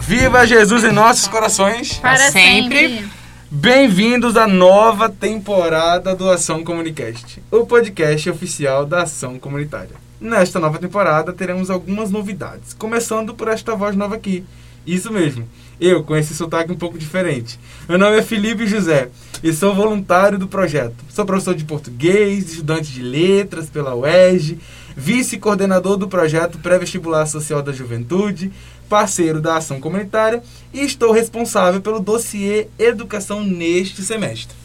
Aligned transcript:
Viva 0.00 0.46
Jesus 0.46 0.84
em 0.84 0.92
nossos 0.92 1.28
corações! 1.28 1.98
Para 1.98 2.30
sempre. 2.30 3.04
Bem-vindos 3.50 4.36
à 4.36 4.46
nova 4.46 5.08
temporada 5.08 6.14
do 6.14 6.30
Ação 6.30 6.64
Comunicast, 6.64 7.42
o 7.50 7.66
podcast 7.66 8.30
oficial 8.30 8.86
da 8.86 9.02
Ação 9.02 9.38
Comunitária. 9.38 9.96
Nesta 10.20 10.58
nova 10.60 10.78
temporada 10.78 11.32
teremos 11.32 11.70
algumas 11.70 12.10
novidades, 12.10 12.74
começando 12.74 13.34
por 13.34 13.48
esta 13.48 13.74
voz 13.74 13.96
nova 13.96 14.14
aqui. 14.14 14.44
Isso 14.86 15.12
mesmo, 15.12 15.46
eu 15.80 16.02
com 16.02 16.16
esse 16.16 16.34
sotaque 16.34 16.72
um 16.72 16.76
pouco 16.76 16.98
diferente. 16.98 17.58
Meu 17.88 17.98
nome 17.98 18.16
é 18.18 18.22
Felipe 18.22 18.66
José 18.66 19.08
e 19.42 19.52
sou 19.52 19.74
voluntário 19.74 20.38
do 20.38 20.48
projeto. 20.48 20.96
Sou 21.08 21.24
professor 21.24 21.54
de 21.54 21.64
português, 21.64 22.50
estudante 22.50 22.90
de 22.90 23.02
letras 23.02 23.68
pela 23.68 23.94
UERJ, 23.94 24.58
vice-coordenador 24.96 25.96
do 25.96 26.08
projeto 26.08 26.58
Pré-Vestibular 26.58 27.26
Social 27.26 27.62
da 27.62 27.72
Juventude, 27.72 28.50
parceiro 28.88 29.40
da 29.40 29.56
ação 29.56 29.80
comunitária 29.80 30.42
e 30.72 30.80
estou 30.80 31.12
responsável 31.12 31.80
pelo 31.80 32.00
dossiê 32.00 32.68
Educação 32.78 33.44
neste 33.44 34.02
semestre. 34.02 34.56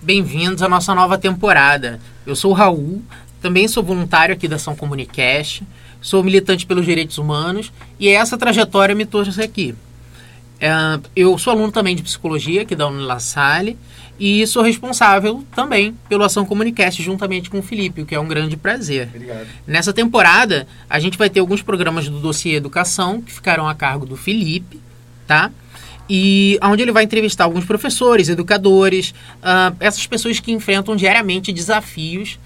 Bem-vindos 0.00 0.62
à 0.62 0.68
nossa 0.68 0.94
nova 0.94 1.18
temporada. 1.18 2.00
Eu 2.26 2.34
sou 2.34 2.52
o 2.52 2.54
Raul, 2.54 3.02
também 3.42 3.68
sou 3.68 3.82
voluntário 3.82 4.34
aqui 4.34 4.48
da 4.48 4.56
Ação 4.56 4.74
Comunicast, 4.74 5.64
sou 6.00 6.22
militante 6.22 6.66
pelos 6.66 6.84
direitos 6.84 7.18
humanos 7.18 7.72
e 7.98 8.08
essa 8.08 8.36
trajetória 8.36 8.94
me 8.94 9.06
trouxe 9.06 9.40
aqui. 9.42 9.74
É, 10.60 10.70
eu 11.14 11.38
sou 11.38 11.52
aluno 11.52 11.70
também 11.70 11.94
de 11.94 12.02
psicologia 12.02 12.62
aqui 12.62 12.74
da 12.74 12.88
Unila 12.88 13.20
Salle 13.20 13.78
e 14.18 14.44
sou 14.46 14.62
responsável 14.62 15.44
também 15.54 15.94
pelo 16.08 16.24
Ação 16.24 16.44
Comunicast 16.44 17.00
juntamente 17.00 17.48
com 17.48 17.60
o 17.60 17.62
Felipe, 17.62 18.02
o 18.02 18.06
que 18.06 18.14
é 18.14 18.20
um 18.20 18.26
grande 18.26 18.56
prazer. 18.56 19.08
Obrigado. 19.14 19.46
Nessa 19.66 19.92
temporada, 19.92 20.66
a 20.90 20.98
gente 20.98 21.16
vai 21.16 21.30
ter 21.30 21.38
alguns 21.38 21.62
programas 21.62 22.08
do 22.08 22.18
dossiê 22.18 22.56
Educação 22.56 23.22
que 23.22 23.32
ficarão 23.32 23.68
a 23.68 23.74
cargo 23.74 24.04
do 24.04 24.16
Felipe, 24.16 24.80
tá? 25.26 25.52
E 26.10 26.58
onde 26.62 26.82
ele 26.82 26.90
vai 26.90 27.04
entrevistar 27.04 27.44
alguns 27.44 27.64
professores, 27.64 28.28
educadores, 28.28 29.14
ah, 29.42 29.72
essas 29.78 30.06
pessoas 30.06 30.40
que 30.40 30.50
enfrentam 30.50 30.96
diariamente 30.96 31.52
desafios 31.52 32.38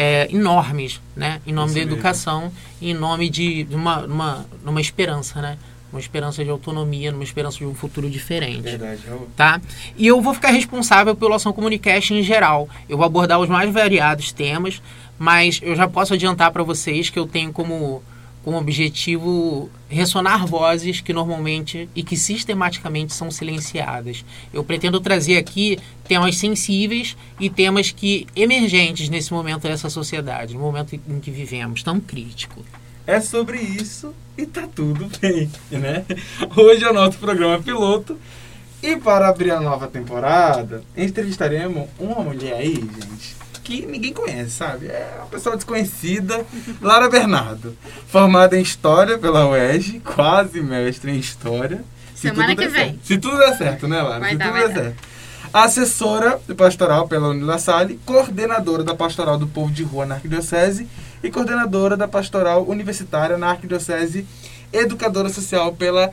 é, 0.00 0.28
enormes, 0.30 1.00
né? 1.16 1.40
Em 1.44 1.52
nome 1.52 1.72
da 1.72 1.80
mesmo. 1.80 1.92
educação 1.92 2.52
em 2.80 2.94
nome 2.94 3.28
de, 3.28 3.64
de 3.64 3.74
uma, 3.74 4.06
uma, 4.06 4.46
uma 4.64 4.80
esperança, 4.80 5.42
né? 5.42 5.58
Uma 5.92 5.98
esperança 5.98 6.44
de 6.44 6.50
autonomia, 6.50 7.10
uma 7.10 7.24
esperança 7.24 7.58
de 7.58 7.66
um 7.66 7.74
futuro 7.74 8.08
diferente 8.08 8.62
Verdade, 8.62 9.02
tá? 9.36 9.60
E 9.96 10.06
eu 10.06 10.20
vou 10.20 10.34
ficar 10.34 10.50
responsável 10.50 11.16
pela 11.16 11.34
ação 11.34 11.52
Comunicast 11.52 12.14
em 12.14 12.22
geral. 12.22 12.68
Eu 12.88 12.96
vou 12.96 13.06
abordar 13.06 13.40
os 13.40 13.48
mais 13.48 13.72
variados 13.72 14.30
temas, 14.30 14.80
mas 15.18 15.58
eu 15.64 15.74
já 15.74 15.88
posso 15.88 16.14
adiantar 16.14 16.52
para 16.52 16.62
vocês 16.62 17.10
que 17.10 17.18
eu 17.18 17.26
tenho 17.26 17.52
como, 17.52 18.00
como 18.48 18.56
objetivo 18.56 19.68
ressonar 19.90 20.46
vozes 20.46 21.02
que 21.02 21.12
normalmente 21.12 21.86
e 21.94 22.02
que 22.02 22.16
sistematicamente 22.16 23.12
são 23.12 23.30
silenciadas. 23.30 24.24
Eu 24.54 24.64
pretendo 24.64 24.98
trazer 25.00 25.36
aqui 25.36 25.78
temas 26.04 26.38
sensíveis 26.38 27.14
e 27.38 27.50
temas 27.50 27.90
que 27.90 28.26
emergentes 28.34 29.10
nesse 29.10 29.34
momento 29.34 29.64
dessa 29.64 29.90
sociedade, 29.90 30.54
no 30.54 30.60
momento 30.60 30.94
em 30.94 31.20
que 31.20 31.30
vivemos, 31.30 31.82
tão 31.82 32.00
crítico. 32.00 32.64
É 33.06 33.20
sobre 33.20 33.60
isso 33.60 34.14
e 34.38 34.46
tá 34.46 34.66
tudo 34.74 35.10
bem, 35.20 35.50
né? 35.70 36.06
Hoje 36.56 36.84
é 36.84 36.90
o 36.90 36.94
nosso 36.94 37.18
programa 37.18 37.62
piloto 37.62 38.18
e 38.82 38.96
para 38.96 39.28
abrir 39.28 39.50
a 39.50 39.60
nova 39.60 39.88
temporada, 39.88 40.82
entrevistaremos 40.96 41.86
uma 41.98 42.22
mulher 42.22 42.54
aí, 42.54 42.76
gente, 42.76 43.36
que 43.68 43.84
ninguém 43.84 44.14
conhece, 44.14 44.52
sabe? 44.52 44.86
É 44.86 45.16
uma 45.18 45.26
pessoa 45.26 45.54
desconhecida, 45.54 46.42
Lara 46.80 47.06
Bernardo, 47.10 47.76
formada 48.06 48.58
em 48.58 48.62
História 48.62 49.18
pela 49.18 49.46
UERJ, 49.46 50.00
quase 50.00 50.62
mestre 50.62 51.10
em 51.10 51.18
História. 51.18 51.84
Se 52.14 52.28
Semana 52.28 52.56
que 52.56 52.66
vem. 52.66 52.84
certo. 52.92 52.98
Se 53.04 53.18
tudo 53.18 53.36
der 53.36 53.56
certo, 53.58 53.86
né, 53.86 54.00
Lara? 54.00 54.20
Vai 54.20 54.30
Se 54.30 54.36
dar, 54.38 54.46
tudo 54.46 54.58
der 54.58 54.68
dar. 54.68 54.82
certo. 54.84 55.08
Assessora 55.52 56.40
pastoral 56.56 57.06
pela 57.08 57.28
Unila 57.28 57.58
Salle, 57.58 58.00
coordenadora 58.06 58.82
da 58.82 58.94
Pastoral 58.94 59.36
do 59.36 59.46
Povo 59.46 59.70
de 59.70 59.82
Rua 59.82 60.06
na 60.06 60.14
Arquidiocese 60.14 60.88
e 61.22 61.30
coordenadora 61.30 61.94
da 61.94 62.08
Pastoral 62.08 62.66
Universitária 62.66 63.36
na 63.36 63.50
Arquidiocese, 63.50 64.26
educadora 64.72 65.28
social 65.28 65.72
pela 65.74 66.10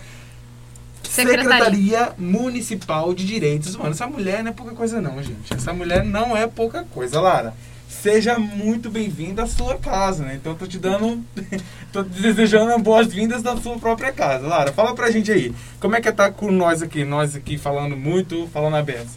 Secretaria. 1.10 1.50
Secretaria 1.50 2.14
Municipal 2.18 3.14
de 3.14 3.26
Direitos 3.26 3.76
Humanos. 3.76 3.98
Essa 4.00 4.08
mulher 4.08 4.44
não 4.44 4.52
é 4.52 4.54
pouca 4.54 4.74
coisa 4.74 5.02
não, 5.02 5.22
gente. 5.22 5.54
Essa 5.54 5.74
mulher 5.74 6.04
não 6.04 6.36
é 6.36 6.48
pouca 6.48 6.84
coisa, 6.84 7.20
Lara. 7.20 7.54
Seja 7.88 8.38
muito 8.38 8.90
bem-vinda 8.90 9.44
à 9.44 9.48
sua 9.48 9.78
casa, 9.78 10.24
né? 10.24 10.36
Então 10.36 10.52
eu 10.52 10.58
tô 10.58 10.68
te 10.68 10.78
dando, 10.78 11.24
tô 11.92 12.04
te 12.04 12.22
desejando 12.22 12.78
boas-vindas 12.80 13.42
da 13.42 13.56
sua 13.58 13.78
própria 13.78 14.12
casa. 14.12 14.48
Lara, 14.48 14.72
fala 14.72 14.94
pra 14.94 15.10
gente 15.10 15.32
aí, 15.32 15.54
como 15.80 15.96
é 15.96 16.02
que 16.02 16.12
tá 16.12 16.30
com 16.32 16.52
nós 16.52 16.82
aqui? 16.82 17.04
Nós 17.04 17.36
aqui 17.36 17.58
falando 17.58 17.96
muito, 17.96 18.48
falando 18.54 18.76
aberto. 18.76 19.10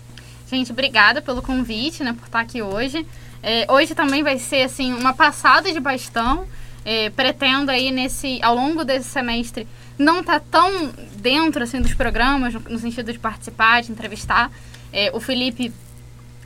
Gente, 0.50 0.72
obrigada 0.72 1.20
pelo 1.20 1.42
convite, 1.42 2.02
né, 2.02 2.14
por 2.18 2.26
estar 2.26 2.40
aqui 2.40 2.62
hoje. 2.62 3.06
É, 3.42 3.70
hoje 3.70 3.94
também 3.94 4.22
vai 4.22 4.38
ser, 4.38 4.62
assim, 4.62 4.92
uma 4.94 5.12
passada 5.12 5.70
de 5.70 5.78
bastão. 5.80 6.46
É, 6.84 7.10
pretendo 7.10 7.70
aí, 7.70 7.90
nesse, 7.90 8.40
ao 8.42 8.54
longo 8.54 8.82
desse 8.84 9.10
semestre, 9.10 9.68
não 9.98 10.20
estar 10.20 10.40
tão 10.40 10.92
dentro, 11.16 11.62
assim, 11.62 11.80
dos 11.80 11.92
programas, 11.92 12.54
no, 12.54 12.78
sentido 12.78 13.12
de 13.12 13.18
participar, 13.18 13.82
de 13.82 13.90
entrevistar. 13.90 14.50
É, 14.92 15.10
o 15.12 15.20
Felipe 15.20 15.72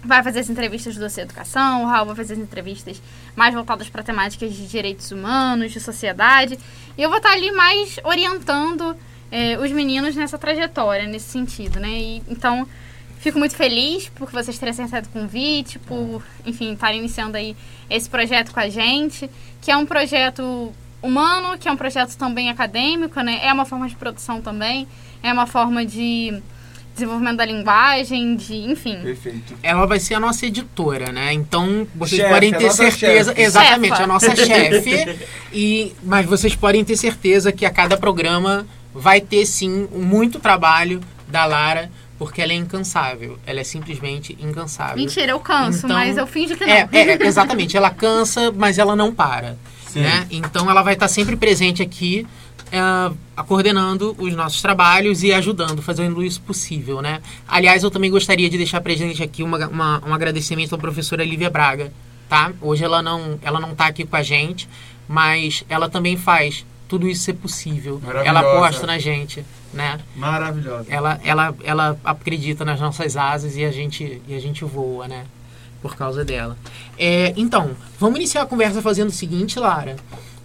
vai 0.04 0.22
fazer 0.22 0.40
as 0.40 0.50
entrevistas 0.50 0.94
do 0.94 1.00
Doce 1.00 1.20
Educação, 1.20 1.84
o 1.84 1.86
Raul 1.86 2.06
vai 2.06 2.16
fazer 2.16 2.34
as 2.34 2.40
entrevistas 2.40 3.00
mais 3.36 3.54
voltadas 3.54 3.88
para 3.88 4.02
temáticas 4.02 4.52
de 4.52 4.66
direitos 4.66 5.12
humanos, 5.12 5.70
de 5.70 5.78
sociedade. 5.78 6.58
E 6.96 7.02
eu 7.02 7.08
vou 7.08 7.18
estar 7.18 7.32
ali 7.32 7.52
mais 7.52 7.98
orientando 8.02 8.96
é, 9.30 9.58
os 9.58 9.70
meninos 9.70 10.16
nessa 10.16 10.38
trajetória, 10.38 11.06
nesse 11.06 11.28
sentido, 11.28 11.78
né? 11.78 11.90
E, 11.90 12.22
então, 12.28 12.66
fico 13.18 13.38
muito 13.38 13.54
feliz 13.54 14.08
por 14.08 14.30
vocês 14.30 14.58
terem 14.58 14.72
aceitado 14.72 15.06
o 15.06 15.08
convite, 15.10 15.78
por, 15.78 16.22
enfim, 16.44 16.72
estarem 16.72 16.98
iniciando 16.98 17.36
aí 17.36 17.56
esse 17.88 18.10
projeto 18.10 18.52
com 18.52 18.60
a 18.60 18.68
gente, 18.68 19.30
que 19.60 19.70
é 19.70 19.76
um 19.76 19.86
projeto 19.86 20.72
humano, 21.02 21.58
que 21.58 21.68
é 21.68 21.72
um 21.72 21.76
projeto 21.76 22.16
também 22.16 22.48
acadêmico, 22.48 23.20
né? 23.20 23.40
É 23.42 23.52
uma 23.52 23.64
forma 23.64 23.88
de 23.88 23.96
produção 23.96 24.40
também, 24.40 24.86
é 25.22 25.32
uma 25.32 25.46
forma 25.46 25.84
de 25.84 26.40
desenvolvimento 26.94 27.38
da 27.38 27.44
linguagem, 27.44 28.36
de, 28.36 28.54
enfim. 28.70 28.98
Perfeito. 29.02 29.54
Ela 29.62 29.86
vai 29.86 29.98
ser 29.98 30.14
a 30.14 30.20
nossa 30.20 30.46
editora, 30.46 31.10
né? 31.10 31.32
Então 31.32 31.86
vocês 31.94 32.20
Chefe, 32.20 32.32
podem 32.34 32.52
ter 32.52 32.70
certeza, 32.70 33.30
chefe. 33.30 33.42
exatamente, 33.42 33.90
Chefa. 33.92 34.02
a 34.02 34.06
nossa 34.06 34.36
chefe. 34.36 35.18
e 35.52 35.92
mas 36.02 36.26
vocês 36.26 36.54
podem 36.54 36.84
ter 36.84 36.96
certeza 36.96 37.50
que 37.50 37.64
a 37.64 37.70
cada 37.70 37.96
programa 37.96 38.66
vai 38.94 39.20
ter 39.20 39.46
sim 39.46 39.88
muito 39.90 40.38
trabalho 40.38 41.00
da 41.26 41.46
Lara, 41.46 41.90
porque 42.18 42.42
ela 42.42 42.52
é 42.52 42.56
incansável. 42.56 43.38
Ela 43.46 43.60
é 43.60 43.64
simplesmente 43.64 44.36
incansável. 44.38 44.96
Mentira, 44.96 45.32
eu 45.32 45.40
canso, 45.40 45.86
Então, 45.86 45.96
mas 45.96 46.16
eu 46.18 46.26
finjo 46.26 46.56
que 46.56 46.64
não. 46.64 46.72
É, 46.72 46.88
é, 46.92 47.26
exatamente. 47.26 47.76
Ela 47.76 47.90
cansa, 47.90 48.52
mas 48.52 48.78
ela 48.78 48.94
não 48.94 49.12
para. 49.14 49.56
Sim. 49.92 50.00
Né? 50.00 50.26
Então 50.30 50.70
ela 50.70 50.82
vai 50.82 50.94
estar 50.94 51.08
sempre 51.08 51.36
presente 51.36 51.82
aqui, 51.82 52.26
é, 52.70 52.80
coordenando 53.46 54.14
os 54.18 54.34
nossos 54.34 54.62
trabalhos 54.62 55.22
e 55.22 55.32
ajudando, 55.32 55.82
fazendo 55.82 56.22
isso 56.22 56.40
possível. 56.40 57.02
Né? 57.02 57.20
Aliás, 57.46 57.82
eu 57.82 57.90
também 57.90 58.10
gostaria 58.10 58.48
de 58.48 58.56
deixar 58.56 58.80
presente 58.80 59.22
aqui 59.22 59.42
uma, 59.42 59.66
uma- 59.68 60.02
um 60.06 60.14
agradecimento 60.14 60.74
à 60.74 60.78
professora 60.78 61.24
Lívia 61.24 61.50
Braga. 61.50 61.92
Tá? 62.28 62.50
Hoje 62.62 62.82
ela 62.82 63.02
não 63.02 63.38
ela 63.42 63.60
não 63.60 63.72
está 63.72 63.86
aqui 63.88 64.06
com 64.06 64.16
a 64.16 64.22
gente, 64.22 64.66
mas 65.06 65.64
ela 65.68 65.88
também 65.90 66.16
faz 66.16 66.64
tudo 66.88 67.06
isso 67.06 67.24
ser 67.24 67.34
possível. 67.34 68.00
Ela 68.24 68.40
aposta 68.40 68.86
na 68.86 68.98
gente. 68.98 69.44
Né? 69.74 69.98
Maravilhosa. 70.16 70.86
ela, 70.90 71.18
ela, 71.24 71.54
ela 71.64 71.98
acredita 72.04 72.62
nas 72.64 72.78
nossas 72.80 73.16
asas 73.16 73.56
e 73.56 73.64
a 73.64 73.70
gente, 73.70 74.20
e 74.28 74.34
a 74.34 74.38
gente 74.38 74.64
voa, 74.64 75.08
né? 75.08 75.24
Por 75.82 75.96
causa 75.96 76.24
dela. 76.24 76.56
É, 76.96 77.34
então, 77.36 77.72
vamos 77.98 78.16
iniciar 78.18 78.42
a 78.42 78.46
conversa 78.46 78.80
fazendo 78.80 79.08
o 79.08 79.12
seguinte, 79.12 79.58
Lara. 79.58 79.96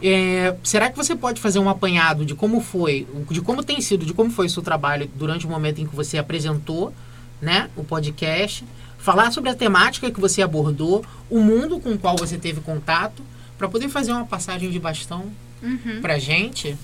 É, 0.02 0.56
será 0.64 0.90
que 0.90 0.98
você 0.98 1.16
pode 1.16 1.40
fazer 1.40 1.60
um 1.60 1.70
apanhado 1.70 2.26
de 2.26 2.34
como 2.36 2.60
foi, 2.60 3.08
de 3.30 3.40
como 3.42 3.64
tem 3.64 3.80
sido, 3.82 4.06
de 4.06 4.14
como 4.14 4.30
foi 4.32 4.48
o 4.48 4.50
seu 4.50 4.62
trabalho 4.64 5.10
durante 5.16 5.46
o 5.46 5.50
momento 5.50 5.80
em 5.80 5.86
que 5.88 5.96
você 5.96 6.18
apresentou 6.18 6.94
né, 7.42 7.70
o 7.76 7.84
podcast, 7.84 8.66
falar 8.98 9.32
sobre 9.32 9.50
a 9.52 9.56
temática 9.56 10.10
que 10.12 10.20
você 10.20 10.42
abordou, 10.42 11.06
o 11.30 11.40
mundo 11.40 11.80
com 11.80 11.92
o 11.92 11.98
qual 12.00 12.16
você 12.18 12.38
teve 12.38 12.62
contato, 12.62 13.22
para 13.58 13.68
poder 13.68 13.90
fazer 13.90 14.12
uma 14.12 14.26
passagem 14.26 14.70
de 14.72 14.80
bastão 14.80 15.26
Uhum. 15.62 16.02
pra 16.02 16.20
gente? 16.20 16.76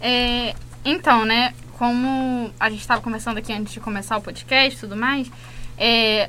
É, 0.00 0.54
então, 0.84 1.24
né, 1.24 1.52
como 1.78 2.50
a 2.58 2.68
gente 2.70 2.80
estava 2.80 3.00
conversando 3.00 3.38
aqui 3.38 3.52
antes 3.52 3.72
de 3.72 3.80
começar 3.80 4.16
o 4.16 4.20
podcast 4.22 4.76
e 4.76 4.80
tudo 4.80 4.96
mais, 4.96 5.30
é, 5.78 6.28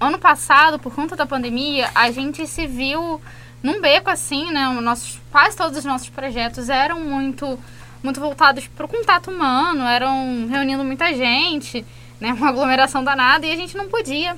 ano 0.00 0.18
passado, 0.18 0.78
por 0.78 0.94
conta 0.94 1.14
da 1.14 1.26
pandemia, 1.26 1.90
a 1.94 2.10
gente 2.10 2.46
se 2.46 2.66
viu 2.66 3.20
num 3.62 3.80
beco 3.80 4.10
assim, 4.10 4.50
né? 4.50 4.68
os 4.68 4.82
Nossos, 4.82 5.20
quase 5.30 5.56
todos 5.56 5.78
os 5.78 5.84
nossos 5.84 6.08
projetos 6.08 6.68
eram 6.68 7.00
muito, 7.00 7.58
muito 8.02 8.18
voltados 8.18 8.66
para 8.66 8.86
o 8.86 8.88
contato 8.88 9.30
humano, 9.30 9.84
eram 9.84 10.48
reunindo 10.48 10.82
muita 10.82 11.14
gente, 11.14 11.84
né, 12.18 12.32
uma 12.32 12.48
aglomeração 12.48 13.04
danada 13.04 13.46
e 13.46 13.52
a 13.52 13.56
gente 13.56 13.76
não 13.76 13.88
podia 13.88 14.36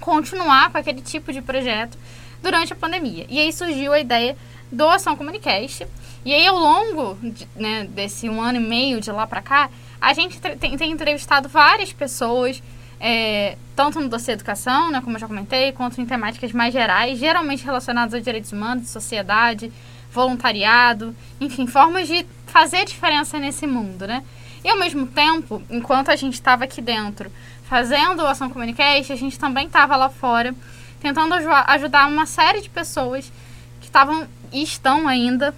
continuar 0.00 0.70
com 0.70 0.78
aquele 0.78 1.00
tipo 1.00 1.32
de 1.32 1.40
projeto 1.40 1.96
durante 2.42 2.72
a 2.72 2.76
pandemia. 2.76 3.24
E 3.28 3.38
aí 3.38 3.52
surgiu 3.52 3.92
a 3.92 4.00
ideia 4.00 4.36
do 4.70 4.88
Ação 4.88 5.16
Comunicast. 5.16 5.86
E 6.24 6.32
aí, 6.32 6.46
ao 6.46 6.56
longo 6.56 7.18
de, 7.22 7.48
né, 7.56 7.84
desse 7.90 8.28
um 8.28 8.40
ano 8.40 8.58
e 8.58 8.64
meio 8.64 9.00
de 9.00 9.10
lá 9.10 9.26
para 9.26 9.42
cá, 9.42 9.70
a 10.00 10.12
gente 10.12 10.40
tem, 10.40 10.76
tem, 10.76 10.90
entrevistado 10.90 11.48
várias 11.48 11.92
pessoas, 11.92 12.62
é, 13.04 13.58
tanto 13.74 14.00
no 14.00 14.08
dossiê 14.08 14.34
educação, 14.34 14.92
né, 14.92 15.00
como 15.00 15.16
eu 15.16 15.20
já 15.20 15.26
comentei, 15.26 15.72
quanto 15.72 16.00
em 16.00 16.06
temáticas 16.06 16.52
mais 16.52 16.72
gerais, 16.72 17.18
geralmente 17.18 17.64
relacionadas 17.64 18.14
aos 18.14 18.22
direitos 18.22 18.52
humanos, 18.52 18.88
sociedade, 18.90 19.72
voluntariado, 20.12 21.12
enfim, 21.40 21.66
formas 21.66 22.06
de 22.06 22.24
fazer 22.46 22.84
diferença 22.84 23.40
nesse 23.40 23.66
mundo, 23.66 24.06
né? 24.06 24.22
E 24.62 24.70
ao 24.70 24.78
mesmo 24.78 25.04
tempo, 25.08 25.60
enquanto 25.68 26.10
a 26.10 26.16
gente 26.16 26.34
estava 26.34 26.62
aqui 26.62 26.80
dentro 26.80 27.32
fazendo 27.64 28.22
o 28.22 28.26
Ação 28.26 28.48
Communicast, 28.48 29.12
a 29.12 29.16
gente 29.16 29.36
também 29.36 29.66
estava 29.66 29.96
lá 29.96 30.08
fora 30.08 30.54
tentando 31.00 31.34
ajudar 31.34 32.06
uma 32.06 32.26
série 32.26 32.60
de 32.60 32.70
pessoas 32.70 33.32
que 33.80 33.86
estavam 33.86 34.28
e 34.52 34.62
estão 34.62 35.08
ainda 35.08 35.52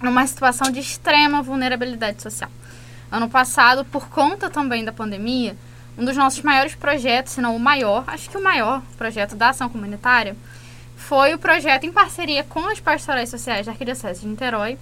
numa 0.00 0.26
situação 0.26 0.70
de 0.70 0.80
extrema 0.80 1.42
vulnerabilidade 1.42 2.22
social. 2.22 2.50
Ano 3.10 3.28
passado, 3.28 3.84
por 3.84 4.08
conta 4.08 4.48
também 4.48 4.84
da 4.84 4.92
pandemia, 4.92 5.54
um 5.98 6.04
dos 6.04 6.16
nossos 6.16 6.42
maiores 6.42 6.74
projetos, 6.74 7.32
se 7.32 7.40
não 7.40 7.56
o 7.56 7.60
maior, 7.60 8.04
acho 8.06 8.28
que 8.28 8.36
o 8.36 8.42
maior 8.42 8.82
projeto 8.98 9.34
da 9.34 9.50
ação 9.50 9.68
comunitária, 9.68 10.36
foi 10.96 11.34
o 11.34 11.38
projeto 11.38 11.84
em 11.84 11.92
parceria 11.92 12.42
com 12.44 12.66
as 12.68 12.80
pastorais 12.80 13.28
sociais 13.28 13.66
da 13.66 13.72
Arquidiocese 13.72 14.20
de 14.20 14.26
Niterói, 14.26 14.78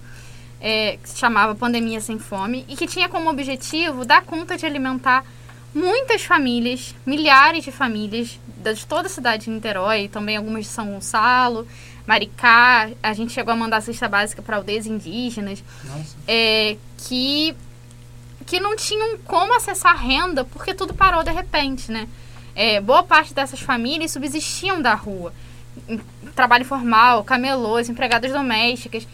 é, 0.59 0.97
que 1.01 1.09
se 1.09 1.17
chamava 1.17 1.53
Pandemia 1.53 2.01
Sem 2.01 2.17
Fome, 2.17 2.65
e 2.67 2.75
que 2.75 2.87
tinha 2.87 3.07
como 3.07 3.29
objetivo 3.29 4.03
dar 4.03 4.23
conta 4.23 4.57
de 4.57 4.65
alimentar 4.65 5.23
muitas 5.73 6.23
famílias, 6.23 6.95
milhares 7.05 7.65
de 7.65 7.71
famílias 7.71 8.39
de 8.63 8.85
toda 8.85 9.07
a 9.07 9.09
cidade 9.09 9.45
de 9.45 9.51
Niterói, 9.51 10.07
também 10.07 10.37
algumas 10.37 10.65
de 10.65 10.71
São 10.71 10.87
Gonçalo, 10.87 11.67
Maricá. 12.07 12.89
A 13.03 13.13
gente 13.13 13.33
chegou 13.33 13.53
a 13.53 13.55
mandar 13.57 13.81
cesta 13.81 14.07
básica 14.07 14.41
para 14.41 14.55
aldeias 14.55 14.87
indígenas, 14.87 15.63
é, 16.27 16.77
que 16.97 17.55
que 18.45 18.59
não 18.59 18.75
tinham 18.75 19.17
como 19.19 19.55
acessar 19.55 19.97
renda 19.97 20.43
porque 20.45 20.73
tudo 20.73 20.93
parou 20.93 21.23
de 21.23 21.31
repente, 21.31 21.91
né? 21.91 22.07
É, 22.55 22.79
boa 22.79 23.03
parte 23.03 23.33
dessas 23.33 23.59
famílias 23.59 24.11
subsistiam 24.11 24.81
da 24.81 24.93
rua, 24.93 25.33
trabalho 26.35 26.61
informal, 26.61 27.23
camelôs, 27.23 27.89
empregadas 27.89 28.31
domésticas. 28.31 29.07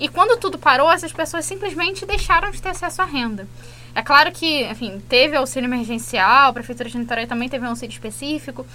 E 0.00 0.08
quando 0.08 0.38
tudo 0.38 0.58
parou, 0.58 0.90
essas 0.90 1.12
pessoas 1.12 1.44
simplesmente 1.44 2.06
deixaram 2.06 2.50
de 2.50 2.60
ter 2.62 2.70
acesso 2.70 3.02
à 3.02 3.04
renda. 3.04 3.46
É 3.94 4.02
claro 4.02 4.30
que, 4.32 4.64
enfim, 4.64 5.02
teve 5.08 5.36
auxílio 5.36 5.66
emergencial, 5.66 6.50
a 6.50 6.52
Prefeitura 6.52 6.88
de 6.88 6.98
Niterói 6.98 7.26
também 7.26 7.48
teve 7.48 7.64
um 7.64 7.70
auxílio 7.70 7.92
específico, 7.92 8.66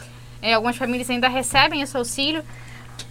é, 0.42 0.54
algumas 0.54 0.76
famílias 0.76 1.10
ainda 1.10 1.30
recebem 1.30 1.82
esse 1.82 1.96
auxílio, 1.96 2.44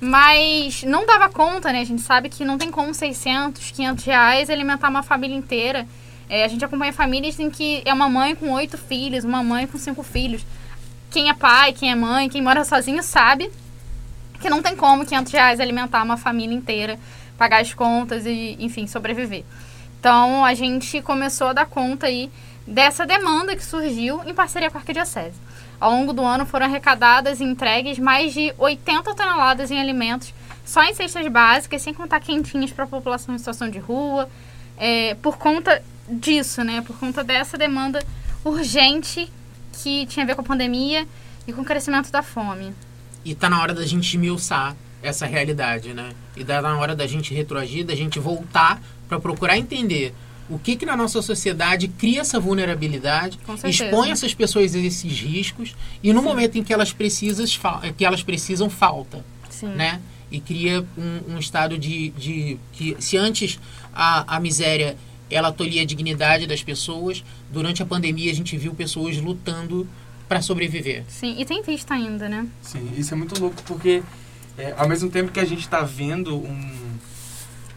mas 0.01 0.83
não 0.83 1.07
dava 1.07 1.29
conta, 1.29 1.73
né? 1.73 1.81
A 1.81 1.85
gente 1.85 2.03
sabe 2.03 2.29
que 2.29 2.45
não 2.45 2.59
tem 2.59 2.71
como 2.71 2.93
600, 2.93 3.71
500 3.71 4.05
reais 4.05 4.51
alimentar 4.51 4.89
uma 4.89 5.03
família 5.03 5.37
inteira. 5.37 5.87
É, 6.33 6.45
a 6.45 6.49
gente 6.49 6.65
acompanha 6.65 6.95
famílias 6.95 7.39
em 7.39 7.51
que 7.51 7.83
é 7.85 7.93
uma 7.93 8.09
mãe 8.09 8.35
com 8.35 8.51
oito 8.53 8.79
filhos, 8.79 9.23
uma 9.23 9.43
mãe 9.43 9.67
com 9.67 9.77
cinco 9.77 10.03
filhos. 10.03 10.47
Quem 11.11 11.29
é 11.29 11.35
pai, 11.35 11.75
quem 11.75 11.91
é 11.91 11.95
mãe, 11.95 12.27
quem 12.31 12.41
mora 12.41 12.65
sozinho 12.65 13.03
sabe 13.03 13.51
que 14.41 14.49
não 14.49 14.63
tem 14.63 14.75
como 14.75 15.05
500 15.05 15.31
reais 15.31 15.61
alimentar 15.61 16.03
uma 16.03 16.17
família 16.17 16.57
inteira, 16.57 16.99
pagar 17.37 17.61
as 17.61 17.75
contas 17.75 18.25
e, 18.25 18.57
enfim, 18.59 18.87
sobreviver. 18.87 19.45
Então, 20.01 20.43
a 20.43 20.55
gente 20.55 21.03
começou 21.03 21.49
a 21.49 21.53
dar 21.53 21.67
conta 21.67 22.07
aí 22.07 22.31
dessa 22.67 23.05
demanda 23.05 23.55
que 23.55 23.63
surgiu 23.63 24.23
em 24.25 24.33
parceria 24.33 24.71
com 24.71 24.79
a 24.79 24.81
Arquidiocese. 24.81 25.39
Ao 25.79 25.91
longo 25.91 26.15
do 26.15 26.25
ano 26.25 26.47
foram 26.47 26.65
arrecadadas 26.65 27.41
e 27.41 27.45
entregues 27.45 27.99
mais 27.99 28.33
de 28.33 28.55
80 28.57 29.15
toneladas 29.15 29.71
em 29.71 29.79
alimentos, 29.79 30.33
só 30.65 30.83
em 30.83 30.95
cestas 30.95 31.29
básicas, 31.29 31.83
sem 31.83 31.93
contar 31.93 32.21
quentinhas 32.21 32.73
para 32.73 32.85
a 32.85 32.89
população 32.89 33.35
em 33.35 33.39
situação 33.39 33.69
de 33.69 33.79
rua, 33.79 34.31
é, 34.79 35.15
por 35.17 35.37
conta 35.37 35.83
disso, 36.13 36.63
né? 36.63 36.83
Por 36.83 36.99
conta 36.99 37.25
dessa 37.25 37.57
demanda 37.57 38.05
urgente 38.45 39.31
que 39.73 40.07
tinha 40.07 40.25
a 40.25 40.27
ver 40.27 40.35
com 40.35 40.43
a 40.43 40.45
pandemia 40.45 41.07
e 41.47 41.53
com 41.53 41.63
o 41.63 41.65
crescimento 41.65 42.11
da 42.11 42.23
fome. 42.23 42.73
E 43.25 43.35
tá 43.35 43.49
na 43.49 43.61
hora 43.61 43.75
da 43.75 43.87
gente 43.87 44.09
esmiuçar 44.09 44.77
essa 45.03 45.27
realidade, 45.27 45.93
né? 45.95 46.11
E 46.37 46.45
tá 46.45 46.63
na 46.63 46.79
hora 46.79 46.95
da 46.95 47.07
gente 47.07 47.35
retroagir, 47.35 47.85
da 47.85 47.95
gente 47.95 48.19
voltar 48.19 48.81
para 49.09 49.19
procurar 49.19 49.59
entender 49.59 50.15
o 50.49 50.59
que, 50.59 50.77
que 50.77 50.85
na 50.85 50.97
nossa 50.97 51.23
sociedade 51.23 51.89
cria 51.89 52.21
essa 52.21 52.39
vulnerabilidade, 52.39 53.39
expõe 53.65 54.11
essas 54.11 54.35
pessoas 54.35 54.75
a 54.75 54.79
esses 54.79 55.21
riscos 55.21 55.75
e 56.03 56.13
no 56.13 56.21
Sim. 56.21 56.27
momento 56.27 56.59
em 56.59 56.63
que 56.63 56.73
elas 56.73 56.93
precisam, 56.93 57.47
que 57.97 58.05
elas 58.05 58.23
precisam 58.23 58.69
falta, 58.69 59.25
Sim. 59.49 59.69
né? 59.69 60.01
E 60.31 60.41
cria 60.41 60.85
um, 60.97 61.35
um 61.35 61.39
estado 61.39 61.79
de, 61.79 62.09
de 62.11 62.59
que 62.73 62.97
se 62.99 63.17
antes 63.17 63.59
a, 63.95 64.37
a 64.37 64.41
miséria 64.41 64.97
ela 65.35 65.53
tolhia 65.53 65.83
a 65.83 65.85
dignidade 65.85 66.47
das 66.47 66.63
pessoas, 66.63 67.25
durante 67.51 67.83
a 67.83 67.87
pandemia 67.87 68.31
a 68.31 68.35
gente 68.35 68.57
viu 68.57 68.75
pessoas 68.75 69.17
lutando 69.19 69.89
para 70.29 70.41
sobreviver. 70.41 71.05
Sim, 71.09 71.37
e 71.39 71.45
tem 71.45 71.63
visto 71.63 71.91
ainda, 71.93 72.29
né? 72.29 72.47
Sim, 72.63 72.91
isso 72.97 73.13
é 73.13 73.17
muito 73.17 73.41
louco 73.41 73.63
porque 73.65 74.03
é, 74.57 74.75
ao 74.77 74.89
mesmo 74.89 75.11
tempo 75.11 75.33
que 75.33 75.41
a 75.41 75.45
gente 75.45 75.61
está 75.61 75.83
vendo 75.83 76.37
um 76.37 76.83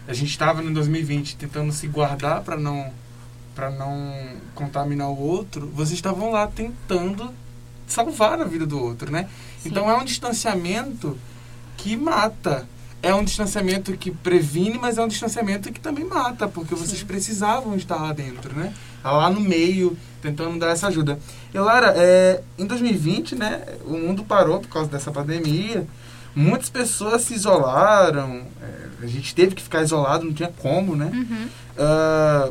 a 0.07 0.13
gente 0.13 0.29
estava 0.29 0.63
em 0.63 0.71
2020 0.71 1.35
tentando 1.35 1.71
se 1.71 1.87
guardar 1.87 2.41
para 2.41 2.57
não 2.57 2.93
para 3.55 3.71
não 3.71 4.13
contaminar 4.53 5.09
o 5.09 5.17
outro, 5.17 5.67
vocês 5.73 5.93
estavam 5.93 6.29
lá 6.29 6.45
tentando 6.45 7.33
salvar 7.87 8.41
a 8.41 8.43
vida 8.43 8.65
do 8.65 8.77
outro, 8.77 9.09
né? 9.09 9.29
Sim. 9.59 9.69
Então 9.69 9.89
é 9.89 9.95
um 9.95 10.03
distanciamento 10.03 11.17
que 11.77 11.95
mata. 11.95 12.67
É 13.05 13.13
um 13.13 13.23
distanciamento 13.23 13.95
que 13.95 14.09
previne, 14.09 14.79
mas 14.79 14.97
é 14.97 15.03
um 15.03 15.07
distanciamento 15.07 15.71
que 15.71 15.79
também 15.79 16.03
mata, 16.03 16.47
porque 16.47 16.73
vocês 16.73 16.97
Sim. 16.97 17.05
precisavam 17.05 17.75
estar 17.75 17.97
lá 17.97 18.11
dentro, 18.11 18.55
né? 18.55 18.73
Lá 19.03 19.29
no 19.29 19.39
meio, 19.39 19.95
tentando 20.23 20.57
dar 20.57 20.69
essa 20.69 20.87
ajuda. 20.87 21.19
E 21.53 21.59
Lara, 21.59 21.93
é, 21.95 22.41
em 22.57 22.65
2020, 22.65 23.35
né, 23.35 23.63
o 23.85 23.91
mundo 23.91 24.23
parou 24.23 24.59
por 24.59 24.69
causa 24.69 24.89
dessa 24.89 25.11
pandemia. 25.11 25.85
Muitas 26.35 26.67
pessoas 26.67 27.21
se 27.21 27.35
isolaram, 27.35 28.41
é, 28.59 29.03
a 29.03 29.07
gente 29.07 29.35
teve 29.35 29.53
que 29.53 29.61
ficar 29.61 29.83
isolado, 29.83 30.25
não 30.25 30.33
tinha 30.33 30.49
como, 30.49 30.95
né? 30.95 31.11
Uhum. 31.13 31.47
Uh, 31.77 32.49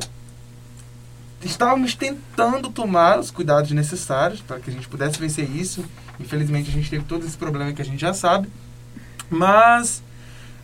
estávamos 1.42 1.96
tentando 1.96 2.70
tomar 2.70 3.18
os 3.18 3.32
cuidados 3.32 3.72
necessários 3.72 4.40
para 4.40 4.60
que 4.60 4.70
a 4.70 4.72
gente 4.72 4.86
pudesse 4.86 5.18
vencer 5.18 5.50
isso. 5.50 5.84
Infelizmente, 6.20 6.70
a 6.70 6.72
gente 6.72 6.88
teve 6.88 7.04
todo 7.06 7.26
esse 7.26 7.36
problema 7.36 7.72
que 7.72 7.82
a 7.82 7.84
gente 7.84 8.00
já 8.00 8.14
sabe. 8.14 8.48
Mas 9.28 10.00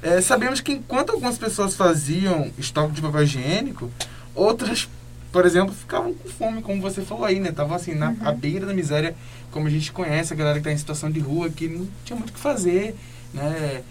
é, 0.02 0.20
sabemos 0.20 0.60
que 0.60 0.72
enquanto 0.72 1.10
algumas 1.10 1.38
pessoas 1.38 1.74
faziam 1.74 2.50
estoque 2.58 2.92
de 2.92 3.02
papel 3.02 3.22
higiênico, 3.22 3.90
outras, 4.34 4.88
por 5.32 5.44
exemplo, 5.44 5.74
ficavam 5.74 6.14
com 6.14 6.28
fome, 6.28 6.62
como 6.62 6.80
você 6.80 7.02
falou 7.02 7.24
aí, 7.24 7.40
né? 7.40 7.50
Estavam 7.50 7.76
assim, 7.76 7.94
na 7.94 8.10
uhum. 8.10 8.16
à 8.22 8.32
beira 8.32 8.66
da 8.66 8.74
miséria, 8.74 9.14
como 9.50 9.66
a 9.66 9.70
gente 9.70 9.92
conhece, 9.92 10.32
a 10.32 10.36
galera 10.36 10.54
que 10.54 10.60
está 10.60 10.72
em 10.72 10.78
situação 10.78 11.10
de 11.10 11.20
rua, 11.20 11.50
que 11.50 11.68
não 11.68 11.88
tinha 12.04 12.16
muito 12.16 12.30
o 12.30 12.32
que 12.32 12.40
fazer 12.40 12.96
né? 13.32 13.82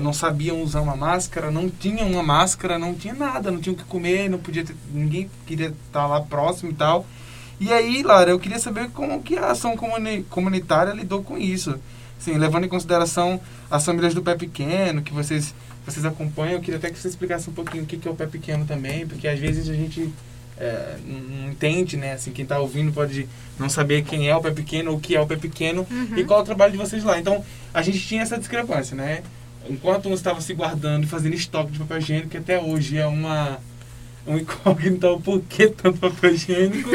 Não 0.00 0.12
sabiam 0.12 0.62
usar 0.62 0.80
uma 0.80 0.96
máscara, 0.96 1.50
não 1.50 1.68
tinham 1.68 2.10
uma 2.10 2.22
máscara, 2.22 2.78
não 2.78 2.94
tinha 2.94 3.14
nada, 3.14 3.50
não 3.50 3.60
tinham 3.60 3.74
o 3.74 3.78
que 3.78 3.84
comer, 3.84 4.28
não 4.28 4.38
podia 4.38 4.64
ter, 4.64 4.76
ninguém 4.92 5.30
queria 5.46 5.68
estar 5.68 6.06
lá 6.06 6.20
próximo 6.20 6.70
e 6.70 6.74
tal. 6.74 7.06
E 7.58 7.72
aí, 7.72 8.02
Lara, 8.02 8.30
eu 8.30 8.38
queria 8.38 8.58
saber 8.58 8.90
como 8.90 9.22
que 9.22 9.36
a 9.36 9.50
ação 9.52 9.76
comuni 9.76 10.24
comunitária 10.24 10.92
lidou 10.92 11.22
com 11.22 11.38
isso. 11.38 11.78
Assim, 12.22 12.38
levando 12.38 12.64
em 12.64 12.68
consideração 12.68 13.40
as 13.68 13.84
famílias 13.84 14.14
do 14.14 14.22
pé 14.22 14.36
pequeno, 14.36 15.02
que 15.02 15.12
vocês, 15.12 15.52
vocês 15.84 16.06
acompanham, 16.06 16.54
eu 16.54 16.60
queria 16.60 16.78
até 16.78 16.88
que 16.88 16.96
você 16.96 17.08
explicasse 17.08 17.50
um 17.50 17.52
pouquinho 17.52 17.82
o 17.82 17.86
que, 17.86 17.96
que 17.96 18.06
é 18.06 18.10
o 18.10 18.14
pé 18.14 18.26
pequeno 18.26 18.64
também, 18.64 19.04
porque 19.04 19.26
às 19.26 19.40
vezes 19.40 19.68
a 19.68 19.74
gente 19.74 20.08
é, 20.56 20.98
não 21.04 21.50
entende, 21.50 21.96
né? 21.96 22.12
Assim, 22.12 22.30
quem 22.30 22.44
está 22.44 22.60
ouvindo 22.60 22.92
pode 22.92 23.28
não 23.58 23.68
saber 23.68 24.04
quem 24.04 24.28
é 24.28 24.36
o 24.36 24.40
pé 24.40 24.52
pequeno 24.52 24.92
ou 24.92 24.98
o 24.98 25.00
que 25.00 25.16
é 25.16 25.20
o 25.20 25.26
pé 25.26 25.34
pequeno 25.34 25.84
uhum. 25.90 26.16
e 26.16 26.22
qual 26.22 26.38
é 26.38 26.42
o 26.42 26.46
trabalho 26.46 26.70
de 26.70 26.78
vocês 26.78 27.02
lá. 27.02 27.18
Então, 27.18 27.44
a 27.74 27.82
gente 27.82 27.98
tinha 27.98 28.22
essa 28.22 28.38
discrepância, 28.38 28.96
né? 28.96 29.24
Enquanto 29.68 30.08
uns 30.08 30.20
estavam 30.20 30.40
se 30.40 30.54
guardando 30.54 31.02
e 31.02 31.08
fazendo 31.08 31.34
estoque 31.34 31.72
de 31.72 31.78
papel 31.80 31.98
higiênico, 31.98 32.28
que 32.28 32.36
até 32.36 32.60
hoje 32.60 32.98
é 32.98 33.06
uma 33.06 33.58
um 34.26 34.38
incógnito 34.38 35.06
o 35.08 35.20
porquê 35.20 35.68
tanto 35.68 35.98
papel 35.98 36.34
higiênico, 36.34 36.90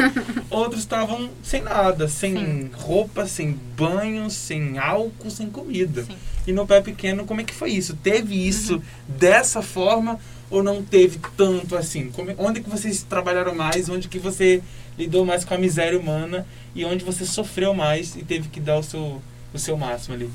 outros 0.50 0.79
estavam 0.79 1.29
sem 1.43 1.62
nada, 1.62 2.07
sem 2.07 2.34
Sim. 2.34 2.69
roupa, 2.74 3.25
sem 3.25 3.51
banho, 3.51 4.29
sem 4.29 4.77
álcool, 4.77 5.29
sem 5.29 5.50
comida. 5.50 6.03
Sim. 6.03 6.17
E 6.46 6.53
no 6.53 6.65
pé 6.65 6.79
pequeno, 6.81 7.25
como 7.25 7.41
é 7.41 7.43
que 7.43 7.53
foi 7.53 7.72
isso? 7.72 7.96
Teve 7.96 8.48
isso 8.48 8.75
uhum. 8.75 8.81
dessa 9.07 9.62
forma 9.62 10.17
ou 10.50 10.63
não 10.63 10.81
teve 10.81 11.19
tanto 11.36 11.75
assim? 11.75 12.10
Como, 12.12 12.34
onde 12.38 12.62
que 12.62 12.69
vocês 12.69 13.03
trabalharam 13.03 13.53
mais? 13.53 13.89
Onde 13.89 14.07
que 14.07 14.17
você 14.17 14.63
lidou 14.98 15.25
mais 15.25 15.43
com 15.43 15.53
a 15.53 15.57
miséria 15.57 16.00
humana 16.00 16.48
e 16.74 16.86
onde 16.86 17.03
você 17.03 17.25
sofreu 17.25 17.74
mais 17.74 18.15
e 18.15 18.24
teve 18.24 18.48
que 18.48 18.62
dar 18.62 18.77
o 18.77 18.84
seu, 18.84 19.22
o 19.53 19.60
seu 19.60 19.75
máximo 19.75 20.15
ali? 20.15 20.29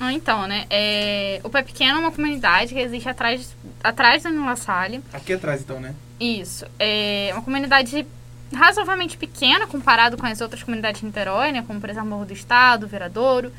Ah, 0.00 0.14
então, 0.14 0.46
né? 0.46 0.64
É, 0.70 1.40
o 1.44 1.50
Pé 1.50 1.62
Pequeno 1.62 1.98
é 1.98 2.00
uma 2.00 2.10
comunidade 2.10 2.72
que 2.72 2.80
existe 2.80 3.06
atrás, 3.06 3.54
atrás 3.84 4.22
da 4.22 4.30
Nula 4.30 4.56
Salle. 4.56 5.02
Aqui 5.12 5.34
atrás, 5.34 5.60
então, 5.60 5.78
né? 5.78 5.94
Isso. 6.20 6.66
É 6.78 7.30
uma 7.32 7.42
comunidade 7.42 8.06
razoavelmente 8.54 9.16
pequena 9.16 9.66
comparado 9.66 10.16
com 10.16 10.26
as 10.26 10.40
outras 10.40 10.62
comunidades 10.62 11.00
de 11.00 11.06
Niterói, 11.06 11.50
né? 11.50 11.64
Como, 11.66 11.80
por 11.80 11.88
exemplo, 11.88 12.10
Morro 12.10 12.26
do 12.26 12.32
Estado, 12.32 12.86
Viradouro. 12.86 13.52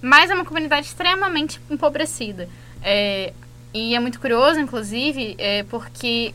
Mas 0.00 0.30
é 0.30 0.34
uma 0.34 0.44
comunidade 0.44 0.86
extremamente 0.86 1.60
empobrecida. 1.68 2.48
É, 2.82 3.32
e 3.72 3.94
é 3.94 4.00
muito 4.00 4.20
curioso, 4.20 4.60
inclusive, 4.60 5.34
é, 5.38 5.64
porque 5.64 6.34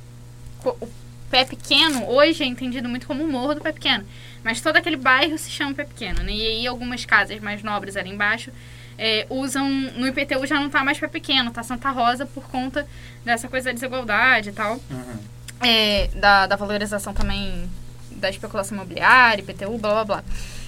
o 0.66 0.90
Pé 1.30 1.46
Pequeno 1.46 2.10
hoje 2.10 2.44
é 2.44 2.48
entendido 2.48 2.90
muito 2.90 3.08
como 3.08 3.24
o 3.24 3.28
Morro 3.32 3.56
do 3.56 3.62
Pé 3.62 3.72
Pequeno. 3.72 4.04
Mas 4.44 4.60
todo 4.60 4.76
aquele 4.76 4.98
bairro 4.98 5.38
se 5.38 5.50
chama 5.50 5.76
Pé 5.76 5.86
Pequeno, 5.86 6.24
né? 6.24 6.34
E 6.34 6.42
aí 6.42 6.68
algumas 6.68 7.06
casas 7.06 7.40
mais 7.40 7.62
nobres 7.64 7.96
ali 7.96 8.10
embaixo 8.10 8.52
é, 8.98 9.26
usam... 9.30 9.70
No 9.70 10.08
IPTU 10.08 10.46
já 10.46 10.60
não 10.60 10.70
tá 10.70 10.84
mais 10.84 11.00
Pé 11.00 11.08
Pequeno, 11.08 11.52
tá 11.52 11.62
Santa 11.64 11.92
Rosa 11.92 12.26
por 12.26 12.44
conta 12.50 12.88
dessa 13.24 13.48
coisa 13.48 13.68
da 13.70 13.74
desigualdade 13.74 14.50
e 14.50 14.52
tal. 14.52 14.74
Uhum. 14.90 15.39
É, 15.62 16.08
da, 16.16 16.48
da 16.48 16.56
valorização 16.56 17.14
também 17.14 17.70
da 18.12 18.30
especulação 18.30 18.78
imobiliária, 18.78 19.42
IPTU, 19.42 19.78
blá 19.78 19.92
blá 19.92 20.06
blá. 20.06 20.24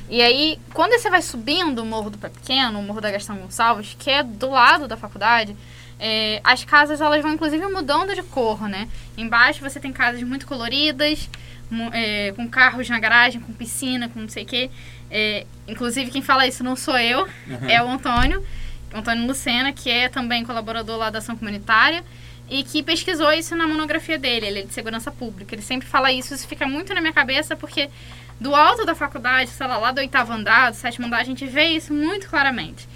E 0.09 0.21
aí, 0.21 0.59
quando 0.73 0.91
você 0.99 1.09
vai 1.09 1.21
subindo 1.21 1.79
o 1.79 1.85
Morro 1.85 2.09
do 2.09 2.17
Pé 2.17 2.27
Pequeno, 2.29 2.79
o 2.79 2.83
Morro 2.83 2.99
da 2.99 3.09
Gastão 3.09 3.37
Gonçalves, 3.37 3.95
que 3.97 4.09
é 4.09 4.21
do 4.21 4.49
lado 4.49 4.87
da 4.87 4.97
faculdade, 4.97 5.55
é, 5.97 6.41
as 6.43 6.65
casas 6.65 6.99
elas 6.99 7.21
vão 7.21 7.31
inclusive 7.33 7.65
mudando 7.67 8.13
de 8.13 8.21
cor, 8.23 8.67
né? 8.67 8.89
Embaixo 9.17 9.61
você 9.61 9.79
tem 9.79 9.93
casas 9.93 10.21
muito 10.23 10.45
coloridas, 10.45 11.29
é, 11.93 12.33
com 12.35 12.49
carros 12.49 12.89
na 12.89 12.99
garagem, 12.99 13.39
com 13.39 13.53
piscina, 13.53 14.09
com 14.09 14.19
não 14.19 14.27
sei 14.29 14.43
o 14.43 14.45
quê. 14.45 14.69
É, 15.09 15.45
inclusive 15.67 16.11
quem 16.11 16.21
fala 16.21 16.45
isso 16.45 16.63
não 16.63 16.75
sou 16.75 16.97
eu, 16.97 17.21
Uhum. 17.47 17.69
é 17.69 17.81
o 17.81 17.87
Antônio, 17.87 18.45
Antônio 18.93 19.25
Lucena, 19.25 19.71
que 19.71 19.89
é 19.89 20.09
também 20.09 20.43
colaborador 20.43 20.97
lá 20.97 21.09
da 21.09 21.19
ação 21.19 21.37
comunitária 21.37 22.03
e 22.49 22.63
que 22.63 22.83
pesquisou 22.83 23.31
isso 23.31 23.55
na 23.55 23.67
monografia 23.67 24.17
dele, 24.17 24.45
ele 24.45 24.59
é 24.59 24.63
de 24.63 24.73
segurança 24.73 25.11
pública. 25.11 25.55
Ele 25.55 25.61
sempre 25.61 25.87
fala 25.87 26.11
isso, 26.11 26.33
isso 26.33 26.47
fica 26.47 26.67
muito 26.67 26.93
na 26.93 27.01
minha 27.01 27.13
cabeça 27.13 27.55
porque 27.55 27.89
do 28.39 28.55
alto 28.55 28.85
da 28.85 28.95
faculdade, 28.95 29.51
sei 29.51 29.67
lá, 29.67 29.77
lá 29.77 29.91
do 29.91 29.99
oitavo 29.99 30.33
andar, 30.33 30.71
do 30.71 30.75
sétimo 30.75 31.07
andar, 31.07 31.19
a 31.19 31.23
gente 31.23 31.45
vê 31.45 31.65
isso 31.65 31.93
muito 31.93 32.27
claramente. 32.27 32.87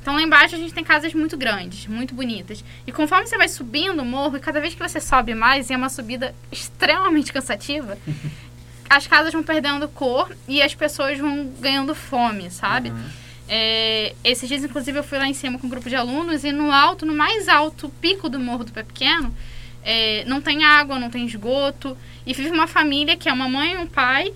Então 0.00 0.14
lá 0.14 0.22
embaixo 0.22 0.54
a 0.54 0.58
gente 0.58 0.74
tem 0.74 0.84
casas 0.84 1.14
muito 1.14 1.36
grandes, 1.36 1.86
muito 1.86 2.14
bonitas. 2.14 2.64
E 2.86 2.92
conforme 2.92 3.26
você 3.26 3.38
vai 3.38 3.48
subindo 3.48 4.00
o 4.00 4.04
morro, 4.04 4.36
e 4.36 4.40
cada 4.40 4.60
vez 4.60 4.74
que 4.74 4.82
você 4.82 5.00
sobe 5.00 5.34
mais, 5.34 5.70
e 5.70 5.72
é 5.72 5.76
uma 5.76 5.88
subida 5.88 6.34
extremamente 6.50 7.32
cansativa, 7.32 7.96
as 8.88 9.06
casas 9.06 9.32
vão 9.32 9.42
perdendo 9.42 9.88
cor 9.88 10.34
e 10.46 10.60
as 10.60 10.74
pessoas 10.74 11.18
vão 11.18 11.46
ganhando 11.60 11.94
fome, 11.94 12.50
sabe? 12.50 12.90
Uhum. 12.90 13.04
É, 13.48 14.14
esses 14.24 14.48
dias, 14.48 14.64
inclusive, 14.64 14.98
eu 14.98 15.04
fui 15.04 15.18
lá 15.18 15.28
em 15.28 15.34
cima 15.34 15.58
com 15.58 15.66
um 15.66 15.70
grupo 15.70 15.88
de 15.88 15.94
alunos 15.94 16.44
e 16.44 16.52
no 16.52 16.72
alto, 16.72 17.04
no 17.04 17.14
mais 17.14 17.48
alto 17.48 17.88
pico 18.00 18.28
do 18.28 18.38
Morro 18.40 18.64
do 18.64 18.72
Pé 18.72 18.82
Pequeno, 18.82 19.34
é, 19.82 20.24
não 20.24 20.40
tem 20.40 20.64
água, 20.64 20.98
não 20.98 21.10
tem 21.10 21.26
esgoto. 21.26 21.96
E 22.26 22.32
vive 22.32 22.50
uma 22.50 22.66
família 22.66 23.16
que 23.16 23.28
é 23.28 23.32
uma 23.32 23.48
mãe, 23.48 23.76
um 23.76 23.86
pai 23.86 24.32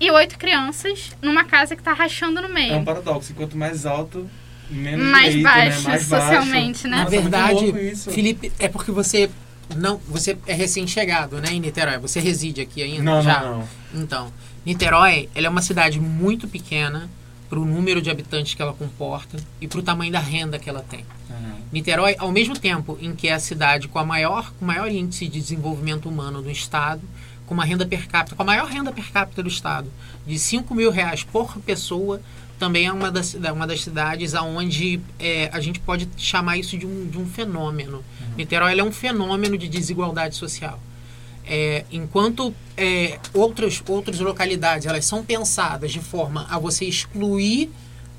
e 0.00 0.10
oito 0.10 0.38
crianças 0.38 1.12
numa 1.20 1.44
casa 1.44 1.76
que 1.76 1.82
tá 1.82 1.92
rachando 1.92 2.40
no 2.40 2.48
meio. 2.48 2.72
É 2.72 2.76
um 2.76 2.84
paradoxo. 2.84 3.34
Quanto 3.34 3.56
mais 3.58 3.84
alto, 3.84 4.28
menos 4.70 5.06
Mais 5.06 5.34
direito, 5.34 5.44
baixo, 5.44 5.82
né? 5.82 5.88
Mais 5.88 6.08
baixo. 6.08 6.26
socialmente, 6.26 6.84
né? 6.88 6.96
Na 6.96 7.04
Nossa, 7.04 7.10
verdade. 7.10 7.94
Felipe, 8.10 8.52
é 8.58 8.68
porque 8.68 8.90
você 8.90 9.28
não, 9.74 9.98
você 10.08 10.36
é 10.46 10.54
recém-chegado, 10.54 11.40
né, 11.40 11.50
em 11.52 11.60
Niterói. 11.60 11.98
Você 11.98 12.20
reside 12.20 12.60
aqui 12.60 12.82
ainda 12.82 13.02
Não, 13.02 13.22
já. 13.22 13.40
não, 13.40 13.58
não. 13.58 13.68
Então, 14.02 14.32
Niterói, 14.64 15.28
ela 15.34 15.46
é 15.46 15.50
uma 15.50 15.62
cidade 15.62 16.00
muito 16.00 16.48
pequena 16.48 17.10
para 17.48 17.58
o 17.58 17.64
número 17.64 18.00
de 18.02 18.10
habitantes 18.10 18.54
que 18.54 18.62
ela 18.62 18.72
comporta 18.72 19.36
e 19.60 19.66
para 19.68 19.78
o 19.78 19.82
tamanho 19.82 20.10
da 20.12 20.18
renda 20.20 20.58
que 20.58 20.68
ela 20.68 20.82
tem. 20.88 21.04
Uhum. 21.30 21.52
Niterói, 21.72 22.16
ao 22.18 22.30
mesmo 22.32 22.58
tempo 22.58 22.98
em 23.00 23.14
que 23.14 23.28
é 23.28 23.32
a 23.34 23.38
cidade 23.38 23.88
com 23.88 23.98
a 23.98 24.04
maior, 24.04 24.52
com 24.58 24.64
o 24.64 24.68
maior 24.68 24.90
índice 24.90 25.26
de 25.28 25.40
desenvolvimento 25.40 26.08
humano 26.08 26.42
do 26.42 26.50
estado, 26.50 27.02
com 27.46 27.54
uma 27.54 27.64
renda 27.64 27.86
per 27.86 28.08
capita, 28.08 28.34
com 28.34 28.42
a 28.42 28.46
maior 28.46 28.66
renda 28.68 28.90
per 28.92 29.10
capita 29.12 29.42
do 29.42 29.48
estado, 29.48 29.90
de 30.26 30.38
5 30.38 30.74
mil 30.74 30.90
reais 30.90 31.22
por 31.22 31.56
pessoa, 31.58 32.20
também 32.58 32.86
é 32.86 32.92
uma 32.92 33.10
das, 33.10 33.34
da- 33.34 33.52
uma 33.52 33.66
das 33.66 33.82
cidades 33.82 34.32
onde 34.34 34.98
a 35.52 35.60
gente 35.60 35.78
pode 35.78 36.08
chamar 36.16 36.56
isso 36.56 36.76
de 36.76 36.86
um, 36.86 37.06
de 37.06 37.18
um 37.18 37.26
fenômeno. 37.26 38.02
Niterói 38.36 38.72
ela 38.72 38.80
é 38.80 38.84
um 38.84 38.90
fenômeno 38.92 39.56
de 39.58 39.68
desigualdade 39.68 40.34
social. 40.34 40.80
É, 41.46 41.84
enquanto 41.92 42.52
é, 42.76 43.18
outras, 43.32 43.82
outras 43.86 44.18
localidades 44.18 44.86
elas 44.86 45.04
são 45.04 45.24
pensadas 45.24 45.92
de 45.92 46.00
forma 46.00 46.46
a 46.50 46.58
você 46.58 46.84
excluir 46.84 47.70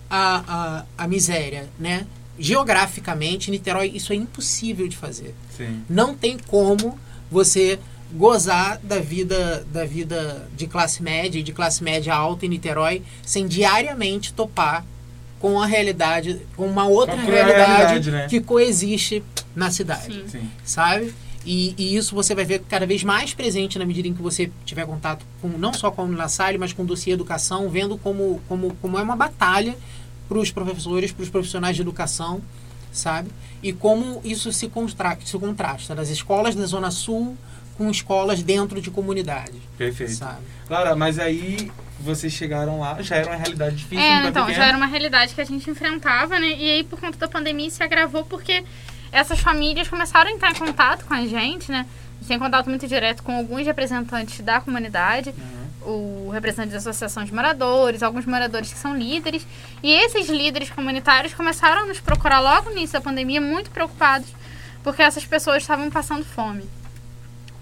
a, 0.09 0.85
a, 0.97 1.03
a 1.03 1.07
miséria, 1.07 1.69
né? 1.77 2.07
Geograficamente, 2.39 3.49
Niterói, 3.51 3.91
isso 3.93 4.13
é 4.13 4.15
impossível 4.15 4.87
de 4.87 4.95
fazer. 4.95 5.33
Sim. 5.55 5.83
Não 5.89 6.15
tem 6.15 6.37
como 6.37 6.97
você 7.29 7.79
gozar 8.13 8.79
da 8.81 8.99
vida 8.99 9.65
da 9.71 9.83
vida 9.83 10.47
de 10.55 10.65
classe 10.65 11.03
média 11.03 11.39
e 11.39 11.43
de 11.43 11.51
classe 11.51 11.83
média 11.83 12.15
alta 12.15 12.45
em 12.45 12.49
Niterói 12.49 13.01
sem 13.21 13.45
diariamente 13.47 14.31
topar 14.31 14.85
com 15.39 15.61
a 15.61 15.65
realidade, 15.65 16.41
com 16.55 16.65
uma 16.65 16.87
outra 16.87 17.15
Com 17.15 17.25
realidade, 17.29 17.65
realidade, 17.65 18.11
né? 18.11 18.27
que 18.29 18.39
coexiste 18.39 19.23
na 19.55 19.69
cidade 19.69 20.13
Sim. 20.13 20.39
Sim. 20.39 20.51
sabe? 20.63 21.13
E, 21.49 21.73
e 21.77 21.95
isso 21.95 22.13
você 22.13 22.35
vai 22.35 22.43
ver 22.43 22.61
cada 22.67 22.85
vez 22.85 23.05
mais 23.05 23.33
presente 23.33 23.79
na 23.79 23.85
medida 23.85 24.05
em 24.05 24.13
que 24.13 24.21
você 24.21 24.51
tiver 24.65 24.85
contato 24.85 25.25
com 25.41 25.47
não 25.47 25.71
só 25.71 25.89
com 25.89 26.03
o 26.03 26.13
La 26.13 26.27
Salle, 26.27 26.57
mas 26.57 26.73
com 26.73 26.83
o 26.83 26.85
dossiê 26.85 27.13
educação, 27.13 27.69
vendo 27.69 27.97
como, 27.97 28.41
como, 28.49 28.75
como 28.81 28.99
é 28.99 29.01
uma 29.01 29.15
batalha 29.15 29.73
para 30.27 30.37
os 30.37 30.51
professores, 30.51 31.13
para 31.13 31.23
os 31.23 31.29
profissionais 31.29 31.77
de 31.77 31.81
educação, 31.81 32.41
sabe? 32.91 33.29
E 33.63 33.71
como 33.71 34.19
isso 34.25 34.51
se, 34.51 34.67
contra 34.67 35.17
se 35.23 35.39
contrasta 35.39 35.95
das 35.95 36.09
escolas 36.09 36.53
da 36.53 36.65
Zona 36.65 36.91
Sul 36.91 37.37
com 37.77 37.89
escolas 37.89 38.43
dentro 38.43 38.81
de 38.81 38.91
comunidades, 38.91 39.55
Perfeito. 39.77 40.15
sabe? 40.15 40.41
Clara, 40.67 40.97
mas 40.97 41.17
aí 41.17 41.71
vocês 41.97 42.33
chegaram 42.33 42.81
lá, 42.81 43.01
já 43.01 43.15
era 43.15 43.29
uma 43.29 43.37
realidade 43.37 43.77
difícil. 43.77 44.03
É, 44.03 44.27
então, 44.27 44.47
Pequeno. 44.47 44.53
já 44.53 44.65
era 44.65 44.75
uma 44.75 44.85
realidade 44.85 45.33
que 45.33 45.39
a 45.39 45.45
gente 45.45 45.69
enfrentava, 45.69 46.37
né? 46.39 46.49
E 46.49 46.71
aí, 46.71 46.83
por 46.83 46.99
conta 46.99 47.17
da 47.17 47.27
pandemia, 47.29 47.69
se 47.69 47.81
agravou 47.81 48.25
porque 48.25 48.65
essas 49.11 49.39
famílias 49.39 49.87
começaram 49.87 50.29
a 50.29 50.33
entrar 50.33 50.51
em 50.51 50.55
contato 50.55 51.05
com 51.05 51.13
a 51.13 51.25
gente, 51.25 51.71
né? 51.71 51.85
A 52.15 52.19
gente 52.19 52.27
tem 52.27 52.39
contato 52.39 52.67
muito 52.69 52.87
direto 52.87 53.21
com 53.23 53.35
alguns 53.35 53.65
representantes 53.65 54.39
da 54.41 54.59
comunidade, 54.59 55.33
Uhum. 55.85 56.27
o 56.27 56.29
representante 56.31 56.71
da 56.71 56.77
associação 56.77 57.23
de 57.23 57.33
moradores, 57.33 58.01
alguns 58.03 58.25
moradores 58.25 58.71
que 58.73 58.79
são 58.79 58.95
líderes. 58.97 59.45
E 59.83 59.91
esses 59.93 60.27
líderes 60.29 60.69
comunitários 60.69 61.33
começaram 61.33 61.83
a 61.83 61.85
nos 61.85 61.99
procurar 61.99 62.39
logo 62.39 62.69
no 62.71 62.77
início 62.77 62.93
da 62.93 63.01
pandemia, 63.01 63.39
muito 63.39 63.69
preocupados, 63.71 64.27
porque 64.83 65.01
essas 65.01 65.25
pessoas 65.25 65.61
estavam 65.63 65.89
passando 65.91 66.25
fome. 66.25 66.63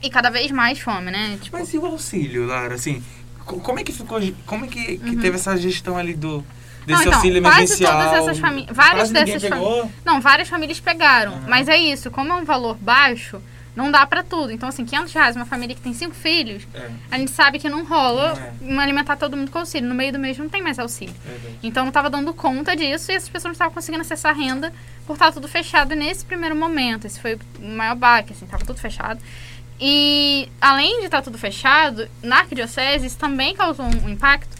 E 0.01 0.09
cada 0.09 0.29
vez 0.29 0.51
mais 0.51 0.79
fome, 0.79 1.11
né? 1.11 1.37
Tipo, 1.41 1.57
Mas 1.57 1.73
e 1.73 1.77
o 1.77 1.85
auxílio, 1.85 2.45
Lara? 2.45 2.75
Assim, 2.75 3.03
co- 3.45 3.59
como 3.59 3.79
é 3.79 3.83
que 3.83 3.91
ficou. 3.91 4.19
Como 4.45 4.65
é 4.65 4.67
que, 4.67 4.97
que 4.97 5.15
teve 5.17 5.35
essa 5.35 5.57
gestão 5.57 5.97
ali 5.97 6.13
do. 6.13 6.45
Desse. 6.85 6.91
Não, 6.93 7.01
então, 7.01 7.13
auxílio 7.13 7.41
quase 7.41 7.57
emergencial? 7.57 7.97
todas 7.97 8.13
essas 8.13 8.39
fami- 8.39 8.67
várias 8.71 9.09
dessas 9.11 9.41
pegou? 9.41 9.91
Não, 10.05 10.21
várias 10.21 10.47
famílias 10.49 10.79
pegaram. 10.79 11.33
Uhum. 11.33 11.41
Mas 11.47 11.67
é 11.67 11.77
isso, 11.77 12.11
como 12.11 12.31
é 12.31 12.35
um 12.35 12.45
valor 12.45 12.75
baixo, 12.79 13.41
não 13.75 13.91
dá 13.91 14.05
pra 14.05 14.23
tudo. 14.23 14.51
Então, 14.51 14.69
assim, 14.69 14.85
500 14.85 15.11
reais, 15.13 15.35
uma 15.35 15.45
família 15.45 15.75
que 15.75 15.81
tem 15.81 15.93
cinco 15.93 16.15
filhos, 16.15 16.63
É, 16.73 16.89
a 17.11 17.17
gente 17.17 17.31
sabe 17.31 17.59
que 17.59 17.67
não 17.67 17.83
rola 17.83 18.33
Não 18.61 18.77
um 18.77 18.79
alimentar 18.79 19.17
todo 19.17 19.35
mundo 19.35 19.51
com 19.51 19.59
auxílio. 19.59 19.89
No 19.89 19.95
meio 19.95 20.13
do 20.13 20.19
mês 20.19 20.37
não 20.37 20.47
tem 20.47 20.61
mais 20.61 20.79
auxílio. 20.79 21.13
verdade. 21.25 21.59
Então, 21.63 21.83
não 21.85 21.91
tava 21.91 22.09
dando 22.09 22.33
conta 22.33 22.75
disso 22.75 23.11
e 23.11 23.15
essas 23.15 23.27
pessoas 23.27 23.45
não 23.49 23.51
estavam 23.53 23.73
conseguindo 23.73 24.01
acessar 24.01 24.31
a 24.31 24.35
renda 24.37 24.71
por 25.05 25.13
estar 25.13 25.31
tudo 25.33 25.47
fechado 25.47 25.93
nesse 25.95 26.23
primeiro 26.23 26.55
momento. 26.55 27.05
Esse 27.05 27.19
foi 27.19 27.35
o 27.59 27.65
maior 27.67 27.95
baque, 27.95 28.31
assim, 28.33 28.45
tava 28.45 28.63
tudo 28.63 28.79
fechado. 28.79 29.19
E, 29.79 30.47
além 30.61 30.99
de 31.01 31.05
estar 31.07 31.21
tudo 31.21 31.37
fechado, 31.37 32.07
na 32.23 32.37
arquidiocese 32.39 33.05
isso 33.07 33.17
também 33.17 33.53
causou 33.53 33.85
um 33.85 34.09
impacto, 34.09 34.54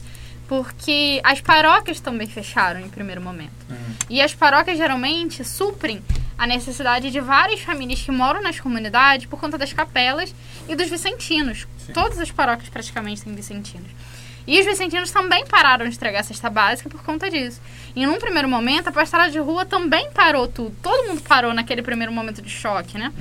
porque 0.48 1.20
as 1.24 1.42
paróquias 1.42 2.00
também 2.00 2.28
fecharam 2.28 2.80
em 2.80 2.90
primeiro 2.90 3.22
momento. 3.22 3.52
Uhum. 3.70 3.96
E 4.10 4.22
as 4.22 4.34
paróquias 4.34 4.78
geralmente 4.78 5.44
suprem 5.44 6.02
a 6.38 6.46
necessidade 6.46 7.12
de 7.12 7.20
várias 7.20 7.62
famílias 7.62 8.02
que 8.02 8.12
moram 8.12 8.42
nas 8.42 8.60
comunidades 8.60 9.26
por 9.26 9.40
conta 9.40 9.58
das 9.58 9.74
capelas 9.74 10.34
e 10.68 10.76
dos 10.76 10.90
vicentinos. 10.90 11.68
Sim. 11.86 11.94
Todas 11.94 12.20
as 12.20 12.32
paróquias 12.32 12.70
praticamente 12.70 13.24
têm 13.24 13.34
vicentinos. 13.34 13.90
E 14.48 14.60
os 14.60 14.66
vicentinos 14.66 15.10
também 15.10 15.44
pararam 15.48 15.88
de 15.90 15.96
entregar 15.96 16.20
a 16.20 16.24
cesta 16.24 16.50
básica 16.50 16.88
por 16.88 17.04
conta 17.04 17.30
disso. 17.30 17.60
E 17.96 18.06
num 18.06 18.20
primeiro 18.20 18.48
momento, 18.48 18.90
a 18.90 18.92
pastoral 18.92 19.30
de 19.30 19.40
rua 19.40 19.66
também 19.66 20.12
parou 20.12 20.48
tudo. 20.48 20.76
Todo 20.84 21.08
mundo 21.08 21.22
parou 21.22 21.54
naquele 21.54 21.82
primeiro 21.82 22.14
momento 22.14 22.42
de 22.42 22.50
choque, 22.50 22.98
né? 22.98 23.12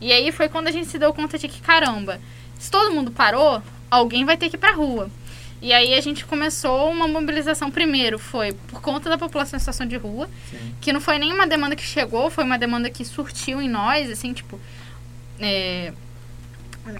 E 0.00 0.12
aí 0.12 0.32
foi 0.32 0.48
quando 0.48 0.66
a 0.66 0.72
gente 0.72 0.86
se 0.86 0.98
deu 0.98 1.14
conta 1.14 1.38
de 1.38 1.46
que, 1.46 1.60
caramba, 1.60 2.20
se 2.58 2.70
todo 2.70 2.92
mundo 2.92 3.12
parou, 3.12 3.62
alguém 3.88 4.24
vai 4.24 4.36
ter 4.36 4.50
que 4.50 4.56
ir 4.56 4.58
pra 4.58 4.72
rua. 4.72 5.08
E 5.64 5.72
aí 5.72 5.94
a 5.94 6.00
gente 6.02 6.26
começou 6.26 6.90
uma 6.90 7.08
mobilização 7.08 7.70
primeiro, 7.70 8.18
foi 8.18 8.52
por 8.52 8.82
conta 8.82 9.08
da 9.08 9.16
população 9.16 9.56
em 9.56 9.60
situação 9.60 9.86
de 9.86 9.96
rua, 9.96 10.28
Sim. 10.50 10.74
que 10.78 10.92
não 10.92 11.00
foi 11.00 11.18
nem 11.18 11.32
uma 11.32 11.46
demanda 11.46 11.74
que 11.74 11.82
chegou, 11.82 12.28
foi 12.30 12.44
uma 12.44 12.58
demanda 12.58 12.90
que 12.90 13.02
surtiu 13.02 13.62
em 13.62 13.68
nós, 13.68 14.10
assim, 14.10 14.34
tipo, 14.34 14.60
é, 15.40 15.90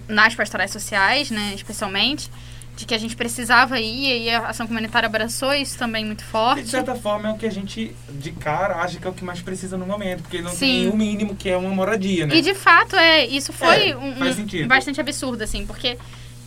nas 0.07 0.33
pastorais 0.33 0.71
sociais, 0.71 1.29
né, 1.29 1.51
especialmente, 1.53 2.27
de 2.75 2.87
que 2.87 2.95
a 2.95 2.97
gente 2.97 3.15
precisava 3.15 3.79
ir, 3.79 4.23
e 4.23 4.29
a 4.31 4.47
ação 4.47 4.65
comunitária 4.65 5.05
abraçou 5.05 5.53
isso 5.53 5.77
também 5.77 6.03
muito 6.03 6.21
E, 6.21 6.25
forte. 6.25 6.63
de 6.63 6.69
certa 6.71 6.95
forma 6.95 7.29
é 7.29 7.31
o 7.33 7.37
que 7.37 7.45
a 7.45 7.51
gente, 7.51 7.95
de 8.19 8.31
cara, 8.31 8.77
acha 8.77 8.99
que 8.99 9.05
é 9.05 9.09
o 9.11 9.13
que 9.13 9.23
mais 9.23 9.41
precisa 9.41 9.77
no 9.77 9.85
momento, 9.85 10.23
porque 10.23 10.41
não 10.41 10.49
Sim. 10.49 10.57
tem 10.81 10.89
o 10.89 10.95
mínimo 10.97 11.35
que 11.35 11.49
é 11.49 11.55
uma 11.55 11.69
moradia, 11.69 12.25
né? 12.25 12.35
E 12.35 12.41
de 12.41 12.55
fato, 12.55 12.95
é, 12.95 13.27
isso 13.27 13.53
foi 13.53 13.91
É, 13.91 13.95
um, 13.95 14.09
um- 14.09 14.67
bastante 14.67 14.99
absurdo, 14.99 15.43
assim, 15.43 15.67
porque 15.67 15.99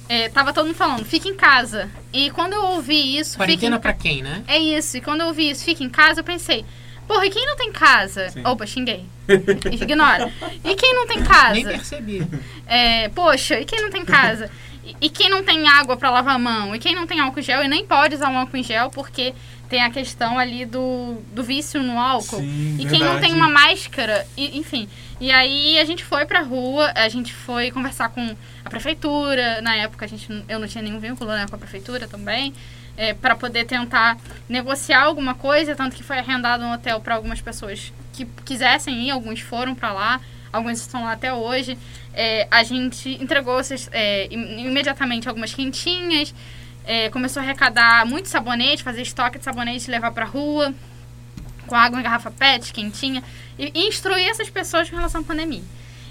é, 0.09 0.29
tava 0.29 0.53
todo 0.53 0.67
mundo 0.67 0.77
falando, 0.77 1.05
fica 1.05 1.29
em 1.29 1.35
casa. 1.35 1.91
E 2.13 2.31
quando 2.31 2.55
eu 2.55 2.65
ouvi 2.65 3.19
isso, 3.19 3.37
Quarentena 3.37 3.77
em 3.77 3.81
pra 3.81 3.93
quem, 3.93 4.23
né? 4.23 4.43
É 4.49 4.59
isso. 4.59 4.97
E 4.97 5.01
quando 5.01 5.21
eu 5.21 5.27
ouvi 5.27 5.51
isso, 5.51 5.65
fica 5.65 5.85
em 5.85 5.91
casa, 5.91 6.21
eu 6.21 6.25
pensei, 6.25 6.65
porra, 7.07 7.27
e 7.27 7.31
quem 7.31 7.45
não 7.47 7.57
tem 7.57 7.71
casa? 7.71 8.31
Sim. 8.31 8.43
Opa, 8.47 8.67
xinguei. 8.67 9.05
Ignora. 9.71 10.33
E 10.65 10.75
quem 10.75 10.95
não 10.95 11.07
tem 11.07 11.23
casa? 11.23 11.53
Nem 11.53 11.65
percebi. 11.65 12.27
É, 12.67 13.09
poxa, 13.11 13.61
e 13.61 13.65
quem 13.67 13.83
não 13.83 13.91
tem 13.91 14.05
casa? 14.05 14.51
E, 14.83 14.97
e 15.03 15.11
quem 15.11 15.29
não 15.29 15.43
tem 15.45 15.69
água 15.69 15.97
pra 15.97 16.11
lavar 16.11 16.37
a 16.37 16.39
mão? 16.39 16.75
E 16.75 16.79
quem 16.79 16.95
não 16.95 17.07
tem 17.07 17.21
álcool 17.21 17.41
em 17.41 17.43
gel? 17.43 17.63
E 17.63 17.69
nem 17.69 17.85
pode 17.85 18.15
usar 18.15 18.31
um 18.31 18.39
álcool 18.39 18.57
em 18.57 18.63
gel 18.63 18.89
porque 18.91 19.35
tem 19.69 19.83
a 19.83 19.91
questão 19.91 20.39
ali 20.39 20.65
do, 20.65 21.17
do 21.35 21.43
vício 21.43 21.83
no 21.83 21.99
álcool. 21.99 22.39
Sim, 22.39 22.77
e 22.81 22.87
quem 22.87 23.01
não 23.01 23.13
verdade. 23.13 23.21
tem 23.27 23.35
uma 23.35 23.49
máscara, 23.51 24.27
e- 24.37 24.57
enfim. 24.59 24.89
E 25.21 25.31
aí 25.33 25.79
a 25.79 25.85
gente 25.85 26.05
foi 26.05 26.25
pra 26.27 26.41
rua, 26.43 26.93
a 26.95 27.09
gente 27.09 27.33
foi 27.35 27.71
conversar 27.71 28.09
com 28.11 28.35
a 28.65 28.71
prefeitura. 28.71 29.61
Na 29.63 29.75
época 29.77 30.05
a 30.05 30.09
gente, 30.09 30.27
eu 30.49 30.59
não 30.59 30.67
tinha 30.69 30.83
nenhum 30.83 30.99
vínculo 31.01 31.31
né, 31.31 31.47
com 31.49 31.57
a 31.57 31.59
prefeitura 31.59 32.07
também. 32.09 32.55
É, 32.97 33.15
para 33.15 33.37
poder 33.37 33.65
tentar 33.65 34.17
negociar 34.49 35.03
alguma 35.05 35.33
coisa, 35.35 35.77
tanto 35.77 35.95
que 35.95 36.03
foi 36.03 36.19
arrendado 36.19 36.65
um 36.65 36.73
hotel 36.73 37.01
para 37.01 37.15
algumas 37.15 37.41
pessoas 37.41 37.93
que 38.13 38.25
quisessem 38.45 39.07
ir, 39.07 39.11
alguns 39.13 39.39
foram 39.41 39.73
para 39.73 39.93
lá, 39.93 40.21
alguns 40.53 40.81
estão 40.81 41.05
lá 41.05 41.13
até 41.13 41.33
hoje. 41.33 41.79
É, 42.13 42.49
a 42.51 42.65
gente 42.65 43.11
entregou 43.23 43.61
é, 43.93 44.27
im- 44.33 44.67
imediatamente 44.67 45.29
algumas 45.29 45.55
quentinhas, 45.55 46.35
é, 46.89 47.11
começou 47.11 47.41
a 47.41 47.45
arrecadar 47.45 48.07
muito 48.07 48.31
sabonete, 48.31 48.83
fazer 48.83 49.03
estoque 49.03 49.39
de 49.39 49.45
sabonete 49.45 49.87
e 49.87 49.91
levar 49.91 50.11
para 50.11 50.25
rua, 50.25 50.73
com 51.67 51.77
água 51.77 52.01
em 52.01 52.03
garrafa 52.03 52.31
PET, 52.31 52.73
quentinha, 52.73 53.23
e, 53.59 53.71
e 53.75 53.89
instruir 53.89 54.27
essas 54.27 54.49
pessoas 54.49 54.89
com 54.89 54.97
relação 54.97 55.21
à 55.21 55.25
pandemia. 55.25 55.63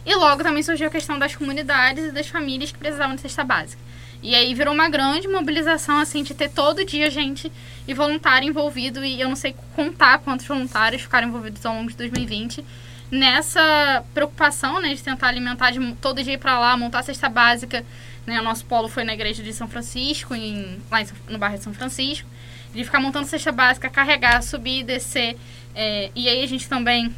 E 0.05 0.15
logo 0.15 0.43
também 0.43 0.61
surgiu 0.61 0.85
a 0.85 0.91
questão 0.91 1.17
das 1.17 1.35
comunidades 1.35 2.05
e 2.05 2.11
das 2.11 2.27
famílias 2.27 2.71
que 2.71 2.77
precisavam 2.77 3.15
de 3.15 3.21
cesta 3.23 3.43
básica. 3.43 3.81
E 4.21 4.35
aí 4.35 4.53
virou 4.53 4.71
uma 4.71 4.87
grande 4.87 5.27
mobilização, 5.27 5.97
assim, 5.97 6.21
de 6.21 6.35
ter 6.35 6.49
todo 6.49 6.85
dia 6.85 7.09
gente 7.09 7.51
e 7.87 7.93
voluntário 7.95 8.47
envolvido. 8.47 9.03
E 9.03 9.19
eu 9.19 9.29
não 9.29 9.35
sei 9.35 9.55
contar 9.75 10.19
quantos 10.19 10.45
voluntários 10.45 11.01
ficaram 11.01 11.27
envolvidos 11.27 11.65
ao 11.65 11.73
longo 11.73 11.89
de 11.89 11.97
2020 11.97 12.63
nessa 13.09 14.03
preocupação, 14.13 14.81
né, 14.81 14.93
de 14.93 15.01
tentar 15.01 15.27
alimentar, 15.27 15.71
de 15.71 15.93
todo 15.95 16.23
dia 16.23 16.37
pra 16.37 16.59
lá, 16.59 16.75
montar 16.77 16.99
a 16.99 17.03
cesta 17.03 17.29
básica. 17.29 17.83
Né, 18.27 18.39
o 18.39 18.43
nosso 18.43 18.65
polo 18.65 18.87
foi 18.89 19.03
na 19.03 19.13
igreja 19.13 19.41
de 19.41 19.53
São 19.53 19.67
Francisco, 19.67 20.35
em, 20.35 20.79
lá 20.91 21.01
em 21.01 21.07
no 21.29 21.39
bairro 21.39 21.57
de 21.57 21.63
São 21.63 21.73
Francisco. 21.73 22.27
De 22.73 22.83
ficar 22.83 22.99
montando 22.99 23.25
cesta 23.25 23.51
básica, 23.51 23.89
carregar, 23.89 24.43
subir, 24.43 24.83
descer. 24.83 25.35
É, 25.73 26.11
e 26.13 26.27
aí 26.27 26.43
a 26.43 26.47
gente 26.47 26.67
também 26.67 27.15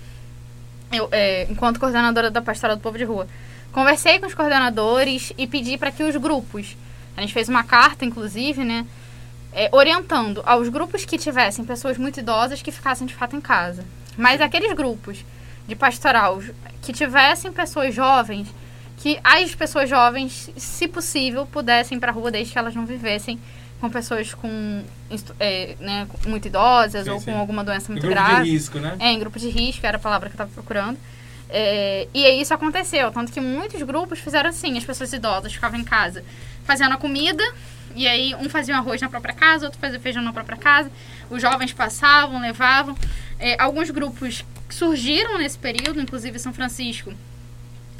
eu, 0.92 1.08
é, 1.12 1.48
enquanto 1.50 1.80
coordenadora 1.80 2.32
da 2.32 2.42
Pastoral 2.42 2.76
do 2.76 2.82
Povo 2.82 2.98
de 2.98 3.04
Rua, 3.04 3.28
conversei 3.72 4.20
com 4.20 4.26
os 4.26 4.34
coordenadores 4.34 5.32
e 5.38 5.46
pedi 5.46 5.78
para 5.78 5.92
que 5.92 6.04
os 6.04 6.16
grupos, 6.16 6.76
a 7.16 7.22
gente 7.22 7.34
fez 7.34 7.48
uma 7.48 7.64
carta, 7.64 8.06
inclusive, 8.06 8.64
né, 8.64 8.86
é, 9.54 9.70
orientando 9.72 10.42
aos 10.46 10.70
grupos 10.70 11.06
que 11.06 11.18
tivessem 11.18 11.66
pessoas 11.66 11.98
muito 11.98 12.20
idosas 12.20 12.62
que 12.62 12.72
ficassem 12.72 13.06
de 13.06 13.14
fato 13.14 13.36
em 13.36 13.42
casa. 13.42 13.84
Mas 14.18 14.42
aqueles 14.42 14.74
grupos 14.74 15.24
de 15.68 15.76
pastoral 15.76 16.42
que 16.82 16.92
tivessem 16.92 17.52
pessoas 17.52 17.94
jovens, 17.94 18.48
que 19.00 19.18
as 19.24 19.56
pessoas 19.56 19.90
jovens, 19.90 20.52
se 20.58 20.88
possível, 20.88 21.46
pudessem 21.46 21.98
ir 21.98 22.02
para 22.02 22.12
a 22.12 22.14
rua 22.14 22.30
desde 22.30 22.52
que 22.52 22.60
elas 22.60 22.76
não 22.76 22.86
vivessem 22.86 23.40
com 23.80 23.90
pessoas 23.90 24.34
com, 24.34 24.84
é, 25.40 25.76
né, 25.80 26.06
muito 26.28 26.50
idosas 26.50 27.06
Sim, 27.06 27.10
ou 27.10 27.20
sim. 27.20 27.32
com 27.32 27.38
alguma 27.38 27.64
doença 27.64 27.90
muito 27.90 28.06
grupo 28.06 28.14
grave. 28.14 28.44
de 28.44 28.52
risco, 28.52 28.78
né? 28.78 28.98
É, 29.00 29.08
em 29.14 29.18
grupo 29.18 29.40
de 29.40 29.50
risco, 29.50 29.86
era 29.86 29.96
a 29.96 30.00
palavra 30.00 30.30
que 30.30 30.36
eu 30.36 30.38
tava 30.38 30.52
procurando. 30.52 30.98
É, 31.50 32.10
e 32.14 32.26
aí 32.26 32.42
isso 32.42 32.54
aconteceu, 32.54 33.10
tanto 33.10 33.32
que 33.32 33.40
muitos 33.40 33.82
grupos 33.84 34.20
fizeram 34.20 34.50
assim, 34.50 34.78
as 34.78 34.84
pessoas 34.84 35.14
idosas 35.14 35.54
ficavam 35.54 35.80
em 35.80 35.84
casa 35.84 36.24
fazendo 36.66 36.94
a 36.94 36.98
comida, 36.98 37.44
e 37.96 38.06
aí 38.06 38.36
um 38.36 38.50
fazia 38.50 38.76
arroz 38.76 39.02
na 39.02 39.10
própria 39.10 39.34
casa, 39.34 39.66
outro 39.66 39.80
fazia 39.80 40.00
feijão 40.00 40.22
na 40.22 40.34
própria 40.34 40.58
casa, 40.58 40.92
os 41.30 41.42
jovens 41.42 41.72
passavam, 41.72 42.40
levavam. 42.42 42.96
É, 43.40 43.60
alguns 43.60 43.90
grupos 43.90 44.44
surgiram 44.70 45.38
nesse 45.38 45.58
período, 45.58 46.02
inclusive 46.02 46.38
São 46.38 46.54
Francisco 46.54 47.14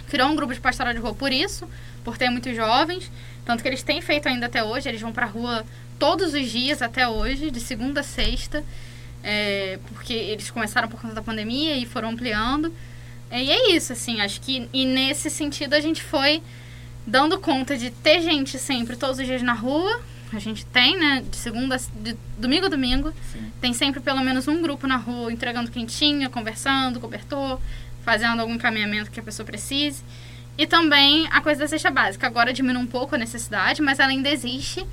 criou 0.10 0.28
um 0.30 0.36
grupo 0.36 0.54
de 0.54 0.60
pastoral 0.60 0.94
de 0.94 1.00
rua 1.00 1.14
por 1.14 1.32
isso, 1.32 1.68
por 2.04 2.18
ter 2.18 2.30
muitos 2.30 2.56
jovens, 2.56 3.10
tanto 3.46 3.62
que 3.62 3.68
eles 3.70 3.84
têm 3.84 4.02
feito 4.02 4.28
ainda 4.28 4.48
até 4.48 4.64
hoje, 4.64 4.90
eles 4.90 5.02
vão 5.02 5.12
pra 5.12 5.26
rua 5.26 5.66
todos 5.98 6.34
os 6.34 6.50
dias 6.50 6.82
até 6.82 7.08
hoje, 7.08 7.52
de 7.52 7.60
segunda 7.60 8.02
a 8.02 8.04
sexta, 8.04 8.64
é, 9.24 9.80
porque 9.94 10.14
eles 10.14 10.50
começaram 10.50 10.88
por 10.88 11.00
conta 11.02 11.14
da 11.14 11.22
pandemia 11.22 11.76
e 11.76 11.86
foram 11.86 12.10
ampliando. 12.10 12.74
É, 13.30 13.44
e 13.44 13.52
é 13.52 13.72
isso, 13.76 13.94
assim, 13.94 14.22
acho 14.22 14.40
que 14.42 14.68
e 14.74 14.86
nesse 14.86 15.30
sentido 15.30 15.74
a 15.74 15.80
gente 15.80 16.02
foi 16.02 16.42
dando 17.06 17.40
conta 17.40 17.78
de 17.78 17.90
ter 17.92 18.22
gente 18.22 18.58
sempre 18.58 18.96
todos 18.96 19.20
os 19.20 19.26
dias 19.26 19.42
na 19.42 19.54
rua. 19.54 20.02
A 20.32 20.38
gente 20.40 20.64
tem, 20.68 20.96
né, 20.98 21.24
de 21.30 21.36
segunda, 21.38 21.76
a- 21.76 21.80
de 22.04 22.16
domingo 22.38 22.68
a 22.68 22.70
domingo, 22.70 23.12
Sim. 23.34 23.52
tem 23.60 23.74
sempre 23.74 24.00
pelo 24.00 24.22
menos 24.22 24.48
um 24.48 24.62
grupo 24.62 24.86
na 24.88 24.96
rua 24.96 25.34
entregando 25.34 25.72
quentinha, 25.72 26.30
conversando, 26.30 27.00
cobertor, 27.00 27.60
fazendo 28.04 28.40
algum 28.40 28.54
encaminhamento 28.56 29.12
que 29.12 29.20
a 29.20 29.24
pessoa 29.24 29.46
precise. 29.46 30.04
E 30.58 30.68
também 30.68 31.28
a 31.32 31.40
coisa 31.42 31.62
da 31.62 31.68
cesta 31.68 31.90
básica. 31.90 32.28
Agora 32.28 32.52
diminui 32.52 32.82
um 32.82 32.88
pouco 32.88 33.16
a 33.16 33.18
necessidade, 33.18 33.82
mas 33.82 34.00
ela 34.00 34.10
ainda 34.10 34.30
existe. 34.30 34.86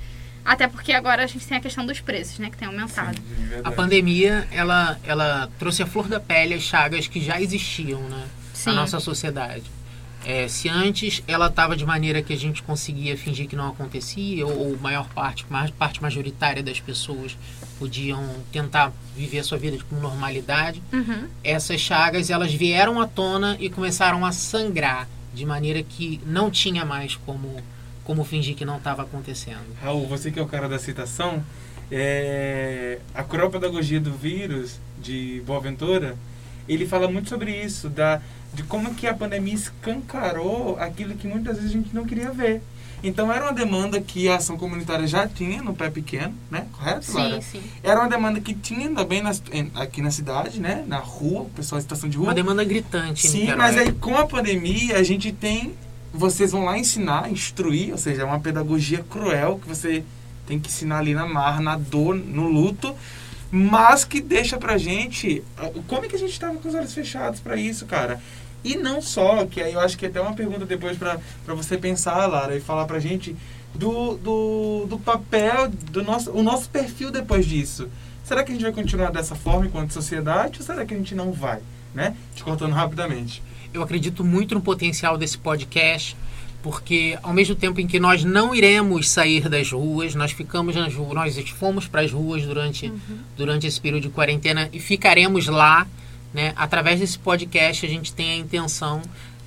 Até 0.45 0.65
porque 0.65 0.93
agora 0.93 1.23
a 1.25 1.27
gente 1.27 1.45
tem 1.45 1.57
a 1.57 1.59
questão 1.59 1.85
dos 1.85 1.99
preços, 1.99 2.39
né? 2.39 2.49
Que 2.49 2.55
tem 2.55 2.69
aumentado. 2.69 3.17
Sim, 3.17 3.43
A 3.43 3.47
verdade. 3.49 3.75
pandemia, 3.75 4.47
ela, 4.49 4.97
ela 5.03 5.49
trouxe 5.59 5.83
a 5.83 5.85
flor 5.85 6.07
da 6.07 6.21
pele 6.21 6.53
as 6.53 6.63
chagas 6.63 7.05
que 7.05 7.19
já 7.19 7.41
existiam, 7.41 7.99
né? 8.03 8.25
Sim. 8.53 8.69
Na 8.69 8.77
nossa 8.77 8.99
sociedade. 9.01 9.63
É, 10.25 10.47
se 10.47 10.67
antes 10.69 11.21
ela 11.27 11.47
estava 11.47 11.75
de 11.75 11.85
maneira 11.85 12.21
que 12.21 12.33
a 12.33 12.37
gente 12.37 12.63
conseguia 12.63 13.17
fingir 13.17 13.47
que 13.47 13.55
não 13.55 13.67
acontecia, 13.69 14.47
ou, 14.47 14.69
ou 14.71 14.77
maior 14.79 15.07
parte, 15.09 15.45
mais 15.49 15.69
parte 15.69 16.01
majoritária 16.01 16.63
das 16.63 16.79
pessoas 16.79 17.37
podiam 17.79 18.23
tentar 18.51 18.91
viver 19.15 19.39
a 19.39 19.43
sua 19.43 19.57
vida 19.57 19.77
com 19.89 19.95
normalidade, 19.97 20.81
Uhum. 20.91 21.27
essas 21.43 21.79
chagas 21.81 22.29
elas 22.29 22.53
vieram 22.53 22.99
à 23.01 23.07
tona 23.07 23.55
e 23.59 23.69
começaram 23.69 24.25
a 24.25 24.31
sangrar 24.31 25.07
de 25.33 25.45
maneira 25.45 25.83
que 25.83 26.19
não 26.25 26.49
tinha 26.49 26.83
mais 26.85 27.15
como 27.15 27.61
como 28.03 28.23
fingir 28.23 28.55
que 28.55 28.63
não 28.63 28.77
estava 28.77 29.01
acontecendo. 29.01 29.65
Raul, 29.81 30.07
você 30.07 30.31
que 30.31 30.39
é 30.39 30.41
o 30.41 30.47
cara 30.47 30.69
da 30.69 30.79
citação, 30.79 31.43
é... 31.91 32.99
a 33.13 33.21
cruel 33.23 33.49
pedagogia 33.49 33.99
do 33.99 34.13
vírus 34.13 34.79
de 35.01 35.41
Boaventura, 35.45 36.15
ele 36.69 36.85
fala 36.87 37.09
muito 37.09 37.27
sobre 37.27 37.51
isso, 37.51 37.89
da... 37.89 38.21
de 38.53 38.63
como 38.63 38.95
que 38.95 39.07
a 39.07 39.13
pandemia 39.13 39.53
escancarou 39.53 40.77
aquilo 40.79 41.15
que 41.15 41.27
muitas 41.27 41.57
vezes 41.57 41.71
a 41.71 41.73
gente 41.73 41.93
não 41.93 42.05
queria 42.05 42.31
ver. 42.31 42.61
Então 43.03 43.31
era 43.31 43.45
uma 43.45 43.53
demanda 43.53 44.01
que 44.01 44.27
a 44.27 44.37
ação 44.37 44.57
comunitária 44.57 45.05
já 45.07 45.27
tinha 45.27 45.61
no 45.61 45.73
pé 45.73 45.89
pequeno, 45.89 46.33
né? 46.49 46.65
Correto, 46.71 47.13
Lara? 47.13 47.41
Sim, 47.41 47.59
sim. 47.59 47.63
Era 47.83 47.99
uma 47.99 48.09
demanda 48.09 48.41
que 48.41 48.53
tinha 48.55 48.89
também 48.89 49.21
nas- 49.21 49.41
em- 49.51 49.71
aqui 49.75 50.01
na 50.01 50.09
cidade, 50.11 50.59
né? 50.59 50.83
Na 50.87 50.97
rua, 50.97 51.41
o 51.41 51.49
pessoal 51.49 51.77
em 51.79 51.81
situação 51.83 52.09
de 52.09 52.17
rua. 52.17 52.27
Uma 52.27 52.33
demanda 52.33 52.63
gritante. 52.63 53.27
Sim, 53.27 53.45
mas 53.55 53.77
aí 53.77 53.91
com 53.93 54.17
a 54.17 54.25
pandemia 54.25 54.97
a 54.97 55.03
gente 55.03 55.31
tem. 55.31 55.73
Vocês 56.13 56.51
vão 56.51 56.63
lá 56.65 56.77
ensinar, 56.79 57.31
instruir, 57.31 57.91
ou 57.91 57.97
seja, 57.97 58.23
é 58.23 58.25
uma 58.25 58.39
pedagogia 58.39 59.05
cruel 59.07 59.59
que 59.61 59.67
você 59.67 60.03
tem 60.47 60.57
que 60.59 60.67
ensinar 60.69 60.97
ali 60.99 61.13
na 61.13 61.27
marra, 61.27 61.61
na 61.61 61.77
dor, 61.77 62.15
no 62.15 62.47
luto, 62.47 62.95
mas 63.51 64.03
que 64.03 64.19
deixa 64.19 64.57
pra 64.57 64.77
gente. 64.77 65.43
Como 65.87 66.05
é 66.05 66.07
que 66.07 66.15
a 66.15 66.19
gente 66.19 66.39
tava 66.39 66.55
com 66.57 66.67
os 66.67 66.73
olhos 66.73 66.93
fechados 66.93 67.39
pra 67.39 67.55
isso, 67.57 67.85
cara? 67.85 68.19
E 68.67 68.75
não 68.75 69.01
só, 69.01 69.45
que 69.45 69.61
aí 69.61 69.71
eu 69.71 69.79
acho 69.79 69.97
que 69.97 70.05
é 70.05 70.09
até 70.09 70.19
uma 70.19 70.33
pergunta 70.33 70.65
depois 70.65 70.97
pra 70.97 71.19
você 71.45 71.77
pensar, 71.77 72.25
Lara, 72.25 72.53
e 72.53 72.59
falar 72.59 72.83
pra 72.83 72.99
gente 72.99 73.33
do, 73.73 74.17
do, 74.17 74.85
do 74.89 74.99
papel, 74.99 75.69
do 75.69 76.03
nosso, 76.03 76.31
o 76.31 76.43
nosso 76.43 76.69
perfil 76.69 77.09
depois 77.09 77.45
disso. 77.45 77.87
Será 78.25 78.43
que 78.43 78.51
a 78.51 78.53
gente 78.53 78.63
vai 78.63 78.73
continuar 78.73 79.09
dessa 79.09 79.35
forma 79.35 79.67
enquanto 79.67 79.93
sociedade 79.93 80.59
ou 80.59 80.65
será 80.65 80.85
que 80.85 80.93
a 80.93 80.97
gente 80.97 81.15
não 81.15 81.31
vai? 81.31 81.61
Né? 81.95 82.13
Te 82.35 82.43
cortando 82.43 82.73
rapidamente. 82.73 83.41
Eu 83.73 83.81
acredito 83.81 84.21
muito 84.21 84.53
no 84.53 84.59
potencial 84.59 85.17
desse 85.17 85.37
podcast, 85.37 86.17
porque 86.61 87.17
ao 87.23 87.31
mesmo 87.31 87.55
tempo 87.55 87.79
em 87.79 87.87
que 87.87 88.01
nós 88.01 88.25
não 88.25 88.53
iremos 88.53 89.09
sair 89.09 89.47
das 89.47 89.71
ruas, 89.71 90.13
nós 90.13 90.33
ficamos 90.33 90.75
nas 90.75 90.93
ruas, 90.93 91.13
nós 91.13 91.49
fomos 91.51 91.87
para 91.87 92.01
as 92.01 92.11
ruas 92.11 92.43
durante, 92.43 92.91
durante 93.37 93.65
esse 93.65 93.79
período 93.79 94.03
de 94.03 94.09
quarentena 94.09 94.69
e 94.73 94.79
ficaremos 94.81 95.47
lá, 95.47 95.87
né? 96.33 96.53
Através 96.55 96.99
desse 96.99 97.17
podcast 97.17 97.85
a 97.85 97.89
gente 97.89 98.13
tem 98.13 98.31
a 98.31 98.37
intenção 98.37 99.01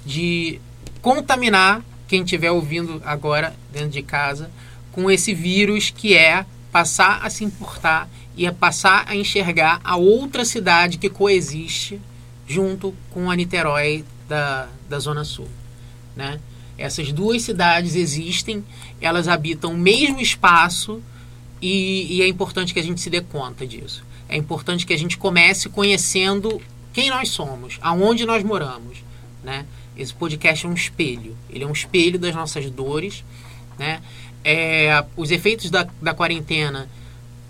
de 0.05 0.61
contaminar 1.03 1.83
quem 2.09 2.23
estiver 2.23 2.51
ouvindo 2.51 3.01
agora 3.05 3.55
dentro 3.73 3.90
de 3.90 4.03
casa 4.03 4.51
com 4.93 5.11
esse 5.11 5.33
vírus 5.33 5.90
que 5.90 6.14
é 6.14 6.45
passar 6.73 7.25
a 7.25 7.31
se 7.31 7.45
importar 7.45 8.09
e 8.37 8.47
é 8.47 8.51
passar 8.51 9.05
a 9.09 9.14
enxergar 9.14 9.81
a 9.85 9.97
outra 9.97 10.45
cidade 10.45 10.99
que 10.99 11.09
coexiste 11.09 12.01
junto 12.47 12.95
com 13.11 13.31
a 13.31 13.37
Niterói 13.37 14.05
da, 14.29 14.69
da 14.88 14.99
Zona 14.99 15.25
Sul. 15.25 15.49
Né? 16.16 16.40
Essas 16.77 17.12
duas 17.12 17.43
cidades 17.43 17.95
existem, 17.95 18.64
elas 19.01 19.29
habitam 19.29 19.75
o 19.75 19.79
mesmo 19.79 20.21
espaço 20.21 21.03
e, 21.61 22.16
e 22.16 22.23
é 22.23 22.29
importante 22.29 22.73
que 22.73 22.81
a 22.81 22.83
gente 22.83 23.01
se 23.01 23.11
dê 23.11 23.21
conta 23.21 23.66
disso. 23.66 24.03
É 24.31 24.37
importante 24.37 24.87
que 24.87 24.93
a 24.95 24.99
gente 24.99 25.19
comece 25.19 25.69
conhecendo 25.69 26.61
quem 26.93 27.11
nós 27.11 27.29
somos, 27.29 27.79
aonde 27.83 28.25
nós 28.25 28.43
moramos. 28.43 29.05
Né? 29.45 29.66
Esse 29.97 30.14
podcast 30.14 30.64
é 30.64 30.69
um 30.69 30.75
espelho, 30.75 31.37
ele 31.51 31.64
é 31.64 31.66
um 31.66 31.73
espelho 31.73 32.19
das 32.19 32.35
nossas 32.35 32.71
dores 32.71 33.25
né? 33.81 34.03
É, 34.45 35.03
os 35.16 35.31
efeitos 35.31 35.71
da, 35.71 35.88
da 36.03 36.12
quarentena, 36.12 36.87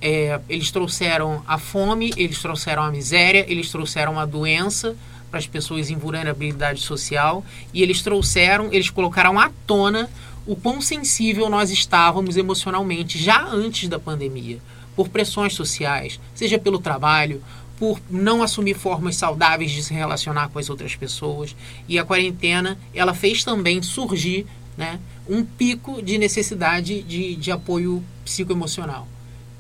é, 0.01 0.41
eles 0.49 0.71
trouxeram 0.71 1.43
a 1.47 1.59
fome, 1.59 2.13
eles 2.17 2.41
trouxeram 2.41 2.85
a 2.85 2.91
miséria, 2.91 3.45
eles 3.49 3.71
trouxeram 3.71 4.19
a 4.19 4.25
doença 4.25 4.97
para 5.29 5.41
as 5.41 5.47
pessoas 5.49 5.91
em 5.91 5.97
vulnerabilidade 5.97 6.81
social 6.81 7.45
e 7.75 7.83
eles 7.83 8.01
trouxeram, 8.01 8.73
eles 8.73 8.91
colocaram 8.91 9.39
à 9.39 9.51
tona 9.67 10.09
o 10.47 10.55
quão 10.55 10.81
sensível 10.81 11.51
nós 11.51 11.71
estávamos 11.71 12.37
emocionalmente 12.37 13.19
já 13.19 13.45
antes 13.45 13.89
da 13.89 13.99
pandemia, 13.99 14.59
por 15.01 15.09
pressões 15.09 15.55
sociais, 15.55 16.21
seja 16.35 16.59
pelo 16.59 16.79
trabalho, 16.79 17.43
por 17.79 17.99
não 18.11 18.43
assumir 18.43 18.75
formas 18.75 19.17
saudáveis 19.17 19.71
de 19.71 19.83
se 19.83 19.95
relacionar 19.95 20.51
com 20.51 20.59
as 20.59 20.69
outras 20.69 20.95
pessoas. 20.95 21.57
E 21.89 21.99
a 21.99 22.05
quarentena, 22.05 22.77
ela 22.95 23.15
fez 23.15 23.43
também 23.43 23.81
surgir 23.81 24.47
né, 24.77 25.01
um 25.27 25.43
pico 25.43 26.03
de 26.03 26.19
necessidade 26.19 27.01
de, 27.03 27.35
de 27.35 27.51
apoio 27.51 28.05
psicoemocional. 28.27 29.09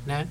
Né? 0.05 0.29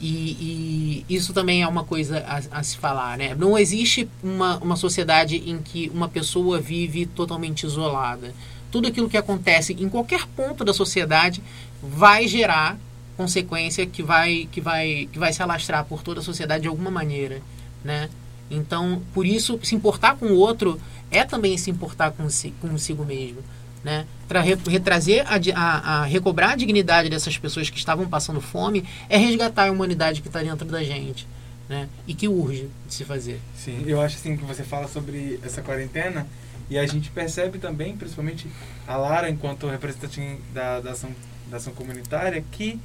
E, 0.00 1.04
e, 1.06 1.14
isso 1.14 1.34
também 1.34 1.60
é 1.60 1.68
uma 1.68 1.84
coisa 1.84 2.24
a, 2.26 2.58
a, 2.58 2.62
se 2.62 2.78
falar, 2.78 3.18
né? 3.18 3.34
Não 3.34 3.58
existe 3.58 4.08
uma, 4.22 4.56
uma 4.56 4.76
sociedade 4.76 5.36
em 5.36 5.58
que 5.58 5.90
uma 5.92 6.08
pessoa 6.08 6.58
vive 6.58 7.04
totalmente 7.04 7.66
isolada. 7.66 8.34
Tudo 8.70 8.88
aquilo 8.88 9.08
que 9.08 9.18
acontece 9.18 9.74
em 9.74 9.88
qualquer 9.90 10.26
ponto 10.28 10.64
da 10.64 10.72
sociedade 10.72 11.42
vai 11.82 12.26
gerar 12.26 12.78
consequência 13.16 13.86
que 13.86 14.02
vai, 14.02 14.48
que 14.50 14.60
vai, 14.60 15.08
que 15.12 15.18
vai 15.18 15.32
se 15.32 15.42
alastrar 15.42 15.84
por 15.84 16.02
toda 16.02 16.20
a 16.20 16.22
sociedade 16.22 16.62
de 16.62 16.68
alguma 16.68 16.90
maneira, 16.90 17.40
né? 17.84 18.08
Então, 18.50 19.02
por 19.12 19.26
isso, 19.26 19.58
se 19.62 19.74
importar 19.74 20.16
com 20.16 20.26
o 20.26 20.36
outro 20.36 20.80
é 21.10 21.24
também 21.24 21.56
se 21.58 21.70
importar 21.70 22.12
com 22.12 22.28
si, 22.28 22.52
consigo 22.60 23.04
mesmo 23.04 23.42
né? 23.86 24.04
Para 24.26 24.40
retrazer, 24.40 25.24
a, 25.28 25.36
a, 25.54 26.00
a, 26.00 26.04
recobrar 26.04 26.50
a 26.50 26.56
dignidade 26.56 27.08
dessas 27.08 27.38
pessoas 27.38 27.70
que 27.70 27.78
estavam 27.78 28.04
passando 28.08 28.40
fome, 28.40 28.84
é 29.08 29.16
resgatar 29.16 29.68
a 29.68 29.70
humanidade 29.70 30.20
que 30.20 30.26
está 30.26 30.42
dentro 30.42 30.66
da 30.66 30.82
gente, 30.82 31.24
né? 31.68 31.88
E 32.04 32.12
que 32.12 32.26
urge 32.26 32.68
de 32.84 32.92
se 32.92 33.04
fazer. 33.04 33.40
Sim, 33.54 33.84
eu 33.86 34.00
acho 34.00 34.16
assim 34.16 34.36
que 34.36 34.44
você 34.44 34.64
fala 34.64 34.88
sobre 34.88 35.38
essa 35.44 35.62
quarentena 35.62 36.26
e 36.68 36.76
a 36.76 36.84
gente 36.84 37.10
percebe 37.10 37.60
também, 37.60 37.96
principalmente 37.96 38.48
a 38.88 38.96
Lara, 38.96 39.30
enquanto 39.30 39.68
representante 39.68 40.36
da, 40.52 40.80
da, 40.80 40.90
ação, 40.90 41.10
da 41.48 41.58
ação 41.58 41.72
comunitária, 41.72 42.44
que 42.50 42.80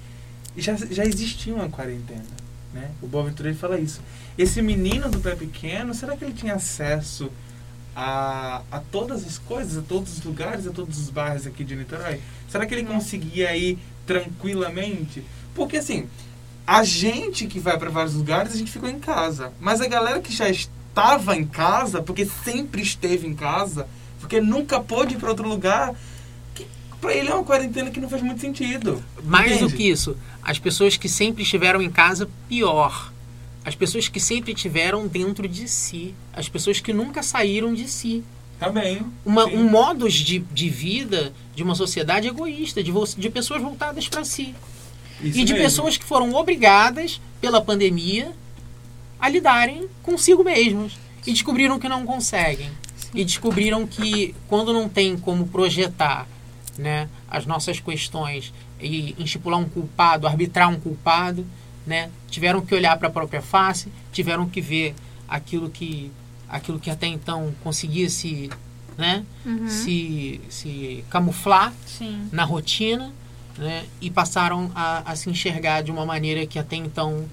já, 0.57 0.75
já 0.75 1.03
existia 1.03 1.53
uma 1.53 1.69
quarentena. 1.69 2.23
Né? 2.73 2.89
O 3.01 3.07
Boaventura 3.07 3.53
fala 3.53 3.79
isso. 3.79 4.01
Esse 4.37 4.61
menino 4.61 5.09
do 5.09 5.19
pé 5.19 5.35
pequeno, 5.35 5.93
será 5.93 6.15
que 6.15 6.23
ele 6.23 6.33
tinha 6.33 6.55
acesso 6.55 7.29
a, 7.95 8.61
a 8.71 8.79
todas 8.79 9.25
as 9.25 9.37
coisas, 9.37 9.77
a 9.77 9.81
todos 9.81 10.17
os 10.17 10.23
lugares, 10.23 10.65
a 10.67 10.71
todos 10.71 10.97
os 10.97 11.09
bairros 11.09 11.45
aqui 11.45 11.63
de 11.63 11.75
Niterói? 11.75 12.19
Será 12.49 12.65
que 12.65 12.73
ele 12.73 12.85
conseguia 12.85 13.55
ir 13.55 13.77
tranquilamente? 14.05 15.23
Porque 15.53 15.77
assim, 15.77 16.07
a 16.65 16.83
gente 16.83 17.47
que 17.47 17.59
vai 17.59 17.77
para 17.77 17.89
vários 17.89 18.15
lugares, 18.15 18.53
a 18.53 18.57
gente 18.57 18.71
ficou 18.71 18.89
em 18.89 18.99
casa. 18.99 19.51
Mas 19.59 19.81
a 19.81 19.87
galera 19.87 20.21
que 20.21 20.33
já 20.33 20.49
estava 20.49 21.35
em 21.35 21.45
casa, 21.45 22.01
porque 22.01 22.25
sempre 22.25 22.81
esteve 22.81 23.27
em 23.27 23.35
casa, 23.35 23.87
porque 24.19 24.39
nunca 24.39 24.79
pôde 24.79 25.15
ir 25.15 25.17
para 25.17 25.29
outro 25.29 25.47
lugar, 25.47 25.93
para 27.01 27.13
ele 27.13 27.29
é 27.29 27.33
uma 27.33 27.43
quarentena 27.43 27.89
que 27.89 27.99
não 27.99 28.07
faz 28.07 28.21
muito 28.21 28.39
sentido. 28.39 29.03
Mais 29.23 29.53
Entende? 29.53 29.71
do 29.71 29.77
que 29.77 29.89
isso, 29.89 30.15
as 30.41 30.59
pessoas 30.59 30.95
que 30.95 31.09
sempre 31.09 31.43
estiveram 31.43 31.81
em 31.81 31.89
casa, 31.89 32.29
pior 32.47 33.11
as 33.63 33.75
pessoas 33.75 34.07
que 34.07 34.19
sempre 34.19 34.53
tiveram 34.53 35.07
dentro 35.07 35.47
de 35.47 35.67
si, 35.67 36.15
as 36.33 36.49
pessoas 36.49 36.79
que 36.79 36.91
nunca 36.91 37.21
saíram 37.21 37.73
de 37.73 37.87
si. 37.87 38.23
Também. 38.59 39.01
Uma, 39.25 39.45
um 39.45 39.69
modus 39.69 40.13
de, 40.13 40.39
de 40.39 40.69
vida 40.69 41.33
de 41.55 41.63
uma 41.63 41.75
sociedade 41.75 42.27
egoísta, 42.27 42.83
de, 42.83 42.91
de 43.17 43.29
pessoas 43.29 43.61
voltadas 43.61 44.07
para 44.07 44.23
si. 44.23 44.55
Isso 45.21 45.39
e 45.39 45.43
de 45.43 45.53
mesmo. 45.53 45.57
pessoas 45.57 45.97
que 45.97 46.03
foram 46.03 46.33
obrigadas 46.33 47.21
pela 47.39 47.61
pandemia 47.61 48.31
a 49.19 49.29
lidarem 49.29 49.87
consigo 50.01 50.43
mesmos. 50.43 50.97
E 51.25 51.31
descobriram 51.31 51.79
que 51.79 51.87
não 51.87 52.03
conseguem. 52.03 52.69
Sim. 52.97 53.09
E 53.13 53.23
descobriram 53.23 53.85
que 53.85 54.33
quando 54.47 54.73
não 54.73 54.89
tem 54.89 55.15
como 55.15 55.47
projetar 55.47 56.27
né, 56.81 57.07
as 57.29 57.45
nossas 57.45 57.79
questões 57.79 58.51
e 58.79 59.15
estipular 59.19 59.59
um 59.59 59.69
culpado, 59.69 60.27
arbitrar 60.27 60.69
um 60.69 60.79
culpado, 60.79 61.45
né? 61.85 62.09
Tiveram 62.29 62.61
que 62.61 62.73
olhar 62.73 62.97
para 62.97 63.07
a 63.07 63.11
própria 63.11 63.41
face, 63.41 63.91
tiveram 64.11 64.49
que 64.49 64.59
ver 64.59 64.95
aquilo 65.27 65.69
que 65.69 66.11
aquilo 66.49 66.79
que 66.79 66.89
até 66.89 67.07
então 67.07 67.53
conseguia 67.63 68.09
se, 68.09 68.49
né? 68.97 69.23
Uhum. 69.45 69.69
Se, 69.69 70.41
se 70.49 71.05
camuflar 71.09 71.71
Sim. 71.85 72.27
na 72.31 72.43
rotina, 72.43 73.13
né? 73.57 73.85
E 74.01 74.09
passaram 74.09 74.71
a, 74.75 75.11
a 75.11 75.15
se 75.15 75.29
enxergar 75.29 75.81
de 75.81 75.91
uma 75.91 76.05
maneira 76.05 76.45
que 76.45 76.59
até 76.59 76.75
então 76.75 77.25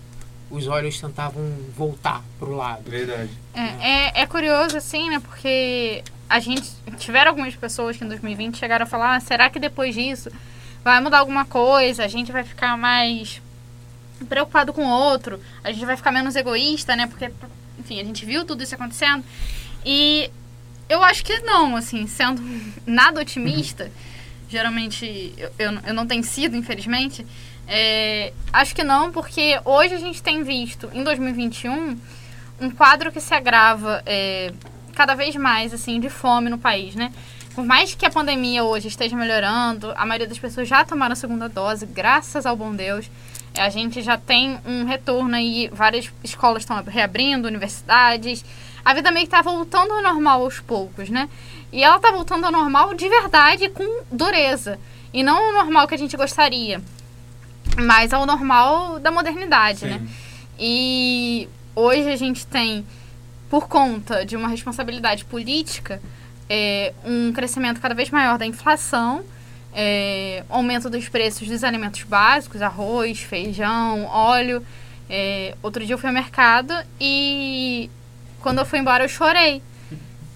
os 0.50 0.66
olhos 0.66 1.00
tentavam 1.00 1.42
voltar 1.76 2.22
para 2.38 2.48
o 2.48 2.56
lado. 2.56 2.88
Verdade. 2.88 3.30
É, 3.54 3.62
é, 3.62 4.22
é, 4.22 4.26
curioso, 4.26 4.76
assim, 4.76 5.10
né? 5.10 5.18
Porque 5.20 6.02
a 6.28 6.40
gente... 6.40 6.68
Tiveram 6.98 7.30
algumas 7.30 7.54
pessoas 7.54 7.96
que 7.96 8.04
em 8.04 8.08
2020 8.08 8.56
chegaram 8.56 8.84
a 8.84 8.86
falar 8.86 9.16
ah, 9.16 9.20
será 9.20 9.48
que 9.48 9.58
depois 9.58 9.94
disso 9.94 10.30
vai 10.84 11.00
mudar 11.00 11.18
alguma 11.18 11.44
coisa? 11.44 12.04
A 12.04 12.08
gente 12.08 12.32
vai 12.32 12.44
ficar 12.44 12.76
mais 12.76 13.40
preocupado 14.28 14.72
com 14.72 14.84
o 14.84 14.90
outro, 14.90 15.40
a 15.62 15.70
gente 15.70 15.84
vai 15.84 15.96
ficar 15.96 16.10
menos 16.10 16.34
egoísta, 16.34 16.96
né? 16.96 17.06
Porque, 17.06 17.30
enfim, 17.78 18.00
a 18.00 18.04
gente 18.04 18.24
viu 18.24 18.44
tudo 18.44 18.62
isso 18.62 18.74
acontecendo. 18.74 19.24
E 19.84 20.30
eu 20.88 21.02
acho 21.02 21.24
que 21.24 21.38
não, 21.40 21.76
assim, 21.76 22.06
sendo 22.06 22.42
nada 22.86 23.20
otimista, 23.20 23.90
geralmente 24.48 25.34
eu, 25.36 25.52
eu, 25.58 25.72
eu, 25.86 25.94
não 25.94 26.06
tenho 26.06 26.24
sido, 26.24 26.56
infelizmente. 26.56 27.26
É, 27.66 28.32
acho 28.52 28.74
que 28.74 28.82
não, 28.82 29.12
porque 29.12 29.60
hoje 29.64 29.94
a 29.94 29.98
gente 29.98 30.22
tem 30.22 30.42
visto, 30.42 30.90
em 30.92 31.04
2021, 31.04 31.98
um 32.60 32.70
quadro 32.70 33.12
que 33.12 33.20
se 33.20 33.34
agrava 33.34 34.02
é, 34.06 34.52
cada 34.98 35.14
vez 35.14 35.36
mais, 35.36 35.72
assim, 35.72 36.00
de 36.00 36.10
fome 36.10 36.50
no 36.50 36.58
país, 36.58 36.96
né? 36.96 37.12
Por 37.54 37.64
mais 37.64 37.94
que 37.94 38.04
a 38.04 38.10
pandemia 38.10 38.64
hoje 38.64 38.88
esteja 38.88 39.14
melhorando, 39.14 39.92
a 39.96 40.04
maioria 40.04 40.26
das 40.26 40.40
pessoas 40.40 40.66
já 40.66 40.84
tomaram 40.84 41.12
a 41.12 41.16
segunda 41.16 41.48
dose, 41.48 41.86
graças 41.86 42.44
ao 42.44 42.56
bom 42.56 42.74
Deus. 42.74 43.08
A 43.56 43.68
gente 43.68 44.02
já 44.02 44.18
tem 44.18 44.58
um 44.66 44.84
retorno 44.84 45.36
aí, 45.36 45.70
várias 45.72 46.12
escolas 46.24 46.62
estão 46.64 46.82
reabrindo, 46.82 47.46
universidades. 47.46 48.44
A 48.84 48.92
vida 48.92 49.12
meio 49.12 49.26
que 49.26 49.30
tá 49.30 49.40
voltando 49.40 49.92
ao 49.92 50.02
normal 50.02 50.42
aos 50.42 50.58
poucos, 50.58 51.08
né? 51.08 51.28
E 51.72 51.84
ela 51.84 52.00
tá 52.00 52.10
voltando 52.10 52.46
ao 52.46 52.50
normal 52.50 52.92
de 52.92 53.08
verdade 53.08 53.68
com 53.68 54.02
dureza. 54.10 54.80
E 55.14 55.22
não 55.22 55.50
o 55.50 55.52
normal 55.52 55.86
que 55.86 55.94
a 55.94 55.98
gente 55.98 56.16
gostaria, 56.16 56.82
mas 57.76 58.12
ao 58.12 58.26
normal 58.26 58.98
da 58.98 59.12
modernidade, 59.12 59.86
né? 59.86 59.98
Sim. 59.98 60.04
né? 60.04 60.10
E 60.58 61.48
hoje 61.76 62.10
a 62.10 62.16
gente 62.16 62.44
tem, 62.48 62.84
por 63.48 63.68
conta 63.68 64.24
de 64.24 64.36
uma 64.36 64.48
responsabilidade 64.48 65.24
política, 65.24 66.00
é, 66.48 66.92
um 67.04 67.32
crescimento 67.32 67.80
cada 67.80 67.94
vez 67.94 68.10
maior 68.10 68.38
da 68.38 68.46
inflação 68.46 69.24
é, 69.80 70.44
aumento 70.48 70.88
dos 70.88 71.08
preços 71.08 71.46
dos 71.46 71.62
alimentos 71.62 72.02
básicos, 72.02 72.62
arroz, 72.62 73.20
feijão, 73.20 74.04
óleo. 74.06 74.64
É, 75.08 75.56
outro 75.62 75.84
dia 75.84 75.94
eu 75.94 75.98
fui 75.98 76.08
ao 76.08 76.14
mercado 76.14 76.74
e 77.00 77.90
quando 78.40 78.58
eu 78.58 78.66
fui 78.66 78.78
embora 78.78 79.04
eu 79.04 79.08
chorei. 79.08 79.62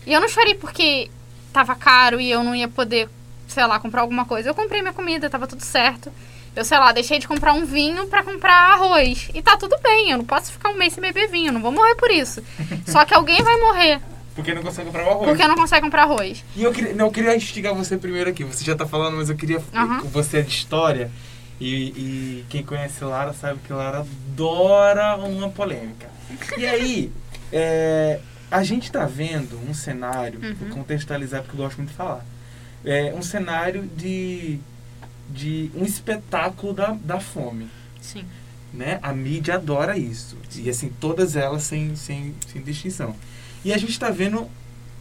E 0.06 0.12
eu 0.12 0.20
não 0.20 0.28
chorei 0.28 0.54
porque 0.54 1.10
tava 1.52 1.74
caro 1.74 2.20
e 2.20 2.30
eu 2.30 2.42
não 2.42 2.54
ia 2.54 2.68
poder, 2.68 3.08
sei 3.48 3.66
lá, 3.66 3.78
comprar 3.78 4.02
alguma 4.02 4.24
coisa. 4.24 4.48
Eu 4.48 4.54
comprei 4.54 4.80
minha 4.80 4.94
comida, 4.94 5.30
tava 5.30 5.46
tudo 5.46 5.62
certo. 5.64 6.12
Eu, 6.54 6.64
sei 6.64 6.78
lá, 6.78 6.92
deixei 6.92 7.18
de 7.18 7.26
comprar 7.26 7.54
um 7.54 7.64
vinho 7.64 8.06
para 8.06 8.22
comprar 8.22 8.74
arroz. 8.74 9.30
E 9.34 9.40
tá 9.40 9.56
tudo 9.56 9.76
bem, 9.82 10.10
eu 10.10 10.18
não 10.18 10.24
posso 10.24 10.52
ficar 10.52 10.68
um 10.68 10.76
mês 10.76 10.92
sem 10.92 11.02
beber 11.02 11.28
vinho, 11.28 11.52
não 11.52 11.62
vou 11.62 11.72
morrer 11.72 11.94
por 11.94 12.10
isso. 12.10 12.42
Só 12.86 13.04
que 13.04 13.14
alguém 13.14 13.42
vai 13.42 13.56
morrer. 13.58 14.00
Porque 14.34 14.54
não 14.54 14.62
consegue 14.62 14.86
comprar 14.86 15.02
arroz. 15.02 15.28
Porque 15.28 15.46
não 15.46 15.54
consegue 15.54 15.82
comprar 15.82 16.02
arroz. 16.02 16.44
E 16.56 16.62
eu 16.62 16.72
queria, 16.72 16.94
não, 16.94 17.06
eu 17.06 17.12
queria 17.12 17.36
instigar 17.36 17.74
você 17.74 17.96
primeiro 17.96 18.30
aqui. 18.30 18.44
Você 18.44 18.64
já 18.64 18.74
tá 18.74 18.86
falando, 18.86 19.16
mas 19.16 19.28
eu 19.28 19.36
queria. 19.36 19.58
Uhum. 19.58 20.00
Você 20.08 20.38
é 20.38 20.42
de 20.42 20.50
história. 20.50 21.10
E, 21.60 21.74
e, 21.74 22.44
quem 22.48 22.64
conhece 22.64 23.04
Lara 23.04 23.32
sabe 23.32 23.60
que 23.64 23.72
Lara 23.72 23.98
adora 23.98 25.16
uma 25.16 25.48
polêmica. 25.48 26.10
E 26.56 26.66
aí, 26.66 27.12
é, 27.52 28.18
a 28.50 28.62
gente 28.62 28.90
tá 28.90 29.06
vendo 29.06 29.60
um 29.68 29.72
cenário, 29.72 30.40
uhum. 30.42 30.54
vou 30.54 30.68
contextualizar 30.70 31.42
porque 31.42 31.56
eu 31.56 31.64
gosto 31.64 31.76
muito 31.76 31.90
de 31.90 31.96
falar. 31.96 32.24
É 32.84 33.14
um 33.16 33.22
cenário 33.22 33.82
de, 33.96 34.58
de 35.32 35.70
um 35.74 35.84
espetáculo 35.84 36.72
da, 36.72 36.96
da 37.02 37.20
fome. 37.20 37.68
Sim. 38.00 38.24
Né? 38.72 38.98
A 39.02 39.12
mídia 39.12 39.54
adora 39.54 39.98
isso. 39.98 40.36
E 40.56 40.68
assim, 40.68 40.90
todas 41.00 41.36
elas 41.36 41.62
sem, 41.62 41.94
sem, 41.96 42.34
sem 42.50 42.62
distinção. 42.62 43.14
E 43.64 43.72
a 43.72 43.78
gente 43.78 43.90
está 43.90 44.10
vendo 44.10 44.48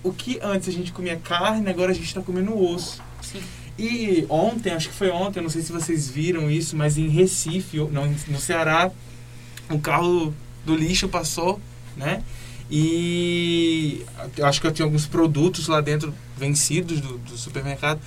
o 0.04 0.12
que 0.12 0.40
antes 0.42 0.68
a 0.70 0.72
gente 0.72 0.92
comia 0.92 1.18
carne, 1.18 1.70
agora 1.70 1.92
a 1.92 1.96
gente 1.96 2.08
está 2.08 2.22
comendo 2.22 2.58
osso. 2.58 3.02
Sim. 3.22 3.42
E 3.78 4.26
ontem, 4.30 4.74
acho 4.74 4.90
que 4.90 4.96
foi 4.96 5.10
ontem, 5.10 5.42
não 5.42 5.50
sei 5.50 5.62
se 5.62 5.72
vocês 5.72 6.10
viram 6.10 6.52
isso, 6.52 6.76
mas 6.76 6.98
em 6.98 7.08
Recife, 7.08 7.78
não, 7.92 8.08
no 8.28 8.40
Ceará, 8.40 8.92
um 9.70 9.80
carro 9.80 10.34
do 10.66 10.76
lixo 10.76 11.08
passou, 11.08 11.60
né? 11.96 12.24
E 12.70 14.06
acho 14.44 14.62
que 14.62 14.68
eu 14.68 14.72
tinha 14.72 14.86
alguns 14.86 15.06
produtos 15.06 15.68
lá 15.68 15.82
dentro 15.82 16.14
vencidos 16.38 17.02
do, 17.02 17.18
do 17.18 17.38
supermercado. 17.38 18.00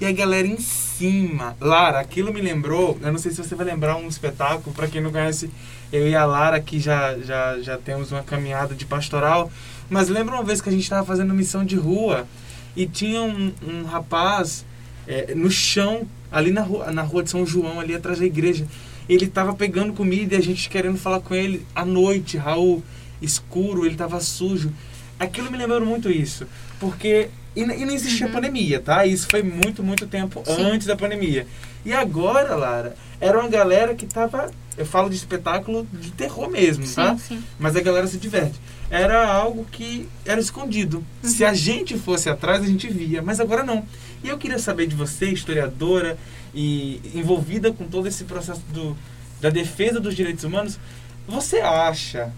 E 0.00 0.06
a 0.06 0.12
galera 0.12 0.46
em 0.46 0.58
cima. 0.58 1.56
Lara, 1.60 2.00
aquilo 2.00 2.32
me 2.32 2.40
lembrou, 2.40 2.98
eu 3.02 3.12
não 3.12 3.18
sei 3.18 3.30
se 3.32 3.38
você 3.38 3.54
vai 3.54 3.66
lembrar 3.66 3.96
um 3.96 4.08
espetáculo, 4.08 4.74
para 4.74 4.88
quem 4.88 5.00
não 5.00 5.10
conhece, 5.10 5.50
eu 5.92 6.08
e 6.08 6.14
a 6.14 6.24
Lara 6.24 6.60
que 6.60 6.78
já, 6.78 7.18
já, 7.18 7.58
já 7.60 7.78
temos 7.78 8.12
uma 8.12 8.22
caminhada 8.22 8.74
de 8.74 8.84
pastoral, 8.84 9.50
mas 9.88 10.08
lembra 10.08 10.34
uma 10.34 10.44
vez 10.44 10.60
que 10.60 10.68
a 10.68 10.72
gente 10.72 10.82
estava 10.82 11.06
fazendo 11.06 11.32
missão 11.32 11.64
de 11.64 11.76
rua 11.76 12.26
e 12.74 12.86
tinha 12.86 13.22
um, 13.22 13.52
um 13.66 13.84
rapaz 13.84 14.64
é, 15.06 15.34
no 15.34 15.50
chão, 15.50 16.06
ali 16.30 16.50
na 16.50 16.62
rua, 16.62 16.90
na 16.90 17.02
rua 17.02 17.22
de 17.22 17.30
São 17.30 17.46
João, 17.46 17.80
ali 17.80 17.94
atrás 17.94 18.18
da 18.18 18.26
igreja. 18.26 18.66
Ele 19.08 19.24
estava 19.24 19.54
pegando 19.54 19.92
comida 19.92 20.34
e 20.34 20.38
a 20.38 20.42
gente 20.42 20.68
querendo 20.68 20.98
falar 20.98 21.20
com 21.20 21.34
ele 21.34 21.64
à 21.74 21.84
noite, 21.84 22.36
Raul, 22.36 22.82
escuro, 23.22 23.84
ele 23.84 23.94
estava 23.94 24.20
sujo. 24.20 24.72
Aquilo 25.18 25.50
me 25.50 25.56
lembrou 25.58 25.84
muito 25.84 26.10
isso, 26.10 26.46
porque 26.78 27.28
e, 27.54 27.60
e 27.62 27.84
não 27.86 27.94
existia 27.94 28.26
Uhum. 28.26 28.32
pandemia, 28.32 28.80
tá? 28.80 29.06
Isso 29.06 29.26
foi 29.30 29.42
muito, 29.42 29.82
muito 29.82 30.06
tempo 30.06 30.42
Sim. 30.44 30.62
antes 30.62 30.86
da 30.86 30.94
pandemia. 30.96 31.46
E 31.86 31.92
agora, 31.92 32.54
Lara, 32.54 32.94
era 33.20 33.38
uma 33.38 33.48
galera 33.48 33.94
que 33.94 34.04
tava. 34.06 34.50
Eu 34.76 34.84
falo 34.84 35.08
de 35.08 35.16
espetáculo 35.16 35.86
de 35.90 36.10
terror 36.12 36.50
mesmo, 36.50 36.84
tá? 36.94 37.12
Sim, 37.16 37.36
sim. 37.36 37.44
Mas 37.58 37.74
a 37.76 37.80
galera 37.80 38.06
se 38.06 38.18
diverte. 38.18 38.60
Era 38.90 39.26
algo 39.26 39.64
que 39.72 40.06
era 40.26 40.38
escondido. 40.38 41.02
Se 41.22 41.44
Uhum. 41.44 41.50
a 41.50 41.54
gente 41.54 41.96
fosse 41.96 42.28
atrás, 42.28 42.62
a 42.62 42.66
gente 42.66 42.86
via, 42.88 43.22
mas 43.22 43.40
agora 43.40 43.62
não. 43.62 43.84
E 44.22 44.28
eu 44.28 44.36
queria 44.36 44.58
saber 44.58 44.86
de 44.86 44.94
você, 44.94 45.26
historiadora 45.30 46.18
e 46.54 47.00
envolvida 47.14 47.72
com 47.72 47.84
todo 47.86 48.06
esse 48.06 48.24
processo 48.24 48.60
do, 48.74 48.94
da 49.40 49.48
defesa 49.48 49.98
dos 49.98 50.14
direitos 50.14 50.44
humanos, 50.44 50.78
você 51.26 51.58
acha 51.60 52.30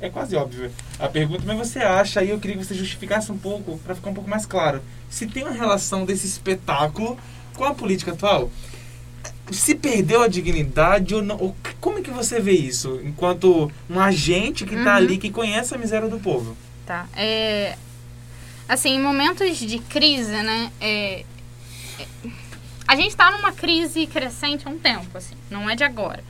é 0.00 0.08
quase 0.10 0.36
óbvio 0.36 0.70
a 0.98 1.08
pergunta, 1.08 1.42
mas 1.46 1.56
você 1.56 1.78
acha, 1.80 2.20
aí 2.20 2.30
eu 2.30 2.38
queria 2.38 2.56
que 2.56 2.64
você 2.64 2.74
justificasse 2.74 3.30
um 3.32 3.38
pouco, 3.38 3.78
para 3.78 3.94
ficar 3.94 4.10
um 4.10 4.14
pouco 4.14 4.28
mais 4.28 4.44
claro, 4.46 4.82
se 5.08 5.26
tem 5.26 5.42
uma 5.42 5.52
relação 5.52 6.04
desse 6.04 6.26
espetáculo 6.26 7.18
com 7.54 7.64
a 7.64 7.74
política 7.74 8.12
atual? 8.12 8.50
Se 9.50 9.74
perdeu 9.76 10.22
a 10.22 10.28
dignidade 10.28 11.14
ou 11.14 11.22
não? 11.22 11.36
Ou 11.38 11.56
como 11.80 11.98
é 11.98 12.02
que 12.02 12.10
você 12.10 12.40
vê 12.40 12.52
isso, 12.52 13.00
enquanto 13.04 13.70
um 13.88 14.00
agente 14.00 14.64
que 14.66 14.74
está 14.74 14.90
Uhum. 14.92 14.96
ali, 14.96 15.18
que 15.18 15.30
conhece 15.30 15.74
a 15.74 15.78
miséria 15.78 16.08
do 16.08 16.18
povo? 16.18 16.56
Tá. 16.84 17.06
É, 17.16 17.76
assim, 18.68 18.90
em 18.96 19.00
momentos 19.00 19.56
de 19.56 19.78
crise, 19.78 20.30
né? 20.32 20.70
é, 20.80 21.24
é, 21.98 22.06
a 22.88 22.96
gente 22.96 23.08
está 23.10 23.30
numa 23.30 23.52
crise 23.52 24.06
crescente 24.06 24.66
há 24.66 24.70
um 24.70 24.78
tempo, 24.78 25.16
assim, 25.16 25.34
não 25.50 25.68
é 25.70 25.74
de 25.76 25.84
agora. 25.84 26.22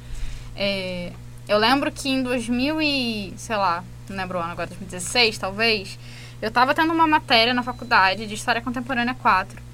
É, 0.55 1.12
eu 1.48 1.59
lembro 1.59 1.90
que 1.92 2.09
em 2.09 2.22
2000 2.22 2.82
e, 2.82 3.35
sei 3.37 3.56
lá, 3.56 3.85
não 4.09 4.16
lembro 4.16 4.38
o 4.38 4.40
ano 4.40 4.52
agora, 4.52 4.66
2016 4.68 5.38
talvez, 5.38 5.98
eu 6.40 6.48
estava 6.48 6.74
tendo 6.74 6.92
uma 6.92 7.06
matéria 7.06 7.54
na 7.54 7.62
faculdade 7.62 8.26
de 8.26 8.35
História 8.35 8.61
Contemporânea 8.61 9.14
4. 9.14 9.64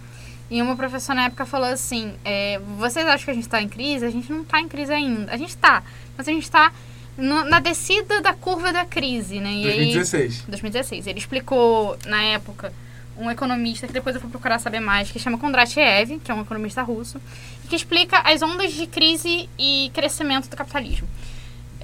E 0.50 0.60
uma 0.60 0.76
professora 0.76 1.16
na 1.20 1.24
época 1.26 1.46
falou 1.46 1.68
assim: 1.68 2.12
é, 2.24 2.60
vocês 2.78 3.06
acham 3.06 3.24
que 3.24 3.30
a 3.30 3.34
gente 3.34 3.44
está 3.44 3.62
em 3.62 3.68
crise? 3.68 4.04
A 4.04 4.10
gente 4.10 4.30
não 4.30 4.42
está 4.42 4.60
em 4.60 4.68
crise 4.68 4.92
ainda. 4.92 5.32
A 5.32 5.36
gente 5.36 5.50
está, 5.50 5.82
mas 6.16 6.28
a 6.28 6.30
gente 6.30 6.42
está 6.42 6.70
na 7.16 7.58
descida 7.60 8.20
da 8.20 8.32
curva 8.34 8.72
da 8.72 8.84
crise, 8.84 9.40
né? 9.40 9.50
E 9.50 9.66
aí- 9.66 9.76
2016. 9.76 10.44
2016. 10.48 11.06
Ele 11.06 11.18
explicou, 11.18 11.96
na 12.06 12.22
época, 12.22 12.72
um 13.18 13.30
economista, 13.30 13.86
que 13.86 13.92
depois 13.92 14.14
eu 14.14 14.20
fui 14.20 14.30
procurar 14.30 14.58
saber 14.58 14.80
mais, 14.80 15.10
que 15.10 15.18
chama 15.18 15.38
Kondratiev, 15.38 16.18
que 16.20 16.30
é 16.30 16.34
um 16.34 16.42
economista 16.42 16.82
russo, 16.82 17.20
que 17.68 17.76
explica 17.76 18.18
as 18.20 18.42
ondas 18.42 18.72
de 18.72 18.86
crise 18.86 19.48
e 19.58 19.90
crescimento 19.94 20.48
do 20.48 20.56
capitalismo. 20.56 21.08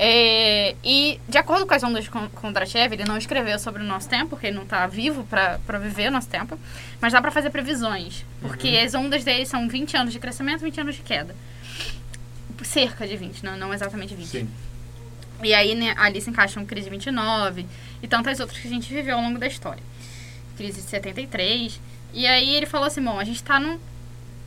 É, 0.00 0.76
e, 0.84 1.20
de 1.28 1.36
acordo 1.38 1.66
com 1.66 1.74
as 1.74 1.82
ondas 1.82 2.04
de 2.04 2.10
Kon- 2.10 2.28
Kondratiev, 2.28 2.92
ele 2.92 3.04
não 3.04 3.18
escreveu 3.18 3.58
sobre 3.58 3.82
o 3.82 3.84
nosso 3.84 4.08
tempo, 4.08 4.28
porque 4.30 4.46
ele 4.46 4.54
não 4.56 4.62
está 4.62 4.86
vivo 4.86 5.24
para 5.24 5.56
viver 5.78 6.06
o 6.08 6.12
nosso 6.12 6.28
tempo, 6.28 6.56
mas 7.00 7.12
dá 7.12 7.20
para 7.20 7.32
fazer 7.32 7.50
previsões, 7.50 8.24
porque 8.40 8.68
as 8.84 8.94
ondas 8.94 9.24
dele 9.24 9.44
são 9.44 9.68
20 9.68 9.96
anos 9.96 10.12
de 10.12 10.20
crescimento 10.20 10.60
e 10.60 10.64
20 10.66 10.80
anos 10.82 10.94
de 10.94 11.02
queda. 11.02 11.34
Cerca 12.62 13.08
de 13.08 13.16
20, 13.16 13.44
não, 13.44 13.56
não 13.56 13.74
exatamente 13.74 14.14
20. 14.14 14.26
Sim. 14.28 14.48
E 15.42 15.52
aí, 15.52 15.74
né, 15.74 15.94
ali 15.98 16.20
se 16.20 16.30
encaixam 16.30 16.64
crise 16.64 16.88
29 16.90 17.66
e 18.02 18.06
tantas 18.08 18.38
outras 18.40 18.58
que 18.60 18.66
a 18.68 18.70
gente 18.70 18.92
viveu 18.92 19.16
ao 19.16 19.22
longo 19.22 19.38
da 19.38 19.46
história. 19.48 19.82
Crise 20.56 20.80
de 20.80 20.88
73. 20.88 21.80
E 22.14 22.26
aí 22.26 22.54
ele 22.54 22.66
falou 22.66 22.86
assim, 22.86 23.02
bom, 23.02 23.18
a 23.18 23.24
gente 23.24 23.42
tá 23.42 23.60
num, 23.60 23.78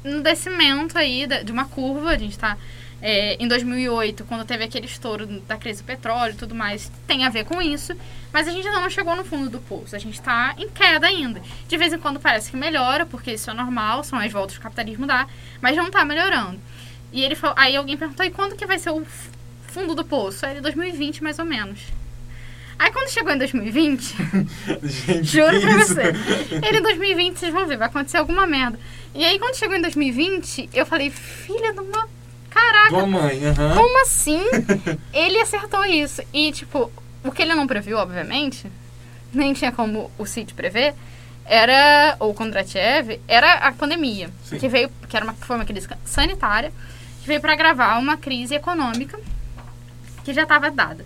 num 0.04 0.22
descimento 0.22 0.98
aí 0.98 1.26
da- 1.28 1.42
de 1.44 1.52
uma 1.52 1.66
curva, 1.66 2.10
a 2.12 2.18
gente 2.18 2.38
tá 2.38 2.58
é, 3.02 3.36
em 3.44 3.48
2008, 3.48 4.24
quando 4.26 4.46
teve 4.46 4.64
aquele 4.64 4.86
estouro 4.86 5.26
da 5.48 5.58
crise 5.58 5.82
do 5.82 5.86
petróleo 5.86 6.34
e 6.34 6.38
tudo 6.38 6.54
mais, 6.54 6.92
tem 7.08 7.26
a 7.26 7.30
ver 7.30 7.46
com 7.46 7.62
isso, 7.62 7.94
mas 8.32 8.48
a 8.48 8.52
gente 8.52 8.68
ainda 8.68 8.80
não 8.80 8.90
chegou 8.90 9.16
no 9.16 9.26
fundo 9.26 9.50
do 9.50 9.60
poço, 9.60 9.96
a 9.96 10.00
gente 10.00 10.22
tá 10.22 10.54
em 10.58 10.70
queda 10.70 11.08
ainda. 11.08 11.42
De 11.68 11.78
vez 11.78 11.92
em 11.92 12.00
quando 12.00 12.20
parece 12.20 12.52
que 12.52 12.58
melhora, 12.58 13.06
porque 13.06 13.32
isso 13.32 13.50
é 13.50 13.54
normal, 13.54 14.04
são 14.04 14.20
as 14.20 14.32
voltas 14.32 14.54
que 14.54 14.60
o 14.60 14.64
capitalismo 14.64 15.08
dá, 15.08 15.28
mas 15.60 15.76
não 15.76 15.90
tá 15.90 16.06
melhorando. 16.06 16.60
E 17.12 17.24
ele 17.24 17.36
falou, 17.36 17.56
aí 17.58 17.76
alguém 17.76 17.98
perguntou, 17.98 18.26
e 18.26 18.30
quando 18.30 18.56
que 18.56 18.66
vai 18.66 18.78
ser 18.78 18.92
o 18.92 19.06
fundo 19.68 19.96
do 19.96 20.06
poço? 20.06 20.46
Aí, 20.46 20.62
2020, 20.62 21.24
mais 21.24 21.40
ou 21.40 21.46
menos. 21.46 21.80
Aí, 22.78 22.92
quando 22.92 23.10
chegou 23.10 23.32
em 23.32 23.38
2020, 23.38 24.16
Gente, 24.84 25.24
juro 25.24 25.62
pra 25.62 25.78
isso? 25.78 25.94
você, 25.94 26.02
ele 26.68 26.80
em 26.80 26.82
2020, 26.82 27.38
vocês 27.38 27.54
vão 27.54 27.68
ver, 27.68 27.78
vai 27.78 27.88
acontecer 27.88 28.18
alguma 28.18 28.48
merda. 28.48 28.80
E 29.14 29.24
aí, 29.24 29.38
quando 29.38 29.56
chegou 29.56 29.76
em 29.76 29.82
2020, 29.82 30.70
eu 30.74 30.86
falei, 30.86 31.10
filha 31.12 31.74
de 31.74 31.80
uma... 31.80 32.08
Caraca, 32.52 32.90
Tua 32.90 33.08
mãe, 33.08 33.46
aham. 33.46 33.76
como 33.76 34.02
assim? 34.04 34.42
ele 35.12 35.40
acertou 35.40 35.84
isso. 35.86 36.22
E, 36.32 36.52
tipo, 36.52 36.92
o 37.24 37.32
que 37.32 37.42
ele 37.42 37.56
não 37.56 37.66
previu, 37.66 37.98
obviamente, 37.98 38.70
nem 39.34 39.54
tinha 39.54 39.72
como 39.72 40.12
o 40.18 40.26
Cid 40.26 40.54
prever, 40.54 40.94
era, 41.46 42.16
ou 42.20 42.34
Kondratiev, 42.34 43.20
era 43.28 43.54
a 43.54 43.72
pandemia. 43.72 44.30
Sim. 44.46 44.60
Que 44.60 44.68
veio, 44.68 44.92
que 45.10 45.16
era 45.16 45.26
uma, 45.26 45.34
foi 45.34 45.56
uma 45.56 45.66
crise 45.66 45.88
sanitária, 46.06 46.72
que 47.22 47.28
veio 47.28 47.42
para 47.42 47.54
agravar 47.54 48.00
uma 48.00 48.18
crise 48.18 48.54
econômica 48.54 49.20
que 50.24 50.34
já 50.34 50.44
estava 50.44 50.70
dada. 50.70 51.06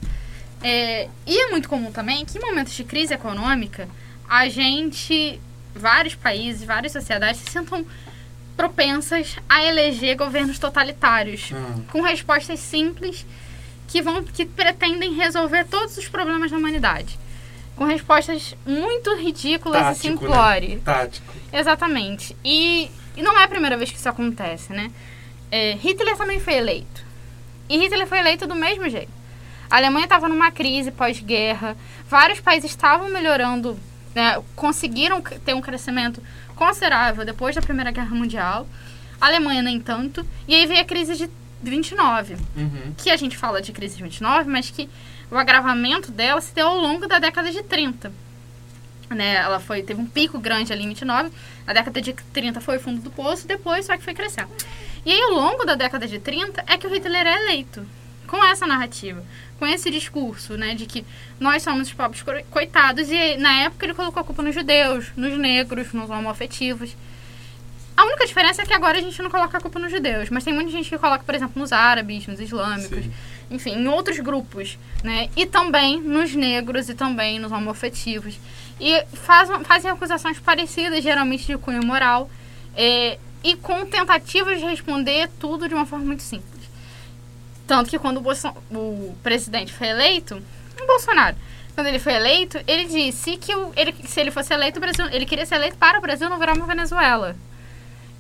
É, 0.64 1.08
e 1.28 1.38
é 1.40 1.52
muito 1.52 1.70
comum 1.70 1.92
também 1.92 2.26
que 2.26 2.38
em 2.38 2.42
momentos 2.42 2.74
de 2.74 2.84
crise 2.84 3.14
econômica, 3.14 3.88
a 4.28 4.50
gente, 4.50 5.40
vários 5.76 6.16
países, 6.16 6.64
várias 6.64 6.92
sociedades 6.92 7.40
se 7.42 7.52
sintam 7.52 7.86
propensas 8.56 9.36
a 9.50 9.64
eleger 9.64 10.16
governos 10.16 10.58
totalitários 10.60 11.50
Ah, 11.54 11.80
com 11.92 12.02
respostas 12.02 12.60
simples 12.60 13.26
que 13.88 14.02
vão 14.02 14.24
que 14.24 14.46
pretendem 14.46 15.14
resolver 15.14 15.66
todos 15.66 15.98
os 15.98 16.08
problemas 16.08 16.52
da 16.52 16.58
humanidade. 16.58 17.20
Com 17.76 17.84
respostas 17.86 18.56
muito 18.66 19.14
ridículas 19.16 19.82
e 19.82 19.84
Tático, 19.84 20.08
né? 20.08 20.12
simplórias. 20.20 20.84
tático. 20.84 21.34
Exatamente. 21.52 22.36
E, 22.44 22.90
e 23.18 23.22
não 23.22 23.38
é 23.38 23.44
a 23.44 23.48
primeira 23.48 23.76
vez 23.78 23.92
que 23.92 23.98
isso 23.98 24.08
acontece, 24.10 24.72
né? 24.72 24.90
É, 25.52 25.74
Hitler 25.74 26.16
também 26.18 26.40
foi 26.40 26.54
eleito. 26.56 27.04
E 27.68 27.78
Hitler 27.78 28.08
foi 28.08 28.20
eleito 28.20 28.48
do 28.48 28.56
mesmo 28.56 28.88
jeito. 28.90 29.12
A 29.70 29.78
Alemanha 29.78 30.06
estava 30.06 30.30
numa 30.30 30.52
crise 30.52 30.92
pós-guerra, 30.92 31.76
vários 32.10 32.40
países 32.40 32.70
estavam 32.72 33.10
melhorando, 33.10 33.78
né, 34.14 34.42
conseguiram 34.56 35.22
ter 35.22 35.54
um 35.54 35.62
crescimento 35.62 36.22
considerável 36.56 37.26
depois 37.26 37.56
da 37.56 37.62
Primeira 37.62 37.92
Guerra 37.92 38.16
Mundial. 38.16 38.68
A 39.20 39.28
Alemanha 39.28 39.62
nem 39.62 39.80
tanto. 39.80 40.26
E 40.48 40.56
aí 40.56 40.66
veio 40.66 40.82
a 40.82 40.86
crise 40.86 41.16
de 41.16 41.30
29 41.64 42.36
Uhum. 42.56 42.94
que 42.98 43.10
a 43.10 43.16
gente 43.18 43.38
fala 43.38 43.62
de 43.62 43.72
crise 43.72 43.96
de 43.98 44.04
29, 44.04 44.50
mas 44.50 44.70
que 44.70 44.90
o 45.32 45.38
agravamento 45.38 46.12
dela 46.12 46.40
se 46.42 46.54
deu 46.54 46.68
ao 46.68 46.78
longo 46.78 47.08
da 47.08 47.18
década 47.20 47.52
de 47.52 47.64
30. 47.64 48.12
Né? 49.10 49.36
Ela 49.36 49.60
foi, 49.60 49.82
teve 49.84 50.02
um 50.02 50.06
pico 50.06 50.40
grande 50.40 50.74
ali 50.74 50.84
em 50.84 50.90
29, 50.90 51.32
a 51.66 51.74
década 51.74 52.02
de 52.02 52.14
30 52.34 52.60
foi 52.62 52.78
o 52.78 52.80
fundo 52.80 53.02
do 53.02 53.10
poço, 53.12 53.48
depois 53.48 53.86
só 53.86 53.96
que 53.98 54.04
foi 54.04 54.14
crescendo. 54.14 54.50
E 55.06 55.12
aí, 55.12 55.22
ao 55.22 55.32
longo 55.32 55.64
da 55.66 55.76
década 55.76 56.08
de 56.08 56.20
30, 56.20 56.64
é 56.68 56.78
que 56.78 56.88
o 56.88 56.90
Hitler 56.94 57.26
é 57.28 57.36
eleito. 57.44 57.86
Com 58.28 58.44
essa 58.44 58.66
narrativa, 58.66 59.24
com 59.60 59.66
esse 59.68 59.90
discurso, 59.92 60.58
né, 60.58 60.76
de 60.76 60.86
que 60.86 61.06
nós 61.40 61.64
somos 61.64 61.88
os 61.88 61.94
pobres 61.94 62.22
co- 62.22 62.44
coitados, 62.52 63.10
e 63.10 63.38
na 63.38 63.64
época 63.64 63.86
ele 63.86 63.94
colocou 63.94 64.22
a 64.22 64.24
culpa 64.24 64.42
nos 64.42 64.54
judeus, 64.56 65.08
nos 65.16 65.38
negros, 65.38 65.94
nos 65.94 66.10
homoafetivos. 66.10 66.96
A 67.96 68.04
única 68.04 68.26
diferença 68.26 68.62
é 68.62 68.66
que 68.66 68.74
agora 68.74 68.98
a 68.98 69.02
gente 69.02 69.22
não 69.22 69.30
coloca 69.30 69.58
a 69.58 69.62
culpa 69.62 69.80
nos 69.80 69.90
judeus, 69.92 70.30
mas 70.30 70.44
tem 70.44 70.54
muita 70.54 70.70
gente 70.72 70.90
que 70.90 70.98
coloca, 70.98 71.24
por 71.24 71.34
exemplo, 71.34 71.58
nos 71.62 71.72
árabes, 71.72 72.28
nos 72.28 72.42
islâmicos, 72.42 73.04
Sim. 73.06 73.12
enfim, 73.50 73.72
em 73.76 73.88
outros 73.88 74.20
grupos, 74.20 74.78
né? 75.02 75.30
E 75.38 75.46
também 75.46 76.02
nos 76.02 76.36
negros 76.36 76.90
e 76.90 76.94
também 76.94 77.40
nos 77.40 77.54
homoafetivos. 77.54 78.38
E 78.82 79.02
fazem, 79.14 79.64
fazem 79.64 79.90
acusações 79.90 80.38
parecidas, 80.40 81.02
geralmente 81.02 81.46
de 81.46 81.58
cunho 81.58 81.86
moral, 81.86 82.30
é, 82.76 83.18
e 83.42 83.56
com 83.56 83.86
tentativas 83.86 84.60
de 84.60 84.66
responder 84.66 85.30
tudo 85.40 85.70
de 85.70 85.74
uma 85.74 85.86
forma 85.86 86.04
muito 86.04 86.24
simples. 86.24 86.55
Tanto 87.68 87.90
que 87.90 87.98
quando 87.98 88.18
o, 88.18 88.22
Bolso 88.22 88.48
o 88.72 89.16
presidente 89.24 89.74
foi 89.74 89.88
eleito, 89.88 90.42
o 90.82 90.88
Bolsonaro, 90.88 91.36
quando 91.74 91.88
ele 91.88 92.00
foi 92.00 92.14
eleito, 92.14 92.60
ele 92.68 92.86
disse 92.86 93.38
que 93.38 93.54
o, 93.56 93.72
ele, 93.76 93.94
se 94.06 94.20
ele 94.20 94.32
fosse 94.32 94.54
eleito, 94.54 94.78
o 94.78 94.82
Brasil, 94.82 95.06
ele 95.12 95.26
queria 95.26 95.46
ser 95.46 95.56
eleito 95.56 95.78
para 95.78 95.98
o 95.98 96.02
Brasil 96.02 96.30
não 96.30 96.40
virar 96.40 96.54
uma 96.54 96.66
Venezuela. 96.66 97.36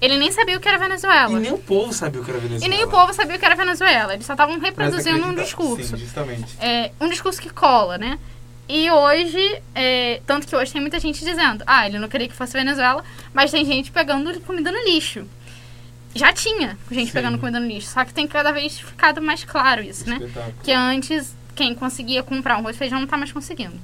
Ele 0.02 0.18
nem 0.18 0.32
sabia 0.32 0.58
o 0.58 0.60
que 0.60 0.68
era 0.68 0.78
Venezuela. 0.78 1.32
E 1.32 1.40
nem 1.40 1.54
o 1.54 1.58
povo 1.58 1.94
sabia 1.94 2.20
o 2.20 2.24
que 2.24 2.30
era 2.30 2.40
Venezuela. 2.40 2.66
E 2.74 2.78
nem 2.78 2.86
o 2.86 2.90
povo 2.90 3.14
sabia 3.14 3.36
o 3.36 3.40
que 3.40 3.46
era 3.46 3.56
Venezuela. 3.56 4.14
Eles 4.14 4.26
só 4.26 4.34
estavam 4.34 4.56
Mas 4.56 4.64
reproduzindo 4.64 5.26
um 5.26 5.34
discurso. 5.36 5.96
Sim, 5.96 5.98
justamente. 5.98 6.58
É, 6.60 6.92
um 7.00 7.08
discurso 7.08 7.42
que 7.42 7.50
cola, 7.50 7.98
né? 7.98 8.20
E 8.68 8.90
hoje, 8.92 9.62
é, 9.74 10.22
tanto 10.26 10.48
que 10.48 10.56
hoje 10.56 10.74
tem 10.74 10.82
muita 10.82 11.00
gente 11.00 11.24
dizendo, 11.24 11.64
ah, 11.68 11.88
ele 11.88 12.00
não 12.00 12.10
queria 12.10 12.28
que 12.28 12.34
fosse 12.34 12.54
Venezuela, 12.54 13.04
mas 13.34 13.52
tem 13.52 13.64
gente 13.64 13.92
pegando 13.92 14.38
comida 14.42 14.72
no 14.72 14.84
lixo. 14.84 15.26
Já 16.16 16.32
tinha 16.32 16.78
gente 16.90 17.08
Sim. 17.08 17.14
pegando 17.14 17.38
comida 17.38 17.60
no 17.60 17.68
lixo, 17.68 17.90
só 17.90 18.06
que 18.06 18.14
tem 18.14 18.26
cada 18.26 18.54
vez 18.54 18.80
ficado 18.80 19.22
mais 19.22 19.44
claro 19.44 19.84
isso, 19.84 20.10
né? 20.10 20.16
Espetáculo. 20.16 20.56
Que 20.64 20.72
antes, 20.72 21.36
quem 21.54 21.76
conseguia 21.76 22.24
comprar 22.24 22.56
um 22.56 22.60
arroz 22.62 22.78
e 22.78 22.80
feijão 22.80 23.02
não 23.02 23.08
tá 23.08 23.18
mais 23.18 23.34
conseguindo. 23.34 23.76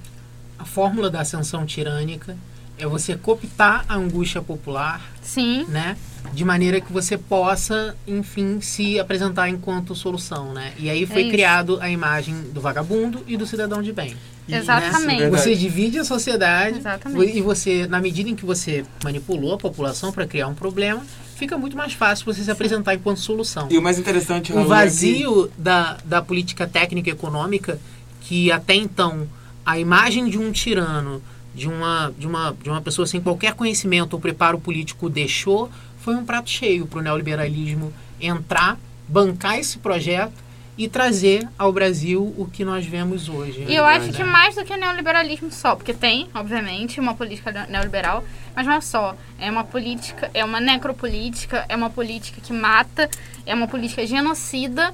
A 0.57 0.63
fórmula 0.63 1.09
da 1.09 1.19
ascensão 1.19 1.65
tirânica 1.65 2.37
é 2.77 2.87
você 2.87 3.15
cooptar 3.17 3.85
a 3.89 3.95
angústia 3.95 4.41
popular, 4.41 5.01
Sim, 5.21 5.65
né? 5.67 5.97
De 6.34 6.45
maneira 6.45 6.79
que 6.79 6.91
você 6.93 7.17
possa, 7.17 7.95
enfim, 8.07 8.62
se 8.62 8.99
apresentar 8.99 9.49
enquanto 9.49 9.93
solução, 9.95 10.53
né? 10.53 10.73
E 10.79 10.89
aí 10.89 11.05
foi 11.05 11.27
É 11.27 11.29
criado 11.29 11.77
a 11.81 11.89
imagem 11.89 12.36
do 12.53 12.62
vagabundo 12.62 13.23
e 13.27 13.36
do 13.36 13.45
cidadão 13.45 13.81
de 13.81 13.91
bem. 13.91 14.15
E- 14.47 14.55
Exatamente. 14.55 15.19
Verdade. 15.19 15.29
Você 15.43 15.55
divide 15.55 15.99
a 15.99 16.03
sociedade 16.05 16.77
Exatamente. 16.77 17.38
e 17.38 17.41
você, 17.41 17.86
na 17.88 17.99
medida 17.99 18.29
em 18.29 18.36
que 18.36 18.45
você 18.45 18.86
manipulou 19.03 19.53
a 19.53 19.57
população 19.57 20.12
para 20.12 20.25
criar 20.25 20.47
um 20.47 20.53
problema, 20.53 21.05
fica 21.36 21.57
muito 21.57 21.75
mais 21.75 21.93
fácil 21.93 22.25
você 22.25 22.43
se 22.43 22.51
apresentar 22.51 22.93
enquanto 22.95 23.19
solução. 23.19 23.67
E 23.69 23.77
o 23.77 23.81
mais 23.81 23.97
interessante, 23.99 24.51
o 24.51 24.55
Raul, 24.55 24.65
é 24.65 24.67
que- 24.67 24.84
vazio 24.86 25.51
da, 25.57 25.97
da 26.05 26.21
política 26.21 26.65
técnica 26.67 27.10
e 27.10 27.13
econômica 27.13 27.79
que 28.21 28.51
até 28.51 28.75
então 28.75 29.27
a 29.65 29.77
imagem 29.79 30.29
de 30.29 30.38
um 30.38 30.51
tirano, 30.51 31.21
de 31.53 31.67
uma, 31.67 32.13
de 32.17 32.25
uma, 32.25 32.55
de 32.63 32.69
uma 32.69 32.81
pessoa 32.81 33.05
sem 33.05 33.19
qualquer 33.19 33.53
conhecimento 33.53 34.13
ou 34.13 34.19
preparo 34.19 34.57
político 34.60 35.10
deixou, 35.10 35.69
foi 36.01 36.15
um 36.15 36.25
prato 36.25 36.49
cheio 36.49 36.85
para 36.85 36.99
o 36.99 37.01
neoliberalismo 37.01 37.93
entrar, 38.19 38.77
bancar 39.07 39.57
esse 39.57 39.77
projeto 39.77 40.33
e 40.77 40.87
trazer 40.87 41.47
ao 41.57 41.71
Brasil 41.71 42.33
o 42.37 42.45
que 42.45 42.63
nós 42.65 42.85
vemos 42.85 43.29
hoje. 43.29 43.65
E 43.67 43.75
eu 43.75 43.85
acho 43.85 44.11
que 44.11 44.23
né? 44.23 44.29
mais 44.29 44.55
do 44.55 44.63
que 44.63 44.75
neoliberalismo 44.75 45.51
só, 45.51 45.75
porque 45.75 45.93
tem, 45.93 46.27
obviamente, 46.33 46.99
uma 46.99 47.13
política 47.13 47.51
ne- 47.51 47.67
neoliberal, 47.67 48.23
mas 48.55 48.65
não 48.65 48.73
é 48.73 48.81
só. 48.81 49.15
É 49.37 49.51
uma 49.51 49.63
política, 49.63 50.31
é 50.33 50.43
uma 50.43 50.59
necropolítica, 50.59 51.65
é 51.69 51.75
uma 51.75 51.89
política 51.89 52.41
que 52.41 52.53
mata, 52.53 53.09
é 53.45 53.53
uma 53.53 53.67
política 53.67 54.05
genocida 54.07 54.93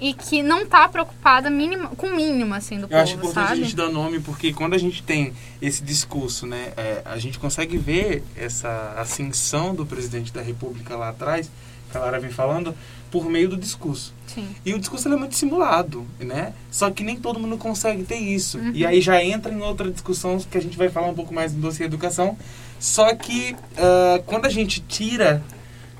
e 0.00 0.12
que 0.12 0.42
não 0.42 0.66
tá 0.66 0.88
preocupada 0.88 1.48
mínima, 1.48 1.88
com 1.90 2.08
o 2.08 2.16
mínimo, 2.16 2.54
assim, 2.54 2.80
do 2.80 2.86
Eu 2.90 2.98
acho 2.98 3.14
povo, 3.14 3.28
importante 3.28 3.48
sabe? 3.48 3.60
a 3.60 3.64
gente 3.64 3.76
dar 3.76 3.88
nome, 3.88 4.20
porque 4.20 4.52
quando 4.52 4.74
a 4.74 4.78
gente 4.78 5.02
tem 5.02 5.32
esse 5.62 5.82
discurso, 5.82 6.46
né, 6.46 6.72
é, 6.76 7.02
a 7.04 7.18
gente 7.18 7.38
consegue 7.38 7.78
ver 7.78 8.22
essa 8.36 8.94
ascensão 8.96 9.74
do 9.74 9.86
presidente 9.86 10.32
da 10.32 10.42
República 10.42 10.96
lá 10.96 11.10
atrás, 11.10 11.50
que 11.90 11.96
a 11.96 12.00
Lara 12.00 12.18
vem 12.18 12.30
falando, 12.30 12.74
por 13.10 13.30
meio 13.30 13.48
do 13.48 13.56
discurso. 13.56 14.12
Sim. 14.26 14.48
E 14.66 14.74
o 14.74 14.78
discurso 14.78 15.08
é 15.08 15.16
muito 15.16 15.36
simulado, 15.36 16.04
né? 16.18 16.52
Só 16.68 16.90
que 16.90 17.04
nem 17.04 17.16
todo 17.16 17.38
mundo 17.38 17.56
consegue 17.56 18.02
ter 18.02 18.16
isso. 18.16 18.58
Uhum. 18.58 18.72
E 18.74 18.84
aí 18.84 19.00
já 19.00 19.22
entra 19.22 19.52
em 19.52 19.60
outra 19.62 19.88
discussão 19.88 20.36
que 20.40 20.58
a 20.58 20.60
gente 20.60 20.76
vai 20.76 20.88
falar 20.88 21.06
um 21.06 21.14
pouco 21.14 21.32
mais 21.32 21.54
no 21.54 21.60
dossiê 21.60 21.86
educação. 21.86 22.36
Só 22.80 23.14
que 23.14 23.54
ah, 23.78 24.20
quando 24.26 24.46
a 24.46 24.48
gente 24.48 24.80
tira 24.80 25.40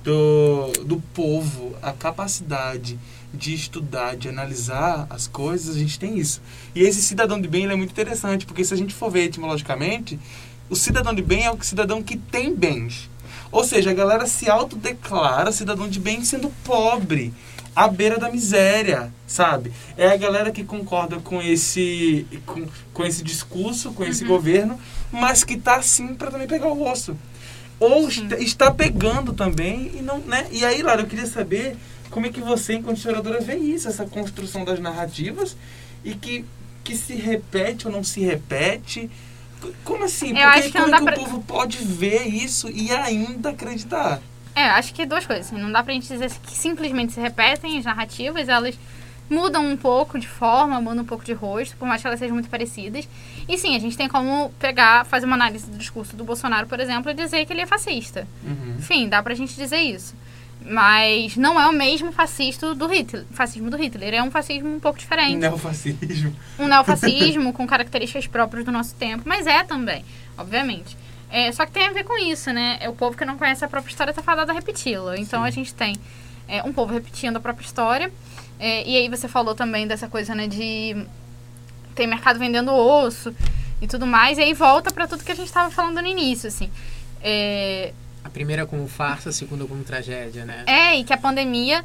do, 0.02 0.72
do 0.84 1.00
povo 1.14 1.74
a 1.80 1.92
capacidade 1.92 2.98
de 3.34 3.54
estudar, 3.54 4.16
de 4.16 4.28
analisar 4.28 5.06
as 5.10 5.26
coisas, 5.26 5.76
a 5.76 5.78
gente 5.78 5.98
tem 5.98 6.18
isso. 6.18 6.40
E 6.74 6.82
esse 6.82 7.02
cidadão 7.02 7.40
de 7.40 7.48
bem 7.48 7.66
é 7.66 7.74
muito 7.74 7.90
interessante, 7.90 8.46
porque 8.46 8.64
se 8.64 8.72
a 8.72 8.76
gente 8.76 8.94
for 8.94 9.10
ver 9.10 9.24
etimologicamente, 9.24 10.18
o 10.70 10.76
cidadão 10.76 11.14
de 11.14 11.22
bem 11.22 11.44
é 11.44 11.50
o 11.50 11.62
cidadão 11.62 12.02
que 12.02 12.16
tem 12.16 12.54
bens. 12.54 13.10
Ou 13.52 13.64
seja, 13.64 13.90
a 13.90 13.94
galera 13.94 14.26
se 14.26 14.48
autodeclara 14.48 15.52
cidadão 15.52 15.88
de 15.88 16.00
bem 16.00 16.24
sendo 16.24 16.50
pobre, 16.64 17.32
à 17.74 17.88
beira 17.88 18.18
da 18.18 18.30
miséria, 18.30 19.12
sabe? 19.26 19.72
É 19.96 20.08
a 20.08 20.16
galera 20.16 20.50
que 20.50 20.64
concorda 20.64 21.18
com 21.18 21.42
esse, 21.42 22.26
com, 22.46 22.66
com 22.92 23.04
esse 23.04 23.22
discurso, 23.22 23.92
com 23.92 24.04
esse 24.04 24.24
governo, 24.24 24.78
mas 25.10 25.42
que 25.42 25.56
tá 25.58 25.76
assim 25.76 26.14
para 26.14 26.30
também 26.30 26.46
pegar 26.46 26.68
o 26.68 26.88
osso. 26.88 27.16
Ou 27.80 28.08
está, 28.08 28.38
está 28.38 28.70
pegando 28.70 29.32
também 29.32 29.90
e 29.94 30.02
não, 30.02 30.18
né? 30.18 30.46
E 30.52 30.64
aí, 30.64 30.82
Lara, 30.82 31.02
eu 31.02 31.06
queria 31.06 31.26
saber 31.26 31.76
como 32.14 32.26
é 32.26 32.30
que 32.30 32.40
você, 32.40 32.74
enquanto 32.74 32.98
historiadora, 32.98 33.40
vê 33.40 33.56
isso, 33.56 33.88
essa 33.88 34.06
construção 34.06 34.64
das 34.64 34.78
narrativas 34.78 35.56
e 36.04 36.14
que, 36.14 36.44
que 36.84 36.94
se 36.96 37.14
repete 37.14 37.88
ou 37.88 37.92
não 37.92 38.04
se 38.04 38.20
repete. 38.20 39.10
Como 39.82 40.04
assim? 40.04 40.28
Eu 40.28 40.34
Porque 40.34 40.42
acho 40.60 40.62
que 40.70 40.78
como 40.78 40.84
é 40.84 40.86
que 40.86 40.90
dá 40.90 41.00
o 41.00 41.04
pra- 41.04 41.16
povo 41.16 41.42
pode 41.42 41.78
ver 41.78 42.22
isso 42.28 42.70
e 42.70 42.92
ainda 42.92 43.50
acreditar? 43.50 44.20
É, 44.54 44.62
acho 44.66 44.94
que 44.94 45.04
duas 45.04 45.26
coisas. 45.26 45.46
assim, 45.48 45.60
Não 45.60 45.72
dá 45.72 45.82
pra 45.82 45.92
gente 45.92 46.06
dizer 46.06 46.30
que 46.46 46.52
simplesmente 46.56 47.12
se 47.14 47.18
repetem 47.20 47.76
as 47.78 47.84
narrativas, 47.84 48.48
elas 48.48 48.78
mudam 49.28 49.66
um 49.66 49.76
pouco 49.76 50.16
de 50.18 50.28
forma, 50.28 50.80
mudam 50.80 51.02
um 51.02 51.06
pouco 51.06 51.24
de 51.24 51.32
rosto, 51.32 51.76
por 51.78 51.88
mais 51.88 52.00
que 52.00 52.06
elas 52.06 52.20
sejam 52.20 52.34
muito 52.34 52.48
parecidas. 52.48 53.08
E 53.48 53.58
sim, 53.58 53.74
a 53.74 53.78
gente 53.80 53.96
tem 53.96 54.06
como 54.08 54.50
pegar, 54.60 55.04
fazer 55.06 55.26
uma 55.26 55.34
análise 55.34 55.66
do 55.68 55.76
discurso 55.76 56.14
do 56.14 56.22
Bolsonaro, 56.22 56.68
por 56.68 56.78
exemplo, 56.78 57.10
e 57.10 57.14
dizer 57.14 57.44
que 57.44 57.52
ele 57.52 57.62
é 57.62 57.66
fascista. 57.66 58.28
Uhum. 58.44 58.76
Enfim, 58.78 59.08
dá 59.08 59.20
pra 59.22 59.34
gente 59.34 59.56
dizer 59.56 59.78
isso. 59.80 60.14
Mas 60.64 61.36
não 61.36 61.60
é 61.60 61.68
o 61.68 61.72
mesmo 61.72 62.10
fascista 62.10 62.74
do 62.74 62.86
Hitler, 62.86 63.26
fascismo 63.32 63.68
do 63.68 63.76
Hitler. 63.76 64.14
É 64.14 64.22
um 64.22 64.30
fascismo 64.30 64.74
um 64.74 64.80
pouco 64.80 64.98
diferente 64.98 65.36
Neofascismo. 65.36 66.34
um 66.58 66.66
neofascismo 66.66 67.52
com 67.52 67.66
características 67.66 68.26
próprias 68.26 68.64
do 68.64 68.72
nosso 68.72 68.94
tempo, 68.94 69.24
mas 69.26 69.46
é 69.46 69.62
também, 69.62 70.02
obviamente. 70.38 70.96
É, 71.30 71.52
só 71.52 71.66
que 71.66 71.72
tem 71.72 71.86
a 71.86 71.92
ver 71.92 72.04
com 72.04 72.16
isso, 72.16 72.50
né? 72.50 72.78
É 72.80 72.88
o 72.88 72.94
povo 72.94 73.16
que 73.16 73.24
não 73.24 73.36
conhece 73.36 73.64
a 73.64 73.68
própria 73.68 73.90
história 73.90 74.14
tá 74.14 74.22
fadado 74.22 74.50
a 74.52 74.54
repeti-la. 74.54 75.18
Então 75.18 75.42
Sim. 75.42 75.46
a 75.46 75.50
gente 75.50 75.74
tem 75.74 75.96
é, 76.48 76.62
um 76.62 76.72
povo 76.72 76.94
repetindo 76.94 77.36
a 77.36 77.40
própria 77.40 77.66
história. 77.66 78.10
É, 78.58 78.88
e 78.88 78.96
aí 78.96 79.08
você 79.08 79.28
falou 79.28 79.54
também 79.54 79.86
dessa 79.86 80.08
coisa, 80.08 80.34
né, 80.34 80.46
de 80.46 80.96
tem 81.94 82.06
mercado 82.06 82.38
vendendo 82.38 82.72
osso 82.72 83.34
e 83.82 83.86
tudo 83.86 84.06
mais. 84.06 84.38
E 84.38 84.42
aí 84.42 84.54
volta 84.54 84.90
pra 84.90 85.06
tudo 85.06 85.24
que 85.24 85.32
a 85.32 85.34
gente 85.34 85.52
tava 85.52 85.70
falando 85.70 86.00
no 86.00 86.06
início, 86.06 86.48
assim. 86.48 86.70
É, 87.20 87.92
A 88.24 88.30
primeira 88.30 88.64
como 88.66 88.88
farsa, 88.88 89.28
a 89.28 89.32
segunda 89.32 89.64
como 89.66 89.84
tragédia, 89.84 90.44
né? 90.44 90.64
é, 90.66 90.96
e 90.96 91.04
que 91.04 91.12
a 91.12 91.18
pandemia, 91.18 91.84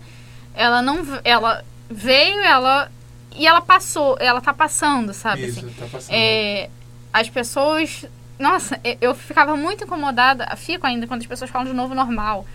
ela 0.56 0.82
não. 0.82 1.00
Ela 1.24 1.64
veio, 1.90 2.40
ela. 2.42 2.90
E 3.36 3.46
ela 3.46 3.62
passou, 3.62 4.18
ela 4.20 4.42
tá 4.42 4.54
passando, 4.54 5.14
sabe? 5.14 5.46
Isso, 5.46 5.60
assim. 5.60 5.70
tá 5.78 5.86
passando. 5.92 6.14
É, 6.16 6.70
as 7.14 7.30
pessoas. 7.30 8.06
Nossa, 8.40 8.80
eu- 8.84 8.98
eu 9.02 9.16
ficava 9.16 9.56
muito 9.58 9.84
incomodada, 9.84 10.48
fico 10.56 10.88
ainda, 10.88 11.06
quando 11.06 11.22
as 11.22 11.28
pessoas 11.28 11.52
falam 11.52 11.68
de 11.68 11.74
novo 11.74 11.94
normal. 11.94 12.46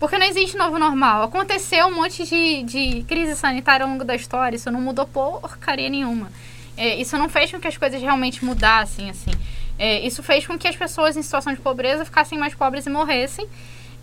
Porque 0.00 0.18
não 0.18 0.26
existe 0.26 0.56
novo 0.56 0.78
normal. 0.78 1.22
Aconteceu 1.24 1.86
um 1.86 1.94
monte 1.94 2.24
de, 2.24 2.62
de 2.64 3.02
crise 3.04 3.34
sanitária 3.36 3.84
ao 3.84 3.90
longo 3.90 4.04
da 4.04 4.14
história, 4.16 4.56
isso 4.56 4.70
não 4.70 4.80
mudou 4.80 5.06
porcaria 5.06 5.88
nenhuma. 5.88 6.30
É, 6.76 6.96
isso 6.96 7.16
não 7.18 7.28
fez 7.28 7.50
com 7.50 7.58
que 7.58 7.66
as 7.68 7.76
coisas 7.76 8.00
realmente 8.00 8.44
mudassem, 8.44 9.10
assim. 9.10 9.30
É, 9.78 10.00
isso 10.00 10.22
fez 10.22 10.46
com 10.46 10.58
que 10.58 10.66
as 10.66 10.76
pessoas 10.76 11.16
em 11.16 11.22
situação 11.22 11.54
de 11.54 11.60
pobreza 11.60 12.04
ficassem 12.04 12.38
mais 12.38 12.54
pobres 12.54 12.86
e 12.86 12.90
morressem. 12.90 13.48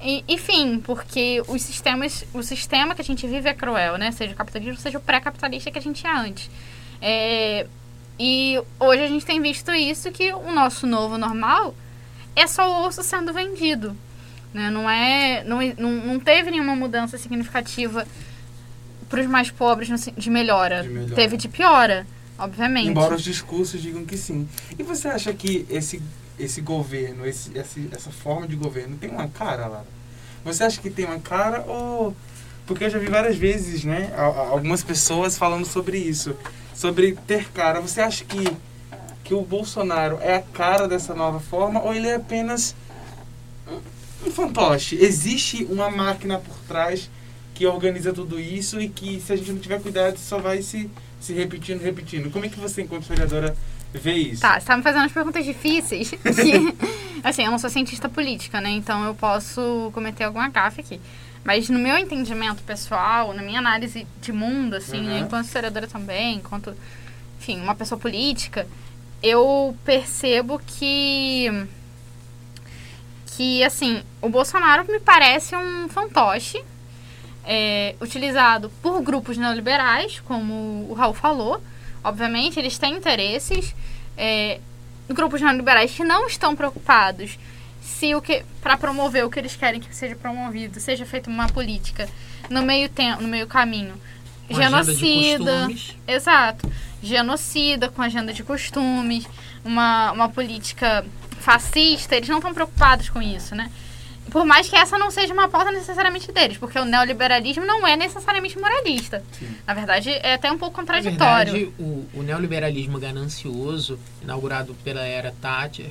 E, 0.02 0.24
enfim, 0.28 0.80
porque 0.80 1.42
os 1.48 1.62
sistemas, 1.62 2.26
o 2.34 2.42
sistema 2.44 2.96
que 2.96 3.02
a 3.02 3.04
gente 3.04 3.26
vive 3.28 3.50
é 3.50 3.54
cruel, 3.54 3.98
né? 3.98 4.12
Seja 4.12 4.34
o 4.34 4.36
capitalismo, 4.36 4.78
seja 4.78 4.98
o 4.98 5.02
pré-capitalista 5.02 5.72
que 5.72 5.80
a 5.80 5.82
gente 5.82 6.02
tinha 6.02 6.18
antes. 6.18 6.50
É, 7.02 7.68
e 8.20 8.62
hoje 8.80 9.04
a 9.04 9.08
gente 9.08 9.26
tem 9.26 9.42
visto 9.42 9.72
isso, 9.72 10.12
que 10.12 10.32
o 10.34 10.52
nosso 10.52 10.88
novo 10.88 11.18
normal 11.18 11.76
é 12.36 12.48
só 12.48 12.70
o 12.70 12.88
osso 12.88 13.04
sendo 13.04 13.34
vendido. 13.34 13.96
Né? 14.54 14.70
Não, 14.70 14.90
é, 14.90 15.44
não, 15.44 15.60
não, 15.78 16.20
teve 16.20 16.52
nenhuma 16.52 16.76
mudança 16.76 17.18
significativa 17.18 18.08
para 19.10 19.22
os 19.22 19.28
mais 19.28 19.52
pobres 19.52 19.90
de 20.18 20.30
melhora. 20.30 20.84
De 20.84 20.90
melhora. 20.90 21.16
Teve 21.16 21.36
de 21.36 21.48
piora, 21.50 22.08
obviamente. 22.38 22.88
Embora 22.90 23.16
os 23.16 23.24
discursos 23.24 23.82
digam 23.82 24.06
que 24.06 24.18
sim. 24.18 24.48
E 24.78 24.84
você 24.84 25.08
acha 25.08 25.34
que 25.34 25.66
esse, 25.70 26.02
esse 26.40 26.62
governo, 26.62 27.26
esse, 27.26 27.58
esse- 27.58 27.90
essa 27.92 28.12
forma 28.12 28.48
de 28.48 28.56
governo 28.56 28.98
tem 28.98 29.10
uma 29.10 29.28
cara, 29.28 29.68
Lara? 29.68 29.88
Você 30.44 30.64
acha 30.64 30.80
que 30.82 30.90
tem 30.90 31.06
uma 31.06 31.20
cara 31.20 31.62
ou... 31.68 32.16
Porque 32.68 32.84
eu 32.86 32.90
já 32.90 32.98
vi 32.98 33.06
várias 33.08 33.36
vezes, 33.38 33.84
né, 33.84 34.12
algumas 34.18 34.82
pessoas 34.84 35.38
falando 35.38 35.66
sobre 35.66 35.98
isso. 36.00 36.36
Sobre 36.74 37.14
ter 37.28 37.50
cara. 37.52 37.80
Você 37.80 38.02
acha 38.02 38.26
que, 38.26 38.44
que 39.24 39.34
o 39.36 39.42
Bolsonaro 39.42 40.18
é 40.22 40.36
a 40.36 40.42
cara 40.42 40.88
dessa 40.88 41.14
nova 41.14 41.40
forma 41.40 41.80
ou 41.82 41.94
ele 41.94 42.08
é 42.08 42.16
apenas 42.16 42.76
um 44.26 44.32
fantoche? 44.32 44.96
Existe 44.96 45.64
uma 45.66 45.90
máquina 45.90 46.40
por 46.40 46.56
trás 46.68 47.10
que 47.54 47.66
organiza 47.66 48.12
tudo 48.12 48.40
isso 48.40 48.82
e 48.82 48.90
que 48.90 49.22
se 49.22 49.32
a 49.32 49.36
gente 49.36 49.52
não 49.52 49.60
tiver 49.60 49.80
cuidado 49.82 50.18
só 50.18 50.40
vai 50.40 50.62
se, 50.62 50.90
se 51.26 51.34
repetindo, 51.34 51.82
repetindo. 51.82 52.30
Como 52.32 52.46
é 52.46 52.50
que 52.50 52.60
você, 52.60 52.84
enquanto 52.84 53.02
historiadora, 53.02 53.56
vê 53.94 54.14
isso? 54.14 54.42
Tá, 54.42 54.60
você 54.60 54.66
tá 54.68 54.78
me 54.78 54.84
fazendo 54.84 55.02
umas 55.02 55.12
perguntas 55.12 55.44
difíceis. 55.44 56.12
Que, 56.22 57.28
assim, 57.28 57.44
eu 57.44 57.52
não 57.52 57.58
sou 57.58 57.70
cientista 57.70 58.08
política, 58.08 58.62
né? 58.62 58.70
Então 58.70 59.04
eu 59.06 59.16
posso 59.16 59.90
cometer 59.94 60.26
alguma 60.26 60.48
gafe 60.50 60.82
aqui. 60.82 61.02
Mas 61.44 61.70
no 61.70 61.80
meu 61.80 61.98
entendimento 61.98 62.62
pessoal, 62.64 63.34
na 63.34 63.42
minha 63.42 63.60
análise 63.60 64.06
de 64.22 64.32
mundo, 64.32 64.76
assim, 64.76 65.00
Uhum. 65.08 65.20
enquanto 65.20 65.46
historiadora 65.46 65.88
também, 65.88 66.38
enquanto, 66.38 66.76
enfim, 67.40 67.60
uma 67.62 67.76
pessoa 67.76 68.00
política, 68.00 68.68
eu 69.24 69.76
percebo 69.84 70.60
que 70.66 71.50
que 73.38 73.64
assim 73.64 74.02
o 74.22 74.30
Bolsonaro 74.30 74.86
me 74.90 75.00
parece 75.00 75.56
um 75.56 75.90
fantoche 75.90 76.64
é, 77.46 77.96
utilizado 78.02 78.70
por 78.82 79.02
grupos 79.02 79.38
neoliberais, 79.38 80.20
como 80.22 80.88
o 80.90 80.94
Raul 80.94 81.14
falou. 81.14 81.62
Obviamente, 82.04 82.60
eles 82.60 82.78
têm 82.78 82.96
interesses. 82.96 83.76
é, 84.18 84.60
grupos 85.08 85.42
neoliberais 85.42 85.92
que 85.92 86.04
não 86.04 86.28
estão 86.28 86.56
preocupados 86.56 87.38
se 87.82 88.16
o 88.16 88.22
que 88.22 88.44
para 88.62 88.78
promover 88.78 89.24
o 89.24 89.30
que 89.30 89.38
eles 89.38 89.56
querem 89.56 89.80
que 89.80 89.96
seja 89.96 90.16
promovido, 90.16 90.80
seja 90.80 91.06
feita 91.06 91.30
uma 91.30 91.48
política 91.48 92.10
no 92.50 92.64
meio 92.64 92.90
tempo, 92.90 93.22
no 93.22 93.28
meio 93.28 93.46
caminho, 93.46 93.94
Com 94.48 94.56
genocida, 94.56 95.68
exato, 96.08 96.72
genocida 97.02 97.90
com 97.90 98.02
agenda 98.02 98.34
de 98.34 98.44
costumes, 98.44 99.28
uma, 99.64 100.12
uma 100.12 100.30
política 100.30 101.06
fascista, 101.40 102.16
eles 102.16 102.28
não 102.28 102.38
estão 102.38 102.54
preocupados 102.54 103.10
com 103.10 103.22
isso, 103.22 103.54
né? 103.54 103.72
Por 104.32 104.46
mais 104.46 104.68
que 104.68 104.76
essa 104.76 104.98
não 104.98 105.12
seja 105.12 105.34
uma 105.34 105.48
pauta 105.48 105.72
necessariamente 105.72 106.32
deles, 106.32 106.58
porque 106.58 106.78
o 106.80 106.86
neoliberalismo 106.86 107.66
não 107.66 107.86
é 107.86 107.96
necessariamente 107.96 108.58
moralista. 108.60 109.24
Sim. 109.32 109.48
Na 109.66 109.74
verdade, 109.74 110.10
é 110.10 110.34
até 110.34 110.52
um 110.52 110.58
pouco 110.58 110.76
Na 110.76 110.84
contraditório. 110.84 111.52
verdade, 111.54 111.74
o, 111.80 112.06
o 112.14 112.24
neoliberalismo 112.24 113.00
ganancioso, 113.00 114.00
inaugurado 114.22 114.76
pela 114.84 115.02
era 115.06 115.34
Thatcher, 115.42 115.90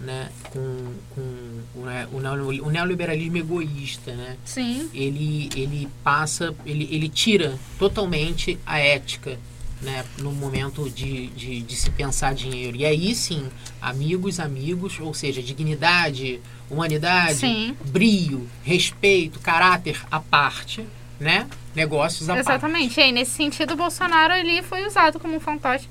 né, 0.00 0.28
com, 0.50 0.94
com 1.14 1.80
o, 1.80 1.84
né, 1.84 2.06
o 2.12 2.70
neoliberalismo 2.70 3.36
egoísta, 3.36 4.12
né, 4.12 4.36
Sim, 4.44 4.88
ele, 4.94 5.48
ele 5.56 5.88
passa, 6.04 6.54
ele, 6.64 6.88
ele 6.90 7.08
tira 7.08 7.58
totalmente 7.78 8.58
a 8.64 8.78
ética 8.78 9.38
né, 9.80 10.04
no 10.18 10.32
momento 10.32 10.88
de, 10.90 11.28
de, 11.28 11.62
de 11.62 11.76
se 11.76 11.90
pensar 11.90 12.34
dinheiro. 12.34 12.76
E 12.76 12.84
aí 12.84 13.14
sim, 13.14 13.48
amigos, 13.80 14.40
amigos, 14.40 14.98
ou 15.00 15.14
seja, 15.14 15.42
dignidade, 15.42 16.40
humanidade, 16.70 17.34
Sim. 17.34 17.76
brio, 17.86 18.48
respeito, 18.62 19.38
caráter 19.40 20.00
à 20.10 20.20
parte, 20.20 20.86
né? 21.18 21.48
Negócios 21.74 22.28
à 22.28 22.34
parte. 22.34 22.48
exatamente. 22.48 22.98
E 22.98 23.02
aí, 23.02 23.12
nesse 23.12 23.32
sentido, 23.32 23.74
o 23.74 23.76
Bolsonaro 23.76 24.32
ali 24.32 24.62
foi 24.62 24.86
usado 24.86 25.18
como 25.18 25.36
um 25.36 25.40
fantoche 25.40 25.88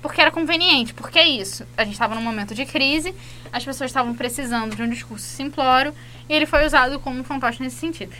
porque 0.00 0.20
era 0.20 0.30
conveniente. 0.30 0.94
Porque 0.94 1.18
é 1.18 1.26
isso. 1.26 1.66
A 1.76 1.84
gente 1.84 1.94
estava 1.94 2.14
num 2.14 2.22
momento 2.22 2.54
de 2.54 2.64
crise, 2.64 3.14
as 3.52 3.64
pessoas 3.64 3.90
estavam 3.90 4.14
precisando 4.14 4.76
de 4.76 4.82
um 4.82 4.88
discurso 4.88 5.24
simplório 5.24 5.94
e 6.28 6.32
ele 6.32 6.46
foi 6.46 6.66
usado 6.66 6.98
como 7.00 7.20
um 7.20 7.24
fantoche 7.24 7.62
nesse 7.62 7.76
sentido. 7.76 8.12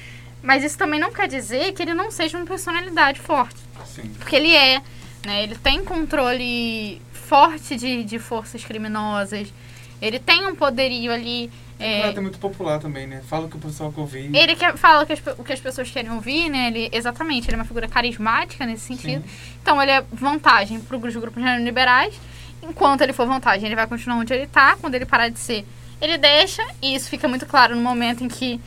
Mas 0.42 0.64
isso 0.64 0.78
também 0.78 1.00
não 1.00 1.12
quer 1.12 1.28
dizer 1.28 1.72
que 1.72 1.82
ele 1.82 1.94
não 1.94 2.10
seja 2.10 2.36
uma 2.36 2.46
personalidade 2.46 3.20
forte. 3.20 3.56
Sim. 3.86 4.08
Porque 4.18 4.36
ele 4.36 4.54
é, 4.54 4.80
né? 5.28 5.42
Ele 5.42 5.54
tem 5.54 5.84
controle 5.84 7.00
forte 7.12 7.76
de, 7.76 8.02
de 8.02 8.18
forças 8.18 8.64
criminosas. 8.64 9.52
Ele 10.00 10.18
tem 10.18 10.46
um 10.46 10.54
poderio 10.54 11.12
ali. 11.12 11.50
é, 11.78 12.08
É 12.08 12.20
muito 12.20 12.38
popular 12.38 12.78
também, 12.80 13.06
né? 13.06 13.20
Fala 13.28 13.46
o 13.46 13.48
que 13.50 13.56
o 13.56 13.60
pessoal 13.60 13.92
quer 13.92 14.00
ouvir. 14.00 14.34
ele 14.34 14.56
quer, 14.56 14.76
fala 14.76 15.02
o 15.02 15.06
que, 15.06 15.12
as, 15.12 15.20
o 15.38 15.44
que 15.44 15.52
as 15.52 15.60
pessoas 15.60 15.90
querem 15.90 16.10
ouvir, 16.10 16.48
né? 16.48 16.68
Ele, 16.68 16.88
exatamente, 16.92 17.48
ele 17.48 17.56
é 17.56 17.58
uma 17.58 17.64
figura 17.64 17.86
carismática 17.86 18.64
nesse 18.64 18.84
sentido. 18.86 19.22
Então 19.60 19.80
ele 19.82 19.90
é 19.90 20.02
vantagem 20.12 20.80
para 20.80 20.96
os 20.96 21.16
grupos 21.16 21.42
neoliberais. 21.42 22.14
Enquanto 22.62 23.02
ele 23.02 23.12
for 23.12 23.26
vantagem, 23.26 23.66
ele 23.66 23.76
vai 23.76 23.86
continuar 23.86 24.16
onde 24.16 24.32
ele 24.32 24.44
está. 24.44 24.76
Quando 24.76 24.94
ele 24.94 25.04
parar 25.06 25.28
de 25.28 25.38
ser, 25.38 25.64
ele 26.00 26.16
deixa. 26.16 26.64
E 26.80 26.94
isso 26.94 27.08
fica 27.10 27.28
muito 27.28 27.44
claro 27.44 27.76
no 27.76 27.82
momento 27.82 28.24
em 28.24 28.28
que. 28.28 28.60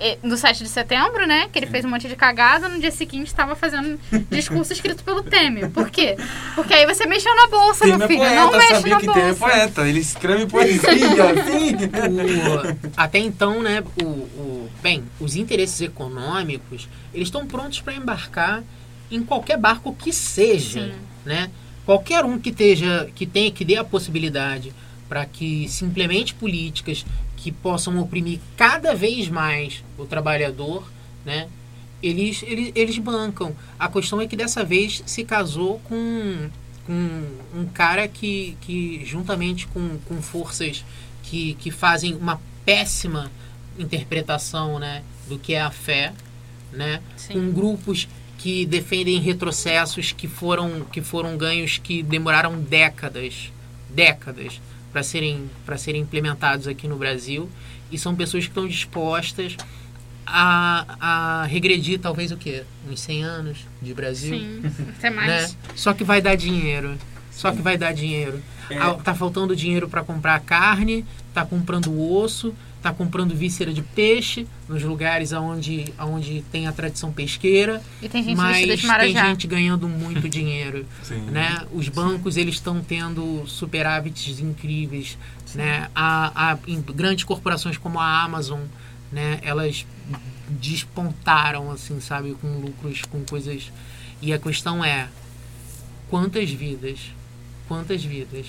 Eh, 0.00 0.18
No 0.22 0.36
7 0.36 0.62
de 0.62 0.68
setembro, 0.68 1.26
né? 1.26 1.48
Que 1.52 1.58
ele 1.58 1.66
Sim. 1.66 1.72
fez 1.72 1.84
um 1.84 1.88
monte 1.90 2.08
de 2.08 2.16
cagada. 2.16 2.68
No 2.68 2.78
dia 2.80 2.90
seguinte 2.90 3.26
estava 3.26 3.54
fazendo 3.56 3.98
discurso 4.30 4.72
escrito 4.72 5.02
pelo 5.04 5.22
Temer. 5.22 5.70
Por 5.70 5.90
quê? 5.90 6.16
Porque 6.54 6.72
aí 6.74 6.86
você 6.86 7.06
mexeu 7.06 7.34
na 7.34 7.46
bolsa, 7.48 7.80
Temer 7.84 7.98
meu 7.98 8.04
é 8.04 8.08
filho. 8.08 8.18
poeta, 8.20 8.34
não 8.36 8.52
mexe 8.52 8.74
sabia 8.74 8.94
na 8.94 9.00
que 9.00 9.06
bolsa. 9.06 9.20
Temer 9.20 9.34
é 9.34 9.38
poeta. 9.38 9.88
Ele 9.88 10.00
escreve 10.00 10.46
poesia, 10.46 10.88
assim. 10.90 11.74
O- 11.74 12.90
até 12.96 13.18
então, 13.18 13.62
né, 13.62 13.82
o, 14.02 14.04
o- 14.06 14.70
bem, 14.82 15.04
os 15.20 15.36
interesses 15.36 15.80
econômicos, 15.80 16.88
eles 17.12 17.28
estão 17.28 17.46
prontos 17.46 17.80
para 17.80 17.94
embarcar 17.94 18.62
em 19.10 19.22
qualquer 19.22 19.56
barco 19.58 19.94
que 19.94 20.12
seja, 20.12 20.82
Sim. 20.86 20.92
né? 21.24 21.50
Qualquer 21.86 22.24
um 22.24 22.38
que 22.38 22.50
esteja, 22.50 23.08
que 23.14 23.24
tenha, 23.24 23.50
que 23.50 23.64
dê 23.64 23.76
a 23.76 23.84
possibilidade 23.84 24.72
para 25.08 25.24
que 25.24 25.66
se 25.68 25.86
implemente 25.86 26.34
políticas 26.34 27.06
que 27.38 27.52
possam 27.52 27.98
oprimir 28.00 28.40
cada 28.56 28.94
vez 28.94 29.28
mais 29.28 29.84
o 29.96 30.04
trabalhador, 30.04 30.90
né? 31.24 31.48
Eles, 32.02 32.42
eles, 32.42 32.72
eles 32.74 32.98
bancam. 32.98 33.54
A 33.78 33.88
questão 33.88 34.20
é 34.20 34.26
que 34.26 34.36
dessa 34.36 34.64
vez 34.64 35.02
se 35.06 35.24
casou 35.24 35.80
com, 35.84 36.50
com 36.86 37.22
um 37.54 37.66
cara 37.66 38.06
que, 38.06 38.56
que 38.60 39.04
juntamente 39.04 39.66
com, 39.68 39.98
com 40.06 40.20
forças 40.20 40.84
que, 41.22 41.54
que 41.54 41.70
fazem 41.70 42.14
uma 42.14 42.40
péssima 42.64 43.30
interpretação 43.78 44.78
né, 44.78 45.02
do 45.28 45.38
que 45.38 45.54
é 45.54 45.60
a 45.60 45.70
fé, 45.70 46.12
né, 46.72 47.00
Sim. 47.16 47.34
com 47.34 47.52
grupos 47.52 48.08
que 48.36 48.64
defendem 48.66 49.18
retrocessos 49.20 50.12
que 50.12 50.28
foram, 50.28 50.84
que 50.92 51.02
foram 51.02 51.36
ganhos 51.36 51.78
que 51.78 52.02
demoraram 52.02 52.60
décadas, 52.60 53.52
décadas 53.90 54.60
para 54.92 55.02
serem, 55.02 55.50
para 55.66 55.76
serem 55.78 56.02
implementados 56.02 56.66
aqui 56.66 56.86
no 56.88 56.96
Brasil 56.96 57.48
e 57.90 57.98
são 57.98 58.14
pessoas 58.14 58.44
que 58.44 58.50
estão 58.50 58.66
dispostas 58.66 59.56
a, 60.26 60.84
a 61.00 61.44
regredir 61.46 61.98
talvez 61.98 62.30
o 62.32 62.36
quê? 62.36 62.64
Uns 62.90 63.00
100 63.00 63.22
anos 63.24 63.58
de 63.80 63.94
Brasil? 63.94 64.38
Sim, 64.38 64.62
até 64.98 65.10
mais. 65.10 65.52
né? 65.52 65.58
Só 65.74 65.92
que 65.94 66.04
vai 66.04 66.20
dar 66.20 66.34
dinheiro. 66.36 66.96
Só 67.30 67.52
que 67.52 67.62
vai 67.62 67.78
dar 67.78 67.92
dinheiro. 67.92 68.42
É. 68.68 68.76
Ah, 68.78 68.94
Tá 68.94 69.14
faltando 69.14 69.54
dinheiro 69.56 69.88
para 69.88 70.02
comprar 70.02 70.38
carne, 70.40 71.04
tá 71.32 71.46
comprando 71.46 71.98
osso, 72.12 72.54
tá 72.82 72.92
comprando 72.92 73.34
víscera 73.34 73.72
de 73.72 73.82
peixe 73.82 74.46
nos 74.68 74.82
lugares 74.84 75.32
onde, 75.32 75.92
onde 75.98 76.44
tem 76.52 76.66
a 76.68 76.72
tradição 76.72 77.12
pesqueira, 77.12 77.82
E 78.00 78.08
tem 78.08 78.22
gente 78.22 78.36
mas 78.36 78.64
tem 78.66 79.12
gente 79.16 79.46
ganhando 79.48 79.88
muito 79.88 80.28
dinheiro, 80.30 80.86
Sim. 81.02 81.20
né? 81.22 81.66
Os 81.72 81.88
bancos 81.88 82.36
eles 82.36 82.54
estão 82.54 82.80
tendo 82.80 83.44
superávites 83.46 84.38
incríveis, 84.38 85.18
né? 85.54 85.88
A, 85.94 86.52
a- 86.52 86.58
em 86.68 86.80
grandes 86.80 87.24
corporações 87.24 87.76
como 87.76 87.98
a 87.98 88.22
Amazon, 88.22 88.60
né? 89.10 89.40
Elas 89.42 89.84
despontaram 90.48 91.70
assim, 91.70 92.00
sabe, 92.00 92.34
com 92.40 92.48
lucros, 92.58 93.02
com 93.02 93.24
coisas. 93.24 93.72
E 94.20 94.32
a 94.32 94.38
questão 94.38 94.84
é 94.84 95.08
quantas 96.10 96.50
vidas, 96.50 96.98
quantas 97.66 98.04
vidas, 98.04 98.46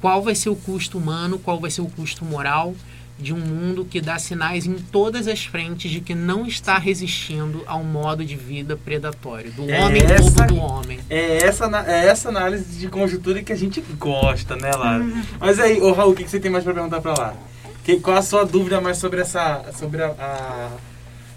qual 0.00 0.22
vai 0.22 0.34
ser 0.34 0.48
o 0.50 0.56
custo 0.56 0.98
humano, 0.98 1.38
qual 1.38 1.58
vai 1.60 1.70
ser 1.70 1.80
o 1.80 1.86
custo 1.88 2.24
moral 2.24 2.74
de 3.18 3.32
um 3.32 3.38
mundo 3.38 3.84
que 3.84 4.00
dá 4.00 4.18
sinais 4.18 4.66
em 4.66 4.74
todas 4.74 5.28
as 5.28 5.44
frentes 5.44 5.90
de 5.90 6.00
que 6.00 6.14
não 6.14 6.44
está 6.46 6.78
resistindo 6.78 7.62
ao 7.66 7.84
modo 7.84 8.24
de 8.24 8.34
vida 8.36 8.76
predatório 8.76 9.52
do 9.52 9.70
É 9.70 9.84
homem 9.84 10.02
essa- 10.02 10.40
lobo 10.42 10.46
do 10.54 10.56
homem. 10.56 10.98
É 11.08 11.44
essa, 11.44 11.66
é 11.86 12.06
essa 12.08 12.28
análise 12.28 12.78
de 12.78 12.88
conjuntura 12.88 13.42
que 13.42 13.52
a 13.52 13.56
gente 13.56 13.80
gosta, 13.98 14.56
né, 14.56 14.70
Lara? 14.72 15.04
Mas 15.38 15.60
aí, 15.60 15.80
ô 15.80 15.92
Raul, 15.92 16.12
o 16.12 16.14
que 16.14 16.24
que 16.24 16.30
você 16.30 16.40
tem 16.40 16.50
mais 16.50 16.64
pra 16.64 16.74
perguntar 16.74 17.00
pra 17.00 17.14
Lara? 17.16 17.36
Que, 17.84 18.00
qual 18.00 18.16
a 18.16 18.22
sua 18.22 18.44
dúvida 18.44 18.80
mais 18.80 18.98
sobre 18.98 19.20
essa. 19.20 19.62
sobre 19.78 20.02
a, 20.02 20.08
a, 20.08 20.70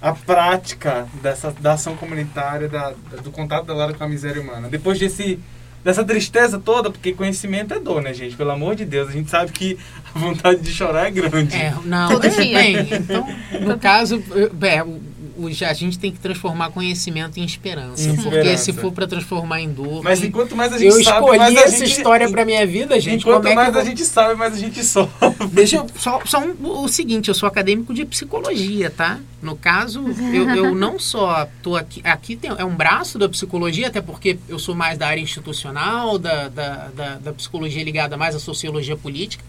a 0.09 0.13
prática 0.13 1.07
dessa, 1.21 1.51
da 1.59 1.73
ação 1.73 1.95
comunitária, 1.95 2.67
da, 2.69 2.93
do 3.23 3.31
contato 3.31 3.65
da 3.65 3.73
Lara 3.73 3.93
com 3.93 4.03
a 4.03 4.07
miséria 4.07 4.41
humana? 4.41 4.67
Depois 4.69 4.97
desse. 4.97 5.39
Dessa 5.87 6.03
tristeza 6.03 6.59
toda, 6.59 6.91
porque 6.91 7.13
conhecimento 7.13 7.73
é 7.73 7.79
dor, 7.79 8.01
né, 8.01 8.13
gente? 8.13 8.35
Pelo 8.35 8.51
amor 8.51 8.75
de 8.75 8.83
Deus, 8.83 9.07
a 9.07 9.11
gente 9.13 9.29
sabe 9.29 9.53
que 9.53 9.77
a 10.13 10.19
vontade 10.19 10.59
de 10.59 10.69
chorar 10.69 11.07
é 11.07 11.11
grande. 11.11 11.55
É, 11.55 11.73
não, 11.85 12.09
Todo 12.09 12.29
dia. 12.29 12.59
bem, 12.59 12.89
então, 12.91 13.25
no 13.61 13.79
caso, 13.79 14.21
é, 14.35 14.83
o, 15.37 15.45
o- 15.45 15.51
já 15.51 15.69
a 15.69 15.73
gente 15.73 15.97
tem 15.99 16.11
que 16.11 16.19
transformar 16.19 16.69
conhecimento 16.71 17.39
em 17.39 17.43
esperança. 17.43 18.03
Em 18.09 18.15
porque 18.15 18.29
esperança. 18.37 18.63
se 18.63 18.73
for 18.73 18.91
para 18.91 19.07
transformar 19.07 19.61
em 19.61 19.69
dor. 19.71 20.03
Mas 20.03 20.23
enquanto 20.23 20.55
mais 20.55 20.73
a 20.73 20.77
gente 20.77 20.87
eu 20.95 21.03
sabe, 21.03 21.17
escolhi 21.19 21.37
mais 21.39 21.55
a 21.55 21.59
essa 21.61 21.85
gente, 21.85 21.97
história 21.97 22.29
pra 22.29 22.45
minha 22.45 22.65
vida, 22.65 22.99
gente. 22.99 23.21
Enquanto 23.21 23.37
como 23.43 23.47
é 23.47 23.51
que 23.51 23.55
mais 23.55 23.75
eu 23.75 23.81
a 23.81 23.83
gente 23.83 24.03
sabe, 24.05 24.35
mais 24.35 24.53
a 24.53 24.57
gente 24.57 24.83
sofre. 24.83 25.47
Deixa 25.51 25.77
eu 25.77 25.87
só, 25.97 26.21
só 26.25 26.39
um- 26.39 26.55
o 26.83 26.87
seguinte, 26.87 27.27
eu 27.29 27.33
sou 27.35 27.47
acadêmico 27.47 27.93
de 27.93 28.05
psicologia, 28.05 28.89
tá? 28.89 29.19
No 29.41 29.55
caso, 29.55 30.03
eu, 30.33 30.49
eu 30.49 30.73
não 30.75 30.97
só 30.99 31.47
tô 31.61 31.75
aqui, 31.75 32.01
aqui 32.03 32.35
tem, 32.35 32.49
é 32.57 32.65
um 32.65 32.75
braço 32.75 33.19
da 33.19 33.29
psicologia, 33.29 33.87
até 33.87 34.01
porque 34.01 34.37
eu 34.49 34.57
sou 34.59 34.73
mais 34.75 34.97
da 34.97 35.07
área 35.07 35.21
institucional, 35.21 36.17
da, 36.17 36.47
da, 36.49 36.87
da, 36.95 37.15
da 37.15 37.33
psicologia 37.33 37.83
ligada 37.83 38.17
mais 38.17 38.35
à 38.35 38.39
sociologia 38.39 38.95
política, 38.97 39.43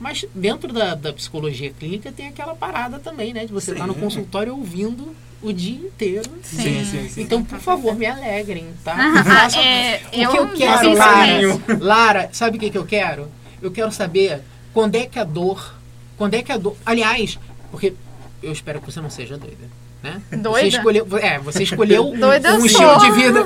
mas 0.00 0.24
dentro 0.34 0.72
da, 0.72 0.94
da 0.94 1.12
psicologia 1.12 1.70
clínica 1.78 2.10
tem 2.10 2.26
aquela 2.28 2.54
parada 2.54 2.98
também, 2.98 3.32
né? 3.32 3.46
De 3.46 3.52
você 3.52 3.72
estar 3.72 3.86
no 3.86 3.94
Sim. 3.94 4.00
consultório 4.00 4.54
ouvindo 4.56 5.14
o 5.44 5.52
dia 5.52 5.76
inteiro. 5.76 6.30
Sim. 6.42 6.84
sim, 6.84 7.08
sim. 7.08 7.22
Então, 7.22 7.44
por 7.44 7.58
favor, 7.58 7.94
me 7.94 8.06
alegrem, 8.06 8.66
tá? 8.82 8.94
Ah, 8.96 9.60
é, 9.60 10.00
o 10.06 10.10
que 10.10 10.22
eu 10.22 10.34
eu 10.34 10.48
quero, 10.48 10.94
Lara, 10.94 11.60
Lara, 11.80 12.28
sabe 12.32 12.56
o 12.56 12.60
que, 12.60 12.70
que 12.70 12.78
eu 12.78 12.84
quero? 12.86 13.28
Eu 13.62 13.70
quero 13.70 13.92
saber 13.92 14.42
quando 14.72 14.94
é 14.96 15.06
que 15.06 15.18
a 15.18 15.24
dor. 15.24 15.74
Quando 16.16 16.34
é 16.34 16.42
que 16.42 16.52
a 16.52 16.56
dor. 16.56 16.76
Aliás, 16.84 17.38
porque 17.70 17.94
eu 18.42 18.52
espero 18.52 18.80
que 18.80 18.90
você 18.90 19.00
não 19.00 19.10
seja 19.10 19.36
doida. 19.36 19.84
Né? 20.02 20.20
Doida? 20.32 20.60
Você 20.70 20.76
escolheu, 20.76 21.08
é, 21.18 21.38
você 21.38 21.62
escolheu 21.62 22.08
um, 22.10 22.16
Doida 22.20 22.54
um 22.56 22.66
estilo 22.66 22.98
de 22.98 23.10
vida. 23.12 23.40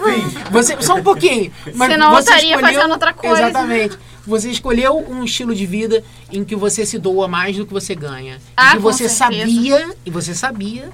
Você, 0.51 0.76
só 0.80 0.96
um 0.96 1.03
pouquinho. 1.05 1.53
Mas 1.74 1.92
Senão 1.92 2.09
eu 2.09 2.14
você 2.16 2.30
estaria 2.30 2.55
escolheu- 2.57 2.74
fazendo 2.74 2.90
outra 2.90 3.12
coisa. 3.12 3.42
Exatamente. 3.42 3.99
Você 4.29 4.51
escolheu 4.51 4.99
um 5.11 5.24
estilo 5.24 5.55
de 5.55 5.64
vida 5.64 6.05
em 6.31 6.45
que 6.45 6.55
você 6.55 6.85
se 6.85 6.99
doa 6.99 7.26
mais 7.26 7.57
do 7.57 7.64
que 7.66 7.72
você 7.72 7.95
ganha. 7.95 8.39
Ah, 8.55 8.68
e 8.68 8.70
que 8.72 8.76
com 8.76 8.83
você 8.83 9.09
certeza. 9.09 9.47
sabia, 9.47 9.95
e 10.05 10.11
você 10.11 10.35
sabia, 10.35 10.91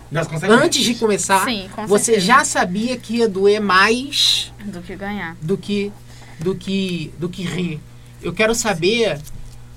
antes 0.49 0.83
de 0.85 0.95
começar, 0.95 1.45
Sim, 1.45 1.69
com 1.75 1.85
você 1.85 2.05
certeza. 2.13 2.27
já 2.27 2.45
sabia 2.45 2.97
que 2.97 3.17
ia 3.17 3.29
doer 3.29 3.61
mais 3.61 4.53
Do 4.65 4.81
que 4.81 4.95
ganhar. 4.95 5.37
do 5.43 5.59
que 5.59 5.91
do 6.39 6.55
que 6.55 7.13
do 7.19 7.29
que 7.29 7.43
rir. 7.43 7.81
Eu 8.23 8.33
quero 8.33 8.55
saber 8.55 9.19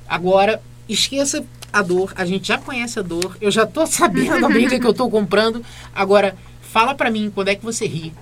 agora, 0.08 0.62
esqueça 0.88 1.44
a 1.74 1.82
dor, 1.82 2.14
a 2.16 2.26
gente 2.26 2.48
já 2.48 2.60
conhece 2.60 3.00
a 3.00 3.02
dor, 3.02 3.38
eu 3.42 3.50
já 3.50 3.66
tô 3.66 3.86
sabendo 3.90 4.46
a 4.46 4.50
briga 4.50 4.80
que 4.80 4.86
eu 4.86 4.94
tô 4.94 5.10
comprando. 5.10 5.64
Agora, 5.96 6.36
fala 6.62 6.94
pra 6.94 7.10
mim 7.10 7.32
quando 7.34 7.48
é 7.48 7.56
que 7.56 7.66
você 7.66 7.88
ri. 7.88 8.14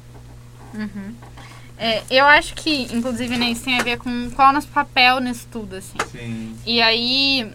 É, 1.78 2.02
eu 2.10 2.26
acho 2.26 2.54
que, 2.56 2.84
inclusive, 2.94 3.38
né, 3.38 3.50
isso 3.50 3.64
tem 3.64 3.80
a 3.80 3.84
ver 3.84 3.98
com 3.98 4.32
qual 4.32 4.48
é 4.48 4.52
o 4.52 4.54
nosso 4.54 4.68
papel 4.70 5.20
nisso 5.20 5.48
tudo, 5.52 5.76
assim. 5.76 5.98
Sim. 6.12 6.56
E 6.66 6.82
aí, 6.82 7.52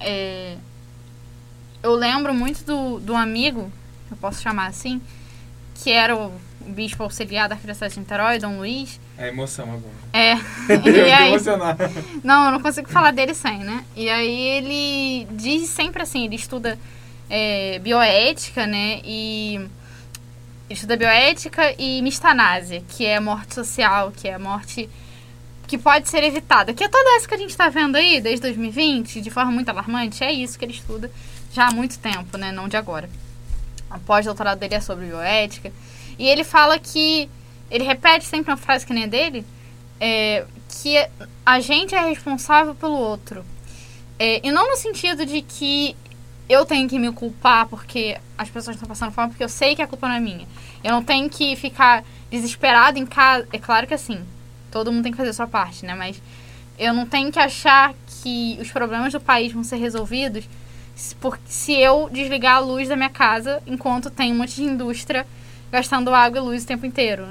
é, 0.00 0.56
eu 1.82 1.94
lembro 1.94 2.34
muito 2.34 2.64
do, 2.64 2.98
do 3.00 3.14
amigo, 3.14 3.70
eu 4.10 4.16
posso 4.16 4.42
chamar 4.42 4.66
assim, 4.66 5.00
que 5.76 5.90
era 5.90 6.16
o, 6.16 6.32
o 6.60 6.70
bispo 6.70 7.02
auxiliar 7.02 7.48
da 7.48 7.54
Arquidiocese 7.54 7.94
de 7.94 8.00
Niterói, 8.00 8.38
Dom 8.38 8.58
Luiz. 8.58 9.00
É 9.16 9.28
emoção 9.28 9.64
agora. 9.64 10.00
É, 10.12 10.32
Eu 10.88 11.14
aí, 11.14 11.28
emocionado. 11.28 11.84
não, 12.24 12.46
eu 12.46 12.52
não 12.52 12.60
consigo 12.60 12.88
falar 12.88 13.12
dele 13.12 13.34
sem, 13.34 13.58
né? 13.58 13.84
E 13.94 14.10
aí 14.10 14.40
ele 14.40 15.28
diz 15.32 15.68
sempre 15.68 16.02
assim, 16.02 16.24
ele 16.24 16.34
estuda 16.34 16.78
é, 17.28 17.78
bioética, 17.78 18.66
né? 18.66 19.00
E 19.04 19.60
estuda 20.70 20.96
bioética 20.96 21.74
e 21.78 22.00
mistanásia, 22.00 22.82
que 22.88 23.04
é 23.04 23.16
a 23.16 23.20
morte 23.20 23.54
social, 23.54 24.12
que 24.12 24.28
é 24.28 24.34
a 24.34 24.38
morte 24.38 24.88
que 25.66 25.76
pode 25.76 26.08
ser 26.08 26.22
evitada. 26.22 26.72
Que 26.72 26.84
é 26.84 26.88
toda 26.88 27.16
essa 27.16 27.28
que 27.28 27.34
a 27.34 27.38
gente 27.38 27.56
tá 27.56 27.68
vendo 27.68 27.96
aí, 27.96 28.20
desde 28.20 28.42
2020, 28.42 29.20
de 29.20 29.30
forma 29.30 29.50
muito 29.50 29.68
alarmante, 29.68 30.24
é 30.24 30.32
isso 30.32 30.58
que 30.58 30.64
ele 30.64 30.72
estuda 30.72 31.10
já 31.52 31.68
há 31.68 31.72
muito 31.72 31.98
tempo, 31.98 32.38
né? 32.38 32.52
Não 32.52 32.68
de 32.68 32.76
agora. 32.76 33.10
O 33.94 33.98
pós-doutorado 34.00 34.58
dele 34.58 34.76
é 34.76 34.80
sobre 34.80 35.06
bioética. 35.06 35.72
E 36.18 36.28
ele 36.28 36.44
fala 36.44 36.78
que. 36.78 37.28
Ele 37.70 37.84
repete 37.84 38.24
sempre 38.24 38.50
uma 38.50 38.56
frase 38.56 38.84
que 38.84 38.92
nem 38.92 39.04
a 39.04 39.06
dele, 39.06 39.46
é, 40.00 40.44
que 40.68 40.96
a 41.46 41.60
gente 41.60 41.94
é 41.94 42.00
responsável 42.00 42.74
pelo 42.74 42.96
outro. 42.96 43.44
É, 44.18 44.44
e 44.44 44.50
não 44.50 44.68
no 44.68 44.76
sentido 44.76 45.24
de 45.24 45.40
que 45.40 45.94
eu 46.52 46.64
tenho 46.66 46.88
que 46.88 46.98
me 46.98 47.12
culpar 47.12 47.66
porque 47.66 48.18
as 48.36 48.50
pessoas 48.50 48.76
estão 48.76 48.88
passando 48.88 49.12
fome, 49.12 49.28
porque 49.28 49.44
eu 49.44 49.48
sei 49.48 49.76
que 49.76 49.82
a 49.82 49.86
culpa 49.86 50.08
não 50.08 50.16
é 50.16 50.20
minha. 50.20 50.46
Eu 50.82 50.92
não 50.92 51.02
tenho 51.02 51.28
que 51.30 51.54
ficar 51.56 52.02
desesperado 52.30 52.98
em 52.98 53.06
casa. 53.06 53.46
É 53.52 53.58
claro 53.58 53.86
que 53.86 53.94
assim, 53.94 54.20
todo 54.70 54.90
mundo 54.92 55.02
tem 55.04 55.12
que 55.12 55.18
fazer 55.18 55.30
a 55.30 55.34
sua 55.34 55.46
parte, 55.46 55.84
né? 55.86 55.94
Mas 55.94 56.20
eu 56.78 56.92
não 56.92 57.06
tenho 57.06 57.30
que 57.30 57.38
achar 57.38 57.94
que 58.22 58.58
os 58.60 58.70
problemas 58.70 59.12
do 59.12 59.20
país 59.20 59.52
vão 59.52 59.62
ser 59.62 59.76
resolvidos 59.76 60.44
se- 60.96 61.14
por- 61.14 61.38
se 61.46 61.72
eu 61.72 62.08
desligar 62.10 62.56
a 62.56 62.60
luz 62.60 62.88
da 62.88 62.96
minha 62.96 63.10
casa 63.10 63.62
enquanto 63.66 64.10
tem 64.10 64.32
um 64.32 64.36
monte 64.38 64.56
de 64.56 64.64
indústria 64.64 65.26
gastando 65.70 66.12
água 66.14 66.38
e 66.38 66.42
luz 66.42 66.64
o 66.64 66.66
tempo 66.66 66.84
inteiro. 66.84 67.26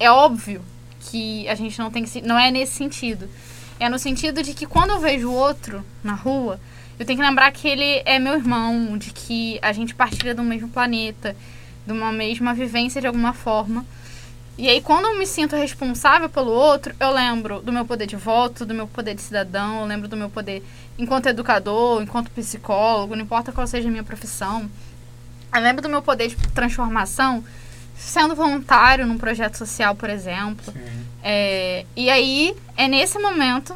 É 0.00 0.10
óbvio 0.10 0.62
que 1.10 1.46
a 1.48 1.54
gente 1.54 1.78
não 1.78 1.90
tem 1.90 2.02
que 2.04 2.08
se, 2.08 2.22
não 2.22 2.38
é 2.38 2.50
nesse 2.50 2.72
sentido. 2.72 3.28
É 3.78 3.88
no 3.88 3.98
sentido 3.98 4.42
de 4.42 4.54
que 4.54 4.64
quando 4.64 4.90
eu 4.90 5.00
vejo 5.00 5.30
outro 5.30 5.84
na 6.04 6.14
rua, 6.14 6.58
eu 7.02 7.06
tenho 7.06 7.18
que 7.18 7.26
lembrar 7.26 7.50
que 7.50 7.66
ele 7.66 8.00
é 8.04 8.18
meu 8.20 8.34
irmão, 8.34 8.96
de 8.96 9.12
que 9.12 9.58
a 9.60 9.72
gente 9.72 9.92
partilha 9.92 10.34
do 10.34 10.42
mesmo 10.44 10.68
planeta, 10.68 11.34
de 11.84 11.92
uma 11.92 12.12
mesma 12.12 12.54
vivência 12.54 13.00
de 13.00 13.08
alguma 13.08 13.32
forma. 13.32 13.84
E 14.56 14.68
aí, 14.68 14.80
quando 14.80 15.06
eu 15.06 15.18
me 15.18 15.26
sinto 15.26 15.56
responsável 15.56 16.28
pelo 16.28 16.52
outro, 16.52 16.94
eu 17.00 17.10
lembro 17.10 17.60
do 17.60 17.72
meu 17.72 17.84
poder 17.84 18.06
de 18.06 18.14
voto, 18.14 18.64
do 18.64 18.72
meu 18.72 18.86
poder 18.86 19.16
de 19.16 19.20
cidadão, 19.20 19.80
eu 19.80 19.86
lembro 19.86 20.06
do 20.06 20.16
meu 20.16 20.30
poder 20.30 20.62
enquanto 20.96 21.26
educador, 21.26 22.00
enquanto 22.00 22.30
psicólogo, 22.30 23.16
não 23.16 23.24
importa 23.24 23.50
qual 23.50 23.66
seja 23.66 23.88
a 23.88 23.90
minha 23.90 24.04
profissão. 24.04 24.70
Eu 25.52 25.60
lembro 25.60 25.82
do 25.82 25.88
meu 25.88 26.02
poder 26.02 26.28
de 26.28 26.36
transformação 26.50 27.42
sendo 27.96 28.36
voluntário 28.36 29.06
num 29.06 29.18
projeto 29.18 29.56
social, 29.56 29.96
por 29.96 30.08
exemplo. 30.08 30.72
É, 31.20 31.84
e 31.96 32.08
aí, 32.08 32.54
é 32.76 32.86
nesse 32.86 33.18
momento 33.18 33.74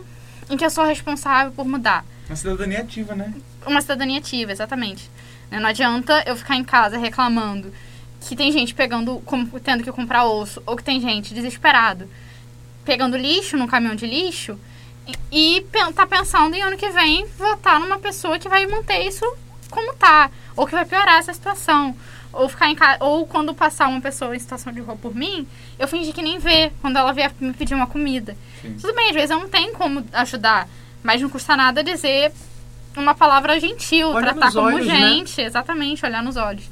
em 0.49 0.57
que 0.57 0.65
eu 0.65 0.71
sou 0.71 0.85
responsável 0.85 1.51
por 1.51 1.67
mudar. 1.67 2.05
Uma 2.29 2.37
cidadania 2.37 2.81
ativa, 2.81 3.15
né? 3.15 3.33
Uma 3.67 3.81
cidadania 3.81 4.19
ativa, 4.19 4.53
exatamente. 4.53 5.11
Né, 5.51 5.61
Não 5.61 5.69
adianta 5.69 6.25
eu 6.27 6.37
ficar 6.37 6.57
em 6.57 6.65
casa 6.65 6.99
reclamando 6.99 7.73
que 8.21 8.35
tem 8.35 8.51
gente 8.51 8.75
pegando, 8.75 9.23
tendo 9.63 9.85
que 9.85 9.93
comprar 9.93 10.25
osso, 10.25 10.61
ou 10.67 10.77
que 10.77 10.83
tem 10.83 11.01
gente 11.01 11.33
desesperado 11.33 12.09
pegando 12.85 13.17
lixo 13.17 13.57
num 13.57 13.67
caminhão 13.67 13.97
de 13.97 14.07
lixo 14.07 14.59
e, 15.31 15.59
e 15.59 15.67
tá 15.93 16.07
pensando 16.07 16.55
em 16.55 16.63
ano 16.63 16.77
que 16.77 16.89
vem 16.89 17.27
votar 17.37 17.81
numa 17.81 17.99
pessoa 17.99 18.39
que 18.39 18.49
vai 18.49 18.65
manter 18.67 19.07
isso 19.07 19.25
como 19.71 19.93
tá, 19.95 20.31
ou 20.55 20.67
que 20.67 20.73
vai 20.73 20.85
piorar 20.85 21.19
essa 21.19 21.35
situação. 21.35 21.95
Ou 22.33 22.49
ficar 22.49 22.69
em 22.69 22.75
casa, 22.75 23.03
ou 23.03 23.27
quando 23.27 23.55
passar 23.55 23.89
uma 23.89 24.01
pessoa 24.01 24.37
em 24.37 24.39
situação 24.39 24.71
de 24.73 24.81
rua 24.81 24.95
por 24.97 25.15
mim, 25.15 25.47
eu 25.79 25.89
fingir 25.89 26.13
que 26.13 26.21
nem 26.21 26.39
vê 26.39 26.71
quando 26.83 26.99
ela 26.99 27.13
vier 27.13 27.33
me 27.41 27.53
pedir 27.55 27.75
uma 27.75 27.87
comida. 27.87 28.37
Sim. 28.61 28.77
Tudo 28.79 28.95
bem, 28.95 29.09
às 29.09 29.15
vezes 29.15 29.31
eu 29.31 29.39
não 29.39 29.49
tenho 29.49 29.73
como 29.73 30.05
ajudar, 30.13 30.69
mas 31.07 31.23
não 31.23 31.31
custa 31.31 31.57
nada 31.57 31.85
dizer 31.85 32.33
uma 32.97 33.15
palavra 33.15 33.61
gentil, 33.61 34.13
tratar 34.15 34.51
como 34.51 34.67
olhos, 34.67 34.89
né? 34.89 34.97
gente, 34.97 35.41
exatamente, 35.41 36.05
olhar 36.05 36.21
nos 36.21 36.37
olhos. 36.37 36.69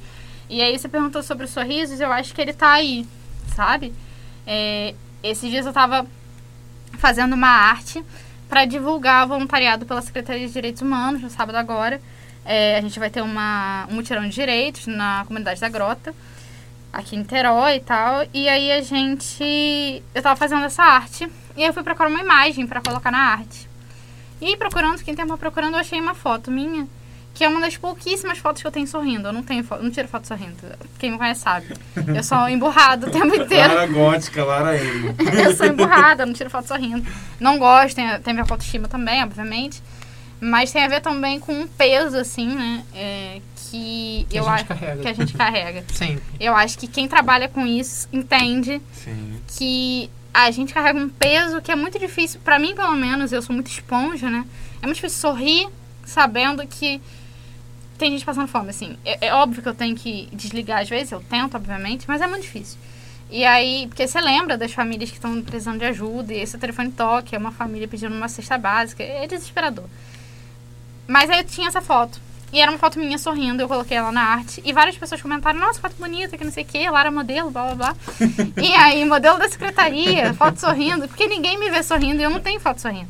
E 0.50 0.60
aí 0.60 0.76
você 0.76 0.88
perguntou 0.88 1.22
sobre 1.22 1.44
os 1.44 1.52
sorrisos, 1.52 2.00
eu 2.00 2.10
acho 2.10 2.34
que 2.34 2.40
ele 2.40 2.52
tá 2.52 2.72
aí, 2.72 3.06
sabe? 3.54 3.94
É, 4.44 4.92
esses 5.22 5.48
dias 5.48 5.64
eu 5.64 5.72
tava 5.72 6.04
fazendo 6.98 7.34
uma 7.34 7.48
arte 7.48 8.04
para 8.48 8.64
divulgar 8.64 9.24
voluntariado 9.28 9.86
pela 9.86 10.02
Secretaria 10.02 10.48
de 10.48 10.52
Direitos 10.52 10.82
Humanos, 10.82 11.22
no 11.22 11.30
sábado 11.30 11.54
agora. 11.54 12.00
É, 12.44 12.76
a 12.76 12.80
gente 12.80 12.98
vai 12.98 13.10
ter 13.10 13.22
uma, 13.22 13.86
um 13.88 13.94
mutirão 13.94 14.22
de 14.22 14.30
direitos 14.30 14.88
na 14.88 15.24
comunidade 15.26 15.60
da 15.60 15.68
Grota, 15.68 16.12
aqui 16.92 17.14
em 17.14 17.20
Niterói 17.20 17.76
e 17.76 17.80
tal. 17.80 18.26
E 18.34 18.48
aí 18.48 18.72
a 18.72 18.82
gente. 18.82 20.02
Eu 20.12 20.22
tava 20.22 20.34
fazendo 20.34 20.64
essa 20.64 20.82
arte 20.82 21.30
e 21.56 21.62
aí 21.62 21.68
eu 21.68 21.72
fui 21.72 21.84
procurar 21.84 22.08
uma 22.08 22.20
imagem 22.20 22.66
para 22.66 22.80
colocar 22.80 23.12
na 23.12 23.18
arte. 23.18 23.73
E 24.40 24.46
aí, 24.46 24.56
procurando, 24.56 24.98
fiquei 24.98 25.14
um 25.14 25.16
tempo 25.16 25.36
procurando, 25.38 25.74
eu 25.74 25.80
achei 25.80 26.00
uma 26.00 26.14
foto 26.14 26.50
minha, 26.50 26.86
que 27.32 27.42
é 27.44 27.48
uma 27.48 27.60
das 27.60 27.76
pouquíssimas 27.76 28.38
fotos 28.38 28.62
que 28.62 28.68
eu 28.68 28.72
tenho 28.72 28.86
sorrindo. 28.86 29.28
Eu 29.28 29.32
não 29.32 29.42
tenho 29.42 29.64
foto, 29.64 29.82
não 29.82 29.90
tiro 29.90 30.06
foto 30.08 30.26
sorrindo. 30.26 30.56
Quem 30.98 31.10
me 31.12 31.18
conhece 31.18 31.40
sabe. 31.40 31.66
Eu 32.14 32.22
sou 32.22 32.48
emburrada 32.48 33.06
o 33.06 33.10
tempo 33.10 33.34
inteiro. 33.34 33.74
Lara 33.74 33.86
gótica, 33.86 34.44
Lara 34.44 34.76
emo. 34.76 35.14
eu 35.44 35.56
sou 35.56 35.66
emburrada, 35.66 36.24
não 36.26 36.32
tiro 36.32 36.50
foto 36.50 36.68
sorrindo. 36.68 37.04
Não 37.40 37.58
gosto, 37.58 37.96
tem, 37.96 38.06
tem 38.20 38.32
a 38.34 38.36
ver 38.36 38.46
com 38.46 38.54
autoestima 38.54 38.86
também, 38.88 39.22
obviamente. 39.22 39.82
Mas 40.40 40.70
tem 40.72 40.84
a 40.84 40.88
ver 40.88 41.00
também 41.00 41.40
com 41.40 41.52
um 41.52 41.66
peso, 41.66 42.18
assim, 42.18 42.48
né? 42.54 42.84
é, 42.94 43.40
que, 43.56 44.26
Que 44.28 44.36
eu 44.38 44.46
acho 44.48 44.64
carrega. 44.66 45.02
que 45.02 45.08
a 45.08 45.12
gente 45.12 45.32
carrega. 45.34 45.84
Sempre. 45.92 46.22
Eu 46.38 46.54
acho 46.54 46.78
que 46.78 46.86
quem 46.86 47.08
trabalha 47.08 47.48
com 47.48 47.66
isso 47.66 48.08
entende 48.12 48.80
Sim. 48.92 49.40
que 49.56 50.10
a 50.34 50.50
gente 50.50 50.74
carrega 50.74 50.98
um 50.98 51.08
peso 51.08 51.62
que 51.62 51.70
é 51.70 51.76
muito 51.76 51.96
difícil, 51.96 52.40
pra 52.42 52.58
mim 52.58 52.74
pelo 52.74 52.94
menos, 52.94 53.32
eu 53.32 53.40
sou 53.40 53.54
muito 53.54 53.70
esponja, 53.70 54.28
né? 54.28 54.44
É 54.82 54.86
muito 54.86 54.96
difícil 54.96 55.20
sorrir 55.20 55.68
sabendo 56.04 56.66
que 56.66 57.00
tem 57.96 58.10
gente 58.10 58.24
passando 58.24 58.48
fome, 58.48 58.70
assim. 58.70 58.98
É, 59.04 59.28
é 59.28 59.34
óbvio 59.34 59.62
que 59.62 59.68
eu 59.68 59.74
tenho 59.74 59.94
que 59.94 60.28
desligar 60.32 60.82
às 60.82 60.88
vezes, 60.88 61.12
eu 61.12 61.20
tento, 61.20 61.56
obviamente, 61.56 62.04
mas 62.08 62.20
é 62.20 62.26
muito 62.26 62.42
difícil. 62.42 62.76
E 63.30 63.44
aí, 63.44 63.86
porque 63.86 64.06
você 64.06 64.20
lembra 64.20 64.58
das 64.58 64.72
famílias 64.72 65.08
que 65.08 65.16
estão 65.16 65.40
precisando 65.40 65.78
de 65.78 65.84
ajuda, 65.84 66.34
e 66.34 66.40
esse 66.40 66.58
telefone 66.58 66.90
toque, 66.90 67.36
é 67.36 67.38
uma 67.38 67.52
família 67.52 67.86
pedindo 67.86 68.14
uma 68.14 68.28
cesta 68.28 68.58
básica, 68.58 69.04
é 69.04 69.28
desesperador. 69.28 69.84
Mas 71.06 71.30
aí 71.30 71.38
eu 71.38 71.44
tinha 71.44 71.68
essa 71.68 71.80
foto. 71.80 72.20
E 72.54 72.60
era 72.60 72.70
uma 72.70 72.78
foto 72.78 73.00
minha 73.00 73.18
sorrindo, 73.18 73.60
eu 73.60 73.66
coloquei 73.66 73.96
ela 73.96 74.12
na 74.12 74.22
arte. 74.22 74.62
E 74.64 74.72
várias 74.72 74.96
pessoas 74.96 75.20
comentaram, 75.20 75.58
nossa, 75.58 75.80
foto 75.80 75.96
bonita, 75.98 76.38
que 76.38 76.44
não 76.44 76.52
sei 76.52 76.62
o 76.62 76.66
quê, 76.66 76.88
Lara 76.88 77.10
modelo, 77.10 77.50
blá 77.50 77.74
blá 77.74 77.74
blá. 77.74 77.96
e 78.62 78.72
aí, 78.74 79.04
modelo 79.04 79.38
da 79.40 79.48
secretaria, 79.48 80.32
foto 80.34 80.60
sorrindo, 80.60 81.08
porque 81.08 81.26
ninguém 81.26 81.58
me 81.58 81.68
vê 81.68 81.82
sorrindo 81.82 82.20
e 82.20 82.22
eu 82.22 82.30
não 82.30 82.38
tenho 82.38 82.60
foto 82.60 82.80
sorrindo. 82.80 83.08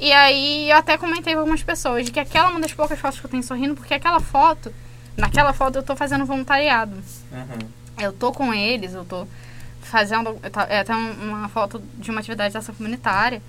E 0.00 0.10
aí 0.10 0.70
eu 0.70 0.76
até 0.78 0.96
comentei 0.96 1.34
com 1.34 1.40
algumas 1.40 1.62
pessoas 1.62 2.06
de 2.06 2.12
que 2.12 2.18
aquela 2.18 2.48
é 2.48 2.50
uma 2.50 2.60
das 2.60 2.72
poucas 2.72 2.98
fotos 2.98 3.20
que 3.20 3.26
eu 3.26 3.30
tenho 3.30 3.42
sorrindo, 3.42 3.74
porque 3.74 3.92
aquela 3.92 4.20
foto, 4.20 4.72
naquela 5.18 5.52
foto 5.52 5.76
eu 5.76 5.82
tô 5.82 5.94
fazendo 5.94 6.24
voluntariado. 6.24 6.96
Aham. 7.30 7.58
Eu 8.00 8.12
tô 8.14 8.32
com 8.32 8.54
eles, 8.54 8.94
eu 8.94 9.04
tô 9.04 9.26
fazendo. 9.82 10.38
É 10.70 10.78
até 10.80 10.94
um- 10.94 11.30
uma 11.30 11.48
foto 11.50 11.82
de 11.98 12.10
uma 12.10 12.20
atividade 12.20 12.54
dessa 12.54 12.72
comunitária. 12.72 13.42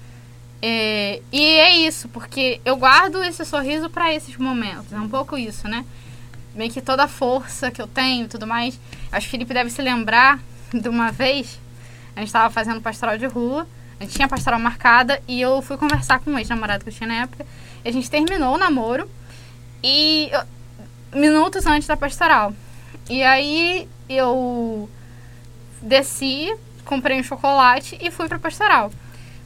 É, 0.61 1.21
e 1.31 1.41
é 1.41 1.75
isso, 1.77 2.09
porque 2.09 2.59
eu 2.65 2.75
guardo 2.75 3.23
esse 3.23 3.45
sorriso 3.45 3.89
para 3.89 4.13
esses 4.13 4.35
momentos. 4.37 4.91
É 4.91 4.99
um 4.99 5.07
pouco 5.09 5.37
isso, 5.37 5.67
né? 5.67 5.85
Meio 6.53 6.71
que 6.71 6.81
toda 6.81 7.03
a 7.03 7.07
força 7.07 7.71
que 7.71 7.81
eu 7.81 7.87
tenho 7.87 8.25
e 8.25 8.27
tudo 8.27 8.45
mais. 8.45 8.79
Acho 9.11 9.21
que 9.25 9.29
o 9.29 9.31
Felipe 9.31 9.53
deve 9.53 9.69
se 9.69 9.81
lembrar 9.81 10.39
de 10.73 10.89
uma 10.89 11.11
vez. 11.11 11.59
A 12.15 12.19
gente 12.19 12.31
tava 12.33 12.49
fazendo 12.53 12.81
pastoral 12.81 13.17
de 13.17 13.25
rua. 13.25 13.65
A 13.99 14.03
gente 14.03 14.15
tinha 14.15 14.27
pastoral 14.27 14.59
marcada 14.59 15.21
e 15.27 15.39
eu 15.39 15.61
fui 15.61 15.77
conversar 15.77 16.19
com 16.19 16.31
um 16.31 16.39
ex-namorado 16.39 16.83
que 16.83 16.89
eu 16.89 16.93
tinha 16.93 17.07
na 17.07 17.21
época. 17.23 17.45
A 17.83 17.91
gente 17.91 18.09
terminou 18.09 18.55
o 18.55 18.57
namoro. 18.57 19.09
E 19.83 20.29
eu- 20.31 21.19
minutos 21.19 21.65
antes 21.65 21.87
da 21.87 21.95
pastoral. 21.95 22.53
E 23.09 23.23
aí 23.23 23.87
eu 24.09 24.89
desci, 25.81 26.53
comprei 26.83 27.19
um 27.19 27.23
chocolate 27.23 27.97
e 28.01 28.11
fui 28.11 28.27
pra 28.27 28.39
pastoral. 28.39 28.91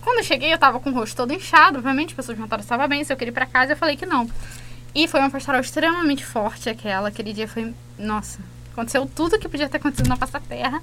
Quando 0.04 0.18
eu 0.18 0.24
cheguei, 0.24 0.54
eu 0.54 0.58
tava 0.58 0.80
com 0.80 0.90
o 0.90 0.94
rosto 0.94 1.16
todo 1.16 1.34
inchado. 1.34 1.78
Obviamente, 1.78 2.10
as 2.10 2.16
pessoas 2.16 2.38
perguntaram 2.38 2.62
se 2.62 2.66
estava 2.66 2.88
bem, 2.88 3.04
se 3.04 3.12
eu 3.14 3.18
queria 3.18 3.32
ir 3.32 3.34
pra 3.34 3.46
casa. 3.46 3.74
Eu 3.74 3.78
falei 3.78 3.96
que 3.96 4.06
não. 4.06 4.30
E 4.94 5.08
foi 5.08 5.20
uma 5.20 5.30
pastoral 5.30 5.62
extremamente 5.62 6.26
forte 6.26 6.70
aquela. 6.70 7.08
Aquele 7.08 7.34
dia 7.34 7.48
foi, 7.48 7.74
nossa, 7.98 8.40
Aconteceu 8.74 9.08
tudo 9.16 9.38
que 9.38 9.48
podia 9.48 9.70
ter 9.70 9.78
acontecido 9.78 10.08
na 10.08 10.16
da 10.16 10.40
terra. 10.40 10.82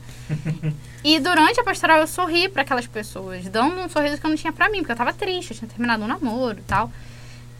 e 1.02 1.18
durante 1.18 1.58
a 1.60 1.64
pastoral 1.64 1.98
eu 1.98 2.06
sorri 2.06 2.48
para 2.48 2.62
aquelas 2.62 2.86
pessoas, 2.86 3.48
dando 3.48 3.80
um 3.80 3.88
sorriso 3.88 4.18
que 4.18 4.24
eu 4.24 4.30
não 4.30 4.36
tinha 4.36 4.52
para 4.52 4.70
mim, 4.70 4.78
porque 4.78 4.92
eu 4.92 4.96
tava 4.96 5.12
triste, 5.12 5.50
eu 5.50 5.58
tinha 5.58 5.68
terminado 5.68 6.04
um 6.04 6.06
namoro 6.06 6.60
e 6.60 6.62
tal. 6.62 6.90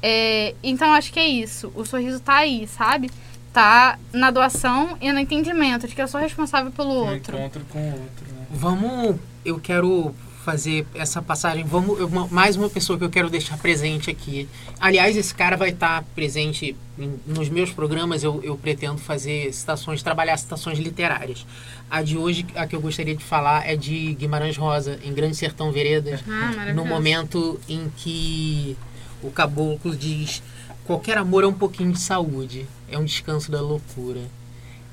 É, 0.01 0.55
então 0.63 0.93
acho 0.95 1.13
que 1.13 1.19
é 1.19 1.27
isso. 1.27 1.73
O 1.75 1.85
sorriso 1.85 2.21
tá 2.21 2.37
aí, 2.37 2.67
sabe? 2.69 3.11
Tá 3.53 3.99
na 4.13 4.31
doação 4.31 4.97
e 5.01 5.13
no 5.13 5.19
entendimento 5.19 5.89
de 5.89 5.97
que 5.97 6.01
eu 6.01 6.07
sou 6.07 6.21
responsável 6.21 6.71
pelo 6.71 6.91
outro. 6.91 7.37
encontro 7.37 7.65
com 7.69 7.81
o 7.81 7.93
outro, 7.93 8.27
né? 8.29 8.47
Vamos, 8.51 9.17
eu 9.45 9.59
quero 9.59 10.15
fazer 10.45 10.87
essa 10.95 11.21
passagem. 11.21 11.65
Vamos, 11.65 11.99
eu- 12.01 12.09
mais 12.31 12.57
uma 12.57 12.69
pessoa 12.71 12.99
que 12.99 13.05
eu 13.05 13.11
quero 13.11 13.29
deixar 13.29 13.59
presente 13.59 14.11
aqui. 14.11 14.49
Aliás, 14.81 15.17
esse 15.17 15.35
cara 15.35 15.57
vai 15.57 15.69
estar 15.71 16.03
presente 16.15 16.75
em- 16.99 17.15
nos 17.27 17.49
meus 17.49 17.71
programas. 17.71 18.23
Eu, 18.25 18.41
eu 18.43 18.57
pretendo 18.57 18.99
fazer 18.99 19.53
citações, 19.53 20.03
trabalhar 20.03 20.37
citações 20.39 20.79
literárias. 20.79 21.47
A 21.91 22.03
de 22.03 22.17
hoje, 22.17 22.47
a 22.55 22.67
que 22.67 22.75
eu 22.75 22.81
gostaria 22.81 23.15
de 23.15 23.23
falar 23.25 23.69
é 23.69 23.77
de 23.77 24.15
Guimarães 24.15 24.57
Rosa, 24.57 24.99
em 25.05 25.13
Grande 25.13 25.37
Sertão 25.37 25.71
Veredas. 25.73 26.21
Ah, 26.27 26.73
no 26.75 26.85
momento 26.89 27.61
em 27.69 27.91
que 27.97 28.77
o 29.23 29.31
caboclo 29.31 29.95
diz: 29.95 30.43
qualquer 30.85 31.19
amor 31.19 31.45
é 31.45 31.47
um 31.47 31.53
pouquinho 31.53 31.93
de 31.93 32.01
saúde, 32.01 32.67
é 32.89 32.99
um 32.99 33.05
descanso 33.05 33.51
da 33.51 33.61
loucura. 33.61 34.23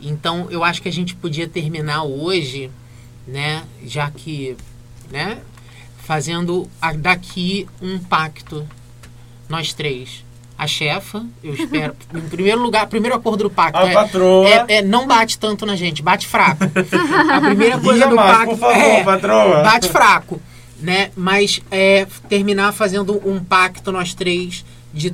Então, 0.02 0.48
eu 0.52 0.64
acho 0.64 0.82
que 0.82 0.90
a 0.90 0.94
gente 0.94 1.16
podia 1.16 1.48
terminar 1.48 2.04
hoje, 2.04 2.70
né, 3.28 3.64
já 3.86 4.12
que, 4.12 4.56
né, 5.12 5.38
fazendo 6.06 6.70
a- 6.82 6.94
daqui 6.94 7.68
um 7.82 7.98
pacto, 8.00 8.68
nós 9.50 9.74
três. 9.74 10.26
A 10.60 10.66
chefa, 10.66 11.24
eu 11.44 11.54
espero, 11.54 11.96
em 12.16 12.22
primeiro 12.22 12.60
lugar, 12.60 12.88
primeiro 12.88 13.16
acordo 13.16 13.44
do 13.44 13.50
pacto 13.50 13.78
A 13.78 13.90
é, 13.90 13.94
patroa. 13.94 14.48
é- 14.48 14.66
é 14.78 14.82
não 14.82 15.06
bate 15.06 15.38
tanto 15.38 15.68
na 15.68 15.76
gente, 15.76 16.02
bate 16.02 16.26
fraco. 16.26 16.64
A 17.32 17.40
primeira 17.42 17.78
coisa 17.78 17.94
Diga 18.00 18.08
do 18.10 18.16
mais, 18.16 18.32
pacto 18.38 18.50
por 18.50 18.58
favor, 18.60 18.76
é, 18.76 19.04
patroa. 19.04 19.62
bate 19.64 19.88
fraco, 19.90 20.42
né? 20.80 21.12
Mas 21.16 21.62
é 21.72 22.06
terminar 22.30 22.72
fazendo 22.72 23.22
um 23.28 23.44
pacto 23.44 23.92
nós 23.92 24.14
três 24.14 24.64
de, 24.94 25.12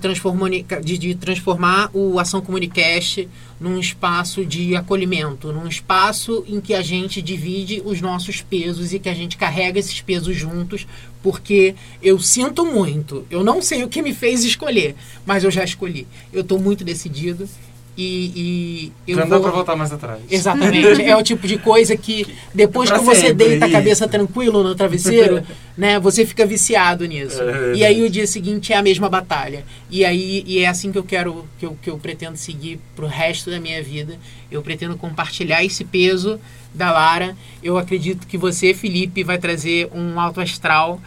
de, 0.83 0.97
de 0.97 1.15
transformar 1.15 1.89
o 1.93 2.19
Ação 2.19 2.41
Comunicast 2.41 3.27
num 3.59 3.79
espaço 3.79 4.45
de 4.45 4.75
acolhimento, 4.75 5.51
num 5.51 5.67
espaço 5.67 6.43
em 6.47 6.61
que 6.61 6.73
a 6.73 6.81
gente 6.81 7.21
divide 7.21 7.81
os 7.83 7.99
nossos 8.01 8.41
pesos 8.41 8.93
e 8.93 8.99
que 8.99 9.09
a 9.09 9.13
gente 9.13 9.37
carrega 9.37 9.79
esses 9.79 10.01
pesos 10.01 10.35
juntos, 10.35 10.87
porque 11.21 11.75
eu 12.01 12.19
sinto 12.19 12.65
muito. 12.65 13.25
Eu 13.29 13.43
não 13.43 13.61
sei 13.61 13.83
o 13.83 13.89
que 13.89 14.01
me 14.01 14.13
fez 14.13 14.43
escolher, 14.43 14.95
mas 15.25 15.43
eu 15.43 15.51
já 15.51 15.63
escolhi. 15.63 16.07
Eu 16.31 16.41
estou 16.41 16.59
muito 16.59 16.83
decidido 16.83 17.47
e, 17.95 18.91
e 19.05 19.11
eu 19.11 19.15
Já 19.17 19.21
não 19.21 19.29
dá 19.29 19.35
vou 19.37 19.45
pra 19.45 19.51
voltar 19.51 19.75
mais 19.75 19.91
atrás. 19.91 20.19
Exatamente. 20.29 21.03
É 21.03 21.15
o 21.15 21.21
tipo 21.21 21.47
de 21.47 21.57
coisa 21.57 21.95
que 21.95 22.25
depois 22.53 22.89
que 22.89 22.97
você 22.99 23.27
sempre, 23.27 23.49
deita 23.49 23.65
a 23.65 23.69
cabeça 23.69 24.07
tranquilo 24.07 24.63
no 24.63 24.73
travesseiro, 24.73 25.43
né, 25.77 25.99
você 25.99 26.25
fica 26.25 26.45
viciado 26.45 27.05
nisso. 27.05 27.41
É 27.41 27.75
e 27.75 27.85
aí 27.85 28.03
o 28.03 28.09
dia 28.09 28.25
seguinte 28.25 28.73
é 28.73 28.77
a 28.77 28.81
mesma 28.81 29.09
batalha. 29.09 29.63
E 29.89 30.03
aí 30.03 30.43
e 30.47 30.59
é 30.59 30.67
assim 30.67 30.91
que 30.91 30.97
eu 30.97 31.03
quero 31.03 31.45
que 31.59 31.65
eu, 31.65 31.77
que 31.81 31.89
eu 31.89 31.97
pretendo 31.97 32.37
seguir 32.37 32.79
pro 32.95 33.05
resto 33.05 33.51
da 33.51 33.59
minha 33.59 33.81
vida. 33.83 34.17
Eu 34.51 34.61
pretendo 34.61 34.97
compartilhar 34.97 35.63
esse 35.63 35.83
peso 35.83 36.39
da 36.73 36.91
Lara. 36.91 37.35
Eu 37.61 37.77
acredito 37.77 38.25
que 38.25 38.37
você, 38.37 38.73
Felipe, 38.73 39.23
vai 39.23 39.37
trazer 39.37 39.89
um 39.93 40.19
alto 40.19 40.41
astral 40.41 40.99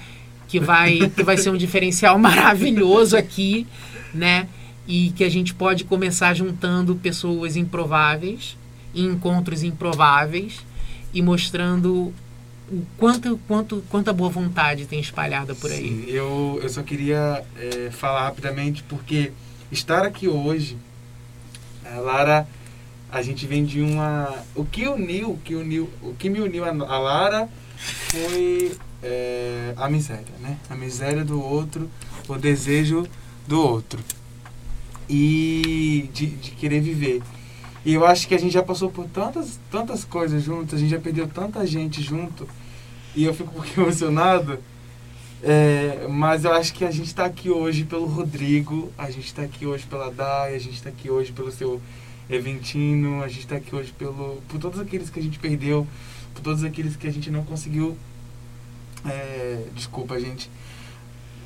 que 0.47 0.61
vai 0.61 1.11
que 1.16 1.22
vai 1.22 1.37
ser 1.37 1.51
um 1.51 1.57
diferencial 1.57 2.18
maravilhoso 2.20 3.16
aqui, 3.16 3.66
né? 4.14 4.47
E 4.87 5.11
que 5.12 5.24
a 5.24 5.28
gente 5.28 5.53
pode 5.55 5.84
começar 5.84 6.32
juntando 6.34 6.95
pessoas 6.97 7.57
improváveis, 7.57 8.57
encontros 8.95 9.62
improváveis 9.62 10.61
e 11.12 11.20
mostrando 11.20 12.12
o 12.70 12.84
quanto, 12.97 13.39
quanto, 13.47 13.82
quanta 13.89 14.12
boa 14.12 14.30
vontade 14.30 14.87
tem 14.87 15.01
espalhada 15.01 15.55
por 15.55 15.70
aí. 15.70 15.89
Sim, 15.89 16.05
eu, 16.09 16.59
eu 16.62 16.68
só 16.68 16.82
queria 16.82 17.45
é, 17.59 17.91
falar 17.91 18.24
rapidamente 18.24 18.82
porque 18.84 19.32
estar 19.70 20.05
aqui 20.05 20.28
hoje, 20.28 20.76
a 21.84 21.99
Lara, 21.99 22.49
a 23.11 23.22
gente 23.22 23.47
vem 23.47 23.64
de 23.64 23.80
uma. 23.80 24.34
O 24.55 24.64
que 24.64 24.87
uniu, 24.87 25.30
o 25.30 25.39
que 25.39 25.55
uniu, 25.55 25.89
o 26.03 26.14
que 26.14 26.28
me 26.28 26.41
uniu 26.41 26.64
a, 26.64 26.68
a 26.68 26.99
Lara 26.99 27.49
foi 28.11 28.76
é, 29.03 29.72
a 29.76 29.89
miséria, 29.89 30.34
né? 30.41 30.59
A 30.68 30.74
miséria 30.74 31.24
do 31.24 31.41
outro, 31.41 31.89
o 32.28 32.37
desejo 32.37 33.07
do 33.47 33.61
outro 33.61 34.03
e 35.09 36.09
de, 36.12 36.26
de 36.26 36.50
querer 36.52 36.80
viver. 36.80 37.22
E 37.84 37.94
eu 37.94 38.04
acho 38.04 38.26
que 38.26 38.34
a 38.34 38.38
gente 38.38 38.52
já 38.52 38.62
passou 38.62 38.90
por 38.90 39.07
tantas, 39.07 39.61
tantas 39.70 40.04
coisas 40.04 40.42
juntos, 40.42 40.74
a 40.74 40.78
gente 40.78 40.90
já 40.90 40.98
perdeu 40.98 41.28
tanta 41.28 41.64
gente 41.66 42.02
junto, 42.02 42.48
e 43.14 43.24
eu 43.24 43.32
fico 43.32 43.50
um 43.50 43.54
pouquinho 43.54 43.86
emocionado. 43.86 44.59
É, 45.42 46.07
mas 46.09 46.44
eu 46.44 46.52
acho 46.52 46.72
que 46.72 46.84
a 46.84 46.90
gente 46.90 47.07
está 47.07 47.26
aqui 47.26 47.50
hoje 47.50 47.84
pelo 47.84 48.07
Rodrigo, 48.07 48.90
a 48.98 49.11
gente 49.11 49.26
está 49.26 49.42
aqui 49.42 49.66
hoje 49.66 49.84
pela 49.86 50.11
Dai, 50.11 50.54
a 50.57 50.59
gente 50.59 50.74
está 50.74 50.88
aqui 50.88 51.11
hoje 51.11 51.30
pelo 51.30 51.52
seu 51.52 51.80
Eventino, 52.28 53.22
a 53.22 53.28
gente 53.28 53.40
está 53.40 53.57
aqui 53.57 53.74
hoje 53.74 53.92
pelo, 53.92 54.42
por 54.48 54.59
todos 54.59 54.80
aqueles 54.80 55.09
que 55.09 55.20
a 55.20 55.22
gente 55.22 55.38
perdeu, 55.38 55.86
por 56.34 56.42
todos 56.42 56.64
aqueles 56.64 56.96
que 56.96 57.07
a 57.07 57.12
gente 57.12 57.30
não 57.30 57.44
conseguiu. 57.44 57.96
é, 59.04 59.64
desculpa, 59.74 60.18
gente. 60.18 60.50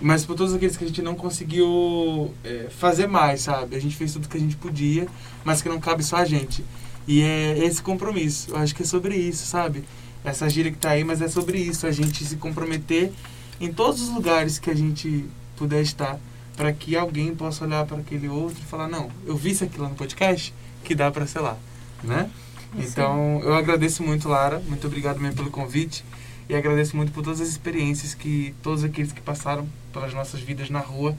Mas 0.01 0.25
por 0.25 0.35
todos 0.35 0.55
aqueles 0.55 0.77
que 0.77 0.85
a 0.85 0.87
gente 0.87 1.03
não 1.03 1.15
conseguiu 1.15 2.33
é, 2.43 2.69
fazer 2.71 3.07
mais, 3.07 3.43
sabe? 3.43 3.77
A 3.77 3.81
gente 3.81 3.97
fez 3.97 4.13
tudo 4.13 4.29
que 4.29 4.37
a 4.37 4.41
gente 4.41 4.57
podia, 4.57 5.07
mas 5.45 5.61
que 5.61 5.69
não 5.69 5.79
cabe 5.79 6.03
só 6.03 6.17
a 6.17 6.25
gente. 6.25 6.65
E 7.07 7.23
é 7.23 7.59
esse 7.59 7.83
compromisso. 7.83 8.51
Eu 8.51 8.57
acho 8.57 8.75
que 8.75 8.83
é 8.83 8.87
sobre 8.87 9.17
isso, 9.17 9.47
sabe? 9.47 9.85
Essa 10.25 10.49
gíria 10.49 10.71
que 10.71 10.79
tá 10.79 10.91
aí, 10.91 11.05
mas 11.05 11.21
é 11.21 11.29
sobre 11.29 11.59
isso. 11.59 11.87
A 11.87 11.93
gente 11.93 12.25
se 12.25 12.37
comprometer 12.37 13.13
em 13.61 13.73
todos 13.73 14.01
os 14.01 14.09
lugares 14.09 14.59
que 14.59 14.71
a 14.71 14.75
gente 14.75 15.27
puder 15.57 15.83
estar, 15.83 16.19
para 16.57 16.73
que 16.73 16.97
alguém 16.97 17.35
possa 17.35 17.65
olhar 17.65 17.85
para 17.85 17.99
aquele 17.99 18.29
outro 18.29 18.59
e 18.61 18.65
falar: 18.67 18.89
não, 18.89 19.11
eu 19.27 19.37
vi 19.37 19.51
isso 19.51 19.65
aqui 19.65 19.79
lá 19.79 19.89
no 19.89 19.95
podcast, 19.95 20.55
que 20.83 20.95
dá 20.95 21.11
para 21.11 21.27
sei 21.27 21.43
lá, 21.43 21.57
né? 22.03 22.31
Isso. 22.79 22.93
Então, 22.93 23.41
eu 23.43 23.55
agradeço 23.55 24.03
muito, 24.03 24.29
Lara. 24.29 24.61
Muito 24.61 24.87
obrigado 24.87 25.21
mesmo 25.21 25.37
pelo 25.37 25.51
convite. 25.51 26.05
E 26.51 26.55
agradeço 26.57 26.97
muito 26.97 27.13
por 27.13 27.23
todas 27.23 27.41
as 27.41 27.47
experiências 27.49 28.13
que 28.13 28.53
todos 28.61 28.83
aqueles 28.83 29.13
que 29.13 29.21
passaram 29.21 29.69
pelas 29.93 30.13
nossas 30.13 30.41
vidas 30.41 30.69
na 30.69 30.81
rua 30.81 31.17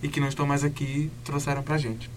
e 0.00 0.06
que 0.06 0.20
não 0.20 0.28
estão 0.28 0.46
mais 0.46 0.62
aqui 0.62 1.10
trouxeram 1.24 1.64
pra 1.64 1.76
gente. 1.76 2.08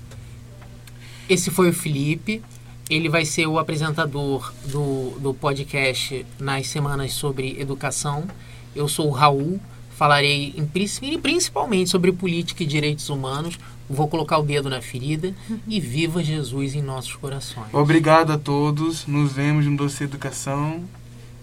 Esse 1.27 1.49
foi 1.49 1.69
o 1.69 1.73
Felipe. 1.73 2.39
Ele 2.87 3.09
vai 3.09 3.25
ser 3.25 3.47
o 3.47 3.57
apresentador 3.57 4.53
do, 4.65 5.11
do 5.19 5.33
podcast 5.33 6.23
nas 6.39 6.67
semanas 6.67 7.13
sobre 7.13 7.59
educação. 7.59 8.27
Eu 8.75 8.87
sou 8.87 9.07
o 9.07 9.11
Raul. 9.11 9.59
Falarei 9.95 10.53
em, 10.55 10.65
princi- 10.65 11.17
principalmente 11.17 11.89
sobre 11.89 12.11
política 12.11 12.61
e 12.63 12.67
direitos 12.67 13.09
humanos. 13.09 13.57
Vou 13.89 14.07
colocar 14.07 14.37
o 14.37 14.43
dedo 14.43 14.69
na 14.69 14.81
ferida. 14.81 15.33
E 15.67 15.79
viva 15.79 16.23
Jesus 16.23 16.75
em 16.75 16.81
nossos 16.83 17.15
corações. 17.15 17.73
Obrigado 17.73 18.31
a 18.33 18.37
todos. 18.37 19.07
Nos 19.07 19.31
vemos 19.31 19.65
no 19.65 19.75
Doce 19.77 20.03
Educação. 20.03 20.83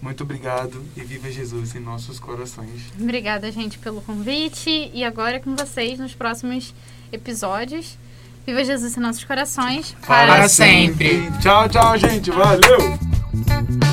Muito 0.01 0.22
obrigado 0.22 0.82
e 0.96 1.01
viva 1.01 1.30
Jesus 1.30 1.74
em 1.74 1.80
nossos 1.80 2.20
corações. 2.20 2.82
Obrigada, 3.01 3.51
gente, 3.51 3.78
pelo 3.78 4.01
convite. 4.01 4.90
E 4.94 5.05
agora 5.05 5.36
é 5.36 5.40
com 5.40 5.57
vocês 5.57 5.99
nos 5.99 6.14
próximos 6.14 6.72
episódios. 7.12 7.99
Viva 8.46 8.64
Jesus 8.64 8.96
em 8.96 9.01
nossos 9.01 9.24
corações. 9.24 9.94
Para 10.07 10.49
sempre. 10.49 11.30
Tchau, 11.40 11.68
tchau, 11.68 11.99
gente. 11.99 12.30
Valeu! 12.30 13.88